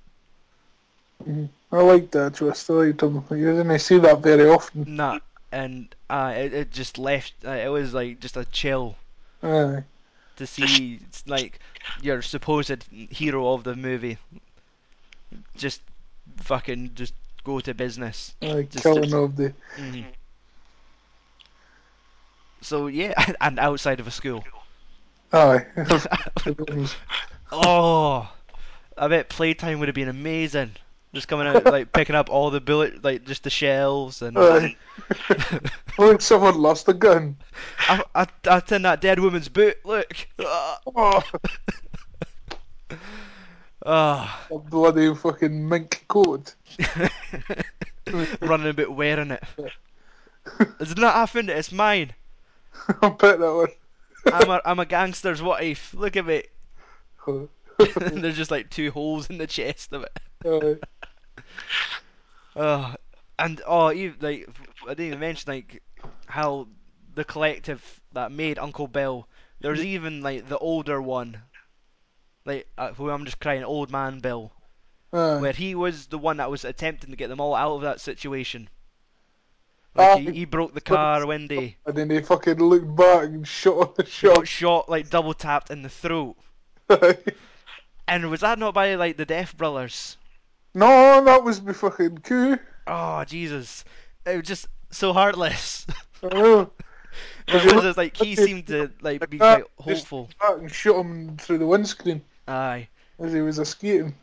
mhm. 1.24 1.50
I 1.72 1.82
like 1.82 2.12
that 2.12 2.36
twist. 2.36 2.70
I 2.70 2.74
liked 2.74 3.02
him. 3.04 3.24
You 3.32 3.54
didn't 3.56 3.80
see 3.80 3.98
that 4.00 4.20
very 4.20 4.50
often. 4.50 4.96
Nah, 4.96 5.20
and 5.52 5.94
uh, 6.10 6.34
it, 6.36 6.54
it 6.54 6.72
just 6.72 6.98
left. 6.98 7.34
Uh, 7.46 7.52
it 7.52 7.70
was 7.70 7.94
like 7.94 8.20
just 8.20 8.38
a 8.38 8.46
chill 8.46 8.96
Aye. 9.44 9.84
to 10.38 10.48
see 10.48 11.00
it's 11.08 11.28
like 11.28 11.60
your 12.02 12.22
supposed 12.22 12.84
hero 13.10 13.54
of 13.54 13.64
the 13.64 13.76
movie 13.76 14.18
just 15.58 15.82
fucking 16.38 16.92
just 16.96 17.14
go 17.44 17.60
to 17.60 17.74
business. 17.74 18.34
Aye. 18.42 18.68
Just 18.70 18.84
Killing 18.84 19.10
to- 19.10 19.18
of 19.18 19.36
the. 19.36 19.54
hmm 19.78 20.02
So 22.62 22.88
yeah, 22.88 23.14
and 23.42 23.60
outside 23.60 24.00
of 24.00 24.08
a 24.08 24.12
school. 24.12 24.44
Aye. 25.34 25.66
oh, 27.52 28.32
I 28.98 29.08
bet 29.08 29.30
playtime 29.30 29.80
would 29.80 29.88
have 29.88 29.96
been 29.96 30.10
amazing. 30.10 30.72
Just 31.14 31.28
coming 31.28 31.48
out 31.48 31.64
like 31.66 31.92
picking 31.94 32.16
up 32.16 32.30
all 32.30 32.50
the 32.50 32.62
bullet, 32.62 33.04
like 33.04 33.26
just 33.26 33.44
the 33.44 33.50
shells 33.50 34.22
and. 34.22 34.38
Aye. 34.38 34.76
Look, 35.98 36.22
someone 36.22 36.56
lost 36.56 36.88
a 36.90 36.94
gun. 36.94 37.38
I, 37.80 38.04
I, 38.14 38.28
I 38.48 38.62
in 38.76 38.82
that 38.84 39.02
dead 39.02 39.20
woman's 39.20 39.50
boot. 39.50 39.78
Look. 39.84 40.28
Ah. 40.40 40.80
Oh, 43.86 44.56
a 44.56 44.58
bloody 44.58 45.14
fucking 45.14 45.70
mink 45.70 46.06
coat. 46.08 46.56
running 48.42 48.70
about 48.70 48.96
wearing 48.96 49.32
it. 49.32 49.44
It's 50.80 50.96
not 50.98 51.16
I 51.16 51.40
it, 51.40 51.50
it's 51.50 51.72
mine. 51.72 52.14
I'll 53.02 53.12
bet 53.12 53.40
that 53.40 53.54
one. 53.54 53.68
I'm 54.34 54.50
a 54.50 54.62
I'm 54.66 54.80
a 54.80 54.86
gangster's 54.86 55.42
wife. 55.42 55.94
Look 55.94 56.16
at 56.16 56.26
me. 56.26 56.44
There's 57.96 58.38
just 58.38 58.52
like 58.52 58.70
two 58.70 58.92
holes 58.92 59.30
in 59.30 59.38
the 59.38 59.48
chest 59.48 59.94
of 59.94 60.04
it. 60.04 60.80
Oh, 62.56 62.96
and 63.40 63.62
oh, 63.66 63.92
even, 63.92 64.18
like 64.22 64.50
I 64.84 64.90
didn't 64.90 65.08
even 65.08 65.20
mention 65.20 65.52
like 65.52 65.82
how 66.28 66.68
the 67.16 67.24
collective 67.24 68.02
that 68.14 68.32
made 68.32 68.60
Uncle 68.60 68.88
Bill. 68.88 69.28
There's 69.60 69.80
mm-hmm. 69.80 69.88
even 69.88 70.22
like 70.22 70.48
the 70.48 70.58
older 70.58 71.02
one, 71.02 71.42
like 72.46 72.68
uh, 72.78 72.94
who 72.94 73.10
I'm 73.10 73.26
just 73.26 73.40
crying, 73.40 73.64
Old 73.64 73.92
Man 73.92 74.20
Bill, 74.20 74.52
Aye. 75.12 75.38
where 75.38 75.54
he 75.54 75.76
was 75.76 76.08
the 76.08 76.18
one 76.18 76.38
that 76.38 76.52
was 76.52 76.66
attempting 76.66 77.12
to 77.12 77.18
get 77.18 77.28
them 77.28 77.42
all 77.42 77.56
out 77.56 77.76
of 77.76 77.82
that 77.82 78.00
situation. 78.00 78.70
Like 79.96 80.20
he, 80.20 80.32
he 80.32 80.46
ah. 80.46 80.50
broke 80.50 80.74
the 80.74 80.82
car 80.82 81.26
window. 81.26 81.70
And 81.86 81.96
then 81.96 82.10
he 82.10 82.20
fucking 82.22 82.58
looked 82.58 82.96
back 82.96 83.24
and 83.24 83.48
shot 83.48 83.96
the 83.96 84.04
He 84.04 84.28
got 84.28 84.36
shot. 84.38 84.48
shot 84.48 84.90
like 84.90 85.10
double 85.10 85.34
tapped 85.34 85.72
in 85.72 85.82
the 85.82 85.90
throat. 85.90 86.36
And 88.08 88.30
was 88.30 88.42
that 88.42 88.60
not 88.60 88.74
by 88.74 88.96
like 88.96 89.18
the 89.18 89.26
Deaf 89.26 89.56
Brothers? 89.58 90.18
no, 90.74 91.24
that 91.24 91.44
was 91.44 91.62
me 91.62 91.74
fucking 91.74 92.20
Koo. 92.20 92.58
Oh 92.88 93.24
Jesus! 93.26 93.84
It 94.26 94.38
was 94.38 94.48
just 94.48 94.68
so 94.92 95.14
heartless. 95.14 95.88
I 96.24 96.28
know. 96.28 96.72
Because 97.46 97.66
it 97.66 97.74
was 97.76 97.84
just 97.84 97.98
like 97.98 98.18
he 98.18 98.36
seemed 98.36 98.68
to 98.68 98.92
like 99.02 99.30
be 99.30 99.38
quite 99.38 99.64
hopeful. 99.78 100.30
And 100.42 100.70
shot 100.70 101.00
him 101.00 101.38
through 101.38 101.60
the 101.60 101.68
windscreen 101.68 102.22
Aye, 102.48 102.88
as 103.20 103.32
he 103.32 103.40
was 103.42 103.60
escaping. 103.60 104.16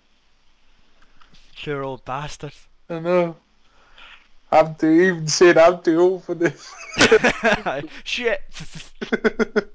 poor 1.65 1.83
old 1.85 2.05
bastard. 2.05 2.53
I 2.91 2.99
know. 2.99 3.37
I'm 4.51 4.75
too 4.75 4.91
even 4.91 5.29
saying 5.29 5.57
I'm 5.57 5.81
too 5.83 5.99
old 6.01 6.25
for 6.25 6.35
this. 6.35 6.71
Shit. 8.05 8.43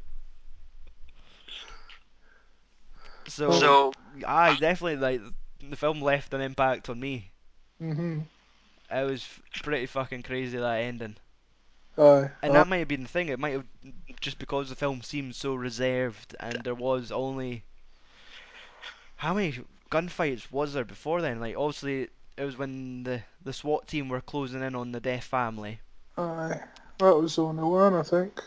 So, 3.38 3.52
So- 3.52 3.94
I 4.26 4.56
definitely 4.56 4.98
like 4.98 5.22
the 5.60 5.76
film 5.76 6.02
left 6.02 6.34
an 6.34 6.42
impact 6.42 6.90
on 6.90 7.00
me. 7.00 7.32
hmm 7.80 8.22
It 8.92 9.04
was 9.10 9.28
pretty 9.62 9.86
fucking 9.86 10.24
crazy 10.24 10.58
that 10.58 10.82
ending, 10.82 11.18
Aye. 11.98 12.32
and 12.42 12.52
aye. 12.52 12.54
that 12.54 12.68
might 12.68 12.78
have 12.80 12.88
been 12.88 13.04
the 13.04 13.10
thing. 13.10 13.30
It 13.30 13.40
might 13.40 13.54
have 13.54 13.66
just 14.22 14.40
because 14.40 14.70
the 14.70 14.76
film 14.76 15.02
seemed 15.04 15.36
so 15.36 15.56
reserved, 15.56 16.36
and 16.40 16.64
there 16.64 16.76
was 16.76 17.12
only 17.12 17.64
how 19.18 19.34
many 19.34 19.60
gunfights 19.92 20.52
was 20.52 20.74
there 20.74 20.86
before 20.86 21.22
then? 21.22 21.40
Like 21.40 21.56
obviously 21.56 22.10
it 22.38 22.44
was 22.44 22.58
when 22.58 23.04
the 23.04 23.24
the 23.44 23.54
SWAT 23.54 23.88
team 23.88 24.10
were 24.10 24.22
closing 24.22 24.62
in 24.64 24.76
on 24.76 24.92
the 24.92 25.00
deaf 25.00 25.26
family. 25.26 25.80
Aye. 26.18 26.62
That 27.00 27.16
was 27.16 27.38
only 27.38 27.64
one, 27.64 27.94
I 27.94 28.04
think. 28.04 28.42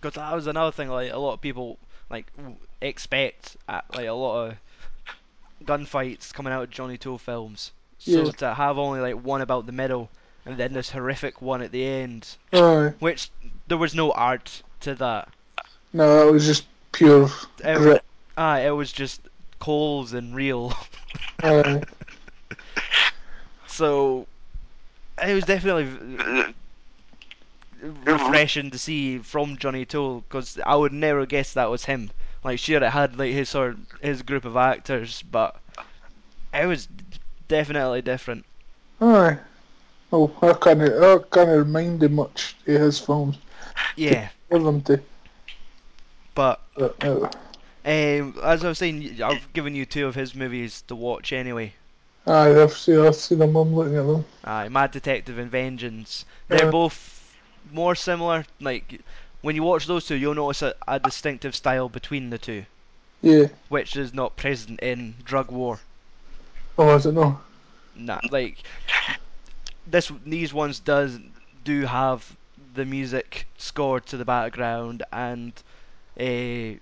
Because 0.00 0.14
that 0.14 0.32
was 0.34 0.46
another 0.46 0.70
thing, 0.72 0.88
like 0.88 1.10
a 1.12 1.18
lot 1.18 1.32
of 1.34 1.40
people 1.40 1.78
like 2.10 2.26
expect 2.80 3.56
at, 3.68 3.84
like 3.94 4.06
a 4.06 4.12
lot 4.12 4.46
of 4.48 4.56
gunfights 5.64 6.32
coming 6.32 6.52
out 6.52 6.62
of 6.64 6.70
Johnny 6.70 6.98
To 6.98 7.18
films. 7.18 7.72
So 7.98 8.26
Yeah. 8.26 8.30
to 8.32 8.54
have 8.54 8.78
only 8.78 9.00
like 9.00 9.22
one 9.24 9.40
about 9.40 9.66
the 9.66 9.72
middle 9.72 10.10
and 10.46 10.56
then 10.58 10.72
this 10.72 10.90
horrific 10.90 11.40
one 11.40 11.62
at 11.62 11.72
the 11.72 11.84
end, 11.84 12.36
Aye. 12.52 12.92
which 12.98 13.30
there 13.66 13.78
was 13.78 13.94
no 13.94 14.12
art 14.12 14.62
to 14.80 14.94
that. 14.96 15.28
No, 15.92 16.28
it 16.28 16.32
was 16.32 16.44
just 16.46 16.66
pure 16.92 17.30
It, 17.60 17.76
grit. 17.78 18.04
ah, 18.36 18.58
it 18.58 18.70
was 18.70 18.92
just 18.92 19.20
coals 19.58 20.12
and 20.12 20.34
real. 20.34 20.76
So 23.66 24.26
it 25.26 25.34
was 25.34 25.44
definitely 25.44 26.54
refreshing 28.04 28.70
to 28.70 28.78
see 28.78 29.18
from 29.18 29.56
Johnny 29.58 29.84
To 29.86 30.22
because 30.28 30.58
I 30.64 30.74
would 30.76 30.92
never 30.92 31.26
guess 31.26 31.52
that 31.54 31.70
was 31.70 31.84
him. 31.84 32.10
Like 32.42 32.58
sure 32.58 32.82
it 32.82 32.90
had 32.90 33.18
like 33.18 33.32
his 33.32 33.48
sort 33.48 33.76
his 34.00 34.22
group 34.22 34.44
of 34.44 34.56
actors, 34.56 35.22
but 35.30 35.56
it 36.52 36.66
was 36.66 36.88
definitely 37.48 38.02
different. 38.02 38.44
Aye. 39.00 39.38
Oh, 40.12 40.30
I 40.42 40.52
can't, 40.52 40.80
I 40.82 41.18
can't 41.32 41.48
remind 41.48 42.02
him 42.02 42.14
much 42.14 42.54
of 42.66 42.80
his 42.80 42.98
films. 43.00 43.36
Yeah, 43.96 44.28
Give 44.50 44.62
them 44.62 44.80
to. 44.82 45.00
but 46.34 46.60
But, 46.76 47.04
uh, 47.04 47.28
um, 47.86 48.34
as 48.42 48.64
I 48.64 48.68
was 48.68 48.78
saying, 48.78 49.20
I've 49.22 49.52
given 49.52 49.74
you 49.74 49.84
two 49.84 50.06
of 50.06 50.14
his 50.14 50.34
movies 50.34 50.82
to 50.88 50.94
watch 50.94 51.32
anyway. 51.32 51.72
aye, 52.26 52.62
I've 52.62 52.72
seen, 52.72 53.00
I've 53.00 53.16
seen 53.16 53.38
them. 53.38 53.56
I'm 53.56 53.74
looking 53.74 53.96
at 53.96 54.06
them. 54.06 54.24
Uh, 54.44 54.68
Mad 54.70 54.92
Detective 54.92 55.38
and 55.38 55.50
Vengeance. 55.50 56.24
They're 56.48 56.68
Uh. 56.68 56.70
both 56.70 57.13
more 57.74 57.94
similar. 57.94 58.46
Like 58.60 59.02
when 59.42 59.56
you 59.56 59.62
watch 59.62 59.86
those 59.86 60.06
two, 60.06 60.14
you'll 60.14 60.34
notice 60.34 60.62
a, 60.62 60.74
a 60.88 60.98
distinctive 61.00 61.54
style 61.54 61.88
between 61.90 62.30
the 62.30 62.38
two, 62.38 62.64
Yeah. 63.20 63.48
which 63.68 63.96
is 63.96 64.14
not 64.14 64.36
present 64.36 64.80
in 64.80 65.16
Drug 65.24 65.50
War. 65.50 65.80
Oh, 66.78 66.88
I 66.96 66.98
don't 66.98 67.14
know. 67.14 67.40
Nah, 67.96 68.20
like 68.30 68.56
this. 69.86 70.10
These 70.24 70.52
ones 70.54 70.80
does 70.80 71.18
do 71.64 71.82
have 71.86 72.36
the 72.74 72.84
music 72.84 73.46
scored 73.58 74.06
to 74.06 74.16
the 74.16 74.24
background 74.24 75.02
and 75.12 75.52
uh, 76.18 76.80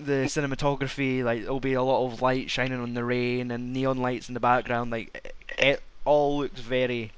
the 0.00 0.26
cinematography. 0.26 1.22
Like 1.24 1.42
there'll 1.42 1.60
be 1.60 1.74
a 1.74 1.82
lot 1.82 2.06
of 2.06 2.20
light 2.22 2.50
shining 2.50 2.80
on 2.80 2.94
the 2.94 3.04
rain 3.04 3.50
and 3.50 3.72
neon 3.72 3.98
lights 3.98 4.28
in 4.28 4.34
the 4.34 4.40
background. 4.40 4.90
Like 4.90 5.14
it, 5.14 5.34
it 5.58 5.82
all 6.04 6.38
looks 6.38 6.60
very 6.60 7.12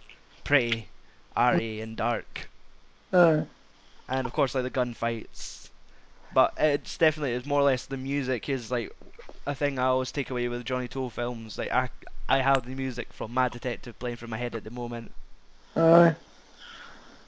pretty, 0.45 0.89
arty 1.37 1.81
and 1.81 1.97
dark. 1.97 2.50
Aye. 3.13 3.47
and 4.09 4.27
of 4.27 4.33
course 4.33 4.55
like 4.55 4.65
the 4.65 4.71
gunfights. 4.71 5.71
But 6.33 6.55
it's 6.59 6.97
definitely 6.99 7.33
it's 7.35 7.47
more 7.47 7.61
or 7.61 7.65
less 7.65 7.87
the 7.87 7.97
music 7.97 8.49
is 8.49 8.71
like 8.71 8.93
a 9.47 9.55
thing 9.55 9.79
I 9.79 9.87
always 9.87 10.13
take 10.13 10.31
away 10.31 10.49
with 10.49 10.65
Johnny 10.65 10.89
To 10.89 11.11
films. 11.11 11.59
Like 11.59 11.73
I 11.73 11.89
I 12.29 12.39
have 12.39 12.65
the 12.65 12.75
music 12.75 13.13
from 13.13 13.35
Mad 13.35 13.53
Detective 13.53 13.99
playing 13.99 14.17
from 14.17 14.31
my 14.31 14.37
head 14.39 14.55
at 14.55 14.65
the 14.65 14.71
moment. 14.71 15.13
Aye. 15.77 16.15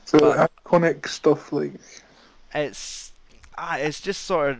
So 0.04 0.18
But- 0.18 0.50
iconic 0.64 1.08
stuff 1.08 1.52
like 1.52 1.74
It's 2.54 3.12
ah 3.56 3.76
it's 3.78 4.00
just 4.00 4.22
sort 4.22 4.50
of 4.52 4.58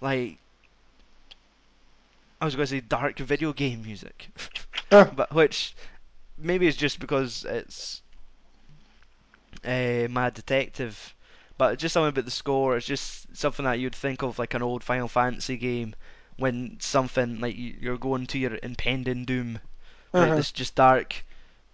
like 0.00 0.38
I 2.40 2.44
was 2.44 2.56
going 2.56 2.66
to 2.66 2.70
say 2.70 2.80
dark 2.80 3.18
video 3.18 3.52
game 3.52 3.82
music, 3.82 4.28
but 4.90 5.32
which 5.32 5.74
maybe 6.36 6.66
it's 6.66 6.76
just 6.76 6.98
because 6.98 7.44
it's 7.44 8.01
a 9.64 10.06
Mad 10.08 10.34
Detective. 10.34 11.14
But 11.58 11.78
just 11.78 11.92
something 11.92 12.08
about 12.10 12.24
the 12.24 12.30
score, 12.30 12.76
it's 12.76 12.86
just 12.86 13.36
something 13.36 13.64
that 13.64 13.78
you'd 13.80 13.94
think 13.94 14.22
of 14.22 14.38
like 14.38 14.54
an 14.54 14.62
old 14.62 14.82
Final 14.84 15.08
Fantasy 15.08 15.56
game 15.56 15.94
when 16.36 16.78
something 16.80 17.40
like 17.40 17.56
you- 17.56 17.76
you're 17.80 17.98
going 17.98 18.26
to 18.28 18.38
your 18.38 18.58
impending 18.62 19.24
doom. 19.24 19.60
Like 20.16 20.34
Uh-huh. 20.34 20.34
this 20.34 20.52
just 20.52 20.74
dark 20.74 21.24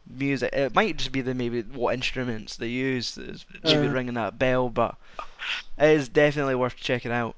music. 0.07 0.53
It 0.53 0.75
might 0.75 0.97
just 0.97 1.13
be 1.13 1.21
the 1.23 1.35
maybe 1.35 1.63
what 1.63 1.95
instruments 1.95 2.57
they 2.57 2.69
use 2.69 3.15
that 3.17 3.29
is 3.31 3.47
maybe 3.65 3.87
Uh. 3.87 3.89
ringing 3.89 4.15
that 4.15 4.39
bell, 4.39 4.69
but 4.71 4.97
it 5.79 5.91
is 5.91 6.09
definitely 6.09 6.55
worth 6.55 6.77
checking 6.77 7.13
out. 7.13 7.37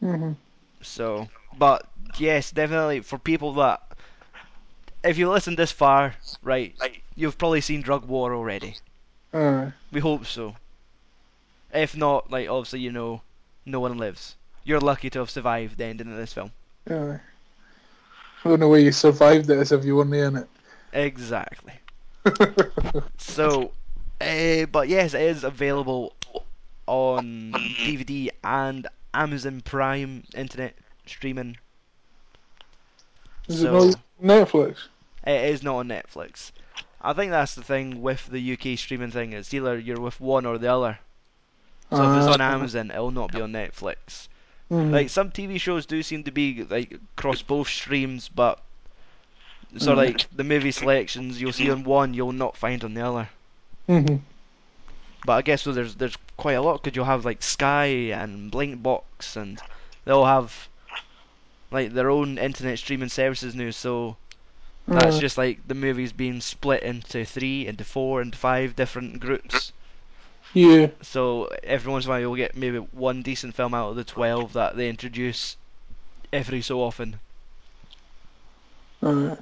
hmm 0.00 0.32
So, 0.82 1.28
but 1.52 1.88
yes, 2.18 2.50
definitely 2.50 3.00
for 3.00 3.18
people 3.18 3.54
that 3.54 3.82
if 5.04 5.18
you 5.18 5.28
listen 5.30 5.56
this 5.56 5.72
far, 5.72 6.16
right, 6.42 6.74
you've 7.14 7.38
probably 7.38 7.60
seen 7.60 7.82
Drug 7.82 8.04
War 8.06 8.34
already. 8.34 8.76
Aye. 9.32 9.72
We 9.92 10.00
hope 10.00 10.26
so. 10.26 10.56
If 11.72 11.96
not, 11.96 12.30
like 12.30 12.48
obviously 12.48 12.80
you 12.80 12.92
know, 12.92 13.22
no 13.64 13.80
one 13.80 13.98
lives. 13.98 14.36
You're 14.64 14.80
lucky 14.80 15.10
to 15.10 15.20
have 15.20 15.30
survived 15.30 15.78
the 15.78 15.84
ending 15.84 16.10
of 16.10 16.16
this 16.16 16.32
film. 16.32 16.50
Aye. 16.88 17.20
The 18.42 18.50
only 18.50 18.66
way 18.66 18.84
you 18.84 18.92
survived 18.92 19.50
it 19.50 19.58
is 19.58 19.70
if 19.72 19.84
you 19.84 19.96
weren't 19.96 20.14
in 20.14 20.36
it. 20.36 20.48
Exactly. 20.92 21.74
So, 23.18 23.70
uh, 24.20 24.66
but 24.66 24.88
yes, 24.88 25.14
it 25.14 25.22
is 25.22 25.44
available 25.44 26.14
on 26.86 27.52
DVD 27.52 28.30
and 28.42 28.86
Amazon 29.14 29.60
Prime 29.60 30.24
internet 30.34 30.74
streaming. 31.06 31.56
is 33.48 33.62
it 33.62 33.66
So- 33.66 33.88
not 33.88 34.48
Netflix? 34.48 34.88
It 35.26 35.50
is 35.52 35.62
not 35.62 35.76
on 35.76 35.88
Netflix. 35.88 36.50
I 37.02 37.12
think 37.14 37.30
that's 37.30 37.54
the 37.54 37.62
thing 37.62 38.02
with 38.02 38.26
the 38.26 38.52
UK 38.52 38.78
streaming 38.78 39.10
thing. 39.10 39.32
It's 39.32 39.54
either 39.54 39.78
you're 39.78 40.00
with 40.00 40.20
one 40.20 40.44
or 40.46 40.58
the 40.58 40.72
other. 40.72 40.98
So 41.90 41.96
if 41.96 42.18
it's 42.18 42.26
on 42.34 42.40
Ah. 42.40 42.52
Amazon, 42.54 42.90
it'll 42.90 43.10
not 43.10 43.32
be 43.32 43.40
on 43.40 43.52
Netflix. 43.52 44.28
Mhm. 44.70 44.92
Like 44.92 45.08
some 45.10 45.30
TV 45.30 45.58
shows 45.58 45.86
do 45.86 46.02
seem 46.02 46.22
to 46.24 46.30
be 46.30 46.62
like 46.64 46.92
across 47.16 47.42
both 47.42 47.68
streams, 47.68 48.28
but 48.28 48.60
so 49.78 49.92
Mm. 49.92 49.96
like 49.96 50.26
the 50.30 50.44
movie 50.44 50.70
selections 50.72 51.40
you'll 51.40 51.52
see 51.52 51.70
on 51.70 51.82
one, 51.84 52.14
you'll 52.14 52.32
not 52.32 52.56
find 52.56 52.84
on 52.84 52.94
the 52.94 53.04
other. 53.04 53.28
Mhm. 53.88 54.20
But 55.24 55.32
I 55.32 55.42
guess 55.42 55.62
so 55.62 55.72
there's 55.72 55.96
there's 55.96 56.16
quite 56.36 56.52
a 56.52 56.62
lot 56.62 56.82
because 56.82 56.94
you'll 56.94 57.04
have 57.06 57.24
like 57.24 57.42
Sky 57.42 57.86
and 58.12 58.52
Blinkbox 58.52 59.36
and 59.36 59.60
they'll 60.04 60.24
have 60.26 60.68
like 61.72 61.92
their 61.92 62.10
own 62.10 62.38
internet 62.38 62.78
streaming 62.78 63.08
services 63.08 63.54
now. 63.54 63.70
So 63.70 64.16
that's 64.86 65.18
just 65.18 65.38
like 65.38 65.66
the 65.66 65.74
movies 65.74 66.12
being 66.12 66.40
split 66.40 66.82
into 66.82 67.24
three, 67.24 67.66
into 67.66 67.84
four, 67.84 68.22
into 68.22 68.36
five 68.36 68.74
different 68.74 69.20
groups. 69.20 69.72
Yeah. 70.52 70.88
So 71.02 71.48
every 71.62 71.92
once 71.92 72.04
in 72.04 72.10
a 72.10 72.14
while 72.14 72.20
you'll 72.20 72.36
get 72.36 72.56
maybe 72.56 72.78
one 72.78 73.22
decent 73.22 73.54
film 73.54 73.74
out 73.74 73.90
of 73.90 73.96
the 73.96 74.04
twelve 74.04 74.54
that 74.54 74.76
they 74.76 74.88
introduce 74.88 75.56
every 76.32 76.62
so 76.62 76.82
often. 76.82 77.20
Aye. 79.02 79.36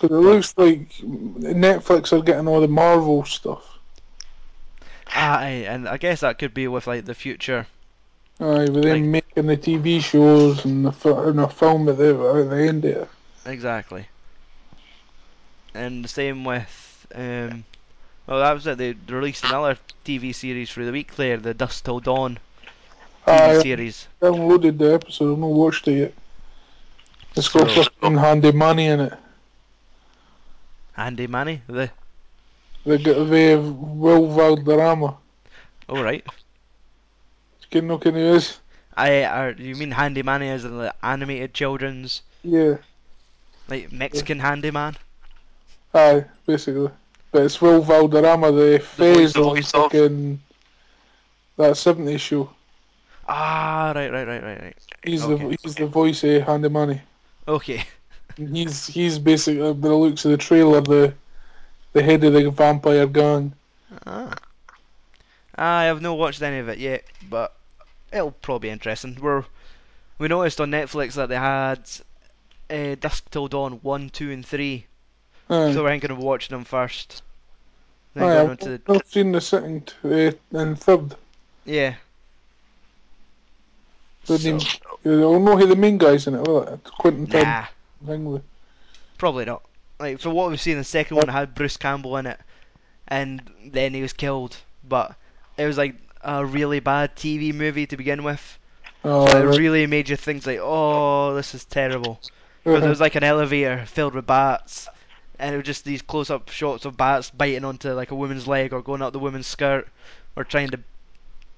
But 0.00 0.10
it 0.10 0.14
looks 0.14 0.54
like 0.56 0.92
Netflix 0.98 2.12
are 2.12 2.22
getting 2.22 2.48
all 2.48 2.60
the 2.60 2.68
Marvel 2.68 3.24
stuff. 3.24 3.78
Aye, 5.08 5.66
and 5.68 5.88
I 5.88 5.96
guess 5.98 6.20
that 6.20 6.38
could 6.38 6.54
be 6.54 6.66
with 6.66 6.86
like 6.86 7.04
the 7.04 7.14
future. 7.14 7.66
Aye, 8.40 8.68
with 8.68 8.82
them 8.82 9.10
making 9.12 9.46
the 9.46 9.56
TV 9.56 10.02
shows 10.02 10.64
and 10.64 10.86
the, 10.86 11.16
and 11.16 11.38
the 11.38 11.48
film 11.48 11.88
at 11.88 11.98
the, 11.98 12.08
at 12.10 12.50
the 12.50 12.56
end 12.56 12.84
it. 12.84 13.08
Exactly. 13.46 14.08
And 15.74 16.04
the 16.04 16.08
same 16.08 16.44
with 16.44 17.06
um 17.14 17.64
well 18.26 18.40
that 18.40 18.52
was 18.54 18.66
it, 18.66 18.78
they 18.78 18.94
released 19.08 19.44
another 19.44 19.78
TV 20.04 20.34
series 20.34 20.70
for 20.70 20.84
the 20.84 20.92
week 20.92 21.16
there, 21.16 21.36
the 21.36 21.54
Dusk 21.54 21.84
Till 21.84 22.00
Dawn 22.00 22.38
TV 23.26 23.58
Aye, 23.58 23.62
series. 23.62 24.08
I 24.22 24.26
downloaded 24.26 24.78
the 24.78 24.94
episode, 24.94 25.32
I've 25.32 25.38
not 25.38 25.46
watched 25.50 25.88
it 25.88 25.98
yet. 25.98 26.14
It's 27.36 27.48
got 27.48 27.68
So- 27.70 27.82
fucking 27.84 28.18
Handy 28.18 28.52
Money 28.52 28.86
in 28.86 29.00
it. 29.00 29.12
Handy 30.92 31.26
Money? 31.26 31.62
the 31.66 31.90
The, 32.84 32.98
g- 32.98 33.12
the 33.12 33.56
Will 33.76 34.26
Valderrama. 34.28 35.16
alright. 35.88 36.24
You 37.72 37.82
know 37.82 37.98
who 37.98 38.12
he 38.12 38.20
is? 38.22 38.60
I 38.96 39.24
are 39.24 39.50
you 39.50 39.74
mean 39.74 39.90
Handy 39.90 40.22
Manny 40.22 40.48
as 40.48 40.64
in 40.64 40.78
the 40.78 40.94
animated 41.02 41.52
children's 41.54 42.22
Yeah. 42.44 42.76
like 43.68 43.90
Mexican 43.90 44.38
handyman? 44.38 44.96
Aye, 45.94 46.24
basically. 46.46 46.90
But 47.30 47.42
it's 47.44 47.60
Will 47.60 47.80
Valderrama, 47.82 48.52
the 48.52 48.78
voice 48.78 48.86
phase 48.86 49.36
of- 49.36 49.42
of 49.46 49.52
voice 49.54 49.74
of- 49.74 49.82
fucking 49.84 50.40
that 51.56 51.76
70s 51.76 52.20
show. 52.20 52.50
Ah, 53.28 53.92
right, 53.94 54.10
right, 54.12 54.26
right, 54.26 54.42
right, 54.42 54.62
right. 54.62 54.76
He's 55.02 55.24
Okay. 55.24 55.48
the 55.48 55.58
he's 55.62 55.74
the 55.76 55.86
voice 55.86 56.22
of 56.24 56.42
Handy 56.42 56.68
Money. 56.68 57.00
Okay. 57.48 57.84
And 58.36 58.56
He's 58.56 58.86
he's 58.88 59.18
basically 59.20 59.72
by 59.74 59.88
the 59.88 59.94
looks 59.94 60.24
of 60.24 60.32
the 60.32 60.36
trailer 60.36 60.80
the 60.80 61.14
the 61.92 62.02
head 62.02 62.24
of 62.24 62.32
the 62.32 62.50
vampire 62.50 63.06
gang. 63.06 63.52
Ah. 64.06 64.34
I 65.54 65.84
have 65.84 66.02
not 66.02 66.18
watched 66.18 66.42
any 66.42 66.58
of 66.58 66.68
it 66.68 66.78
yet, 66.78 67.04
but 67.30 67.54
it'll 68.12 68.32
probably 68.32 68.68
be 68.68 68.72
interesting. 68.72 69.16
We're 69.22 69.44
we 70.18 70.26
noticed 70.26 70.60
on 70.60 70.72
Netflix 70.72 71.12
that 71.14 71.28
they 71.28 71.36
had 71.36 71.78
uh, 72.70 72.96
Dusk 72.96 73.30
Till 73.30 73.46
Dawn 73.46 73.74
one, 73.82 74.10
two, 74.10 74.32
and 74.32 74.44
three, 74.44 74.86
Aye. 75.54 75.72
so 75.72 75.82
we're 75.82 75.90
thinking 75.90 76.10
of 76.10 76.18
watching 76.18 76.56
them 76.56 76.64
first. 76.64 77.22
Then 78.14 78.24
Aye, 78.24 78.26
going 78.26 78.40
I've 78.44 78.50
on 78.50 78.56
to 78.58 78.68
the 78.78 78.92
not 78.92 79.08
seen 79.08 79.32
the 79.32 79.40
second 79.40 79.94
uh, 80.04 80.30
and 80.52 80.78
third. 80.78 81.14
yeah. 81.64 81.94
So, 84.24 84.34
even, 84.34 84.58
I 85.04 85.08
know 85.08 85.56
who 85.56 85.66
the 85.66 85.76
main 85.76 85.98
guys 85.98 86.26
in 86.26 86.34
it. 86.34 86.46
Will 86.46 86.62
it? 86.62 86.82
Quentin 86.98 87.24
nah, 87.24 87.66
Tarantino. 88.06 88.42
probably 89.18 89.44
not. 89.44 89.62
Like 90.00 90.20
for 90.20 90.30
what 90.30 90.48
we've 90.50 90.60
seen, 90.60 90.78
the 90.78 90.84
second 90.84 91.18
one 91.18 91.28
had 91.28 91.54
Bruce 91.54 91.76
Campbell 91.76 92.16
in 92.16 92.26
it, 92.26 92.40
and 93.06 93.42
then 93.66 93.92
he 93.92 94.00
was 94.02 94.12
killed. 94.14 94.56
But 94.88 95.14
it 95.58 95.66
was 95.66 95.76
like 95.76 95.94
a 96.22 96.44
really 96.44 96.80
bad 96.80 97.14
TV 97.16 97.52
movie 97.54 97.86
to 97.86 97.96
begin 97.98 98.24
with. 98.24 98.58
Oh, 99.04 99.26
So 99.26 99.42
it 99.42 99.44
right. 99.46 99.58
really 99.58 99.86
made 99.86 100.08
you 100.08 100.16
think 100.16 100.46
like, 100.46 100.58
oh, 100.62 101.34
this 101.34 101.54
is 101.54 101.64
terrible. 101.66 102.18
Because 102.62 102.78
Uh-huh. 102.78 102.86
it 102.86 102.88
was 102.90 103.00
like 103.00 103.14
an 103.16 103.24
elevator 103.24 103.84
filled 103.84 104.14
with 104.14 104.26
bats, 104.26 104.88
and 105.38 105.54
it 105.54 105.58
was 105.58 105.66
just 105.66 105.84
these 105.84 106.02
close-up 106.02 106.48
shots 106.50 106.84
of 106.84 106.96
bats 106.96 107.30
biting 107.30 107.64
onto 107.64 107.90
like 107.92 108.10
a 108.10 108.14
woman's 108.14 108.46
leg 108.46 108.72
or 108.72 108.82
going 108.82 109.02
up 109.02 109.12
the 109.12 109.18
woman's 109.18 109.46
skirt 109.46 109.88
or 110.36 110.44
trying 110.44 110.68
to 110.70 110.80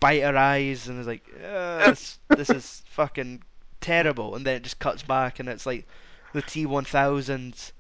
bite 0.01 0.23
her 0.23 0.37
eyes, 0.37 0.89
and 0.89 0.99
it's 0.99 1.07
like, 1.09 1.25
this, 1.41 2.19
this 2.29 2.51
is 2.51 2.83
fucking 2.91 3.43
terrible. 3.81 4.35
And 4.35 4.45
then 4.45 4.57
it 4.57 4.63
just 4.63 4.79
cuts 4.79 5.03
back, 5.03 5.39
and 5.41 5.49
it's 5.49 5.67
like 5.67 5.87
the 6.33 6.43
T1000 6.43 7.73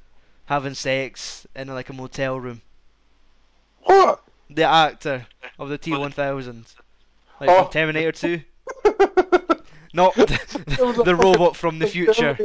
having 0.47 0.74
sex 0.74 1.47
in 1.55 1.68
like 1.68 1.90
a 1.90 1.92
motel 1.92 2.38
room. 2.40 2.62
What? 3.82 4.22
The 4.49 4.64
actor 4.64 5.26
of 5.59 5.68
the 5.68 5.78
T1000, 5.78 6.64
like 7.40 7.51
Oh. 7.51 7.64
from 7.64 7.72
Terminator 7.72 8.12
2, 8.12 8.40
not 9.97 10.14
the, 10.14 11.03
the 11.05 11.16
robot 11.16 11.57
from 11.57 11.78
the 11.78 11.86
future. 11.86 12.38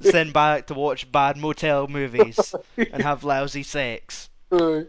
Send 0.00 0.32
back 0.32 0.66
to 0.68 0.74
watch 0.74 1.10
bad 1.10 1.36
motel 1.36 1.88
movies 1.88 2.54
and 2.76 3.02
have 3.02 3.24
lousy 3.24 3.62
sex. 3.64 4.30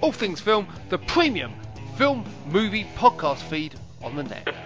All 0.00 0.12
Things 0.12 0.40
Film, 0.40 0.68
the 0.88 0.98
premium 0.98 1.52
film 1.96 2.22
movie 2.44 2.84
podcast 2.94 3.38
feed 3.38 3.74
on 4.02 4.14
the 4.16 4.22
net. 4.22 4.65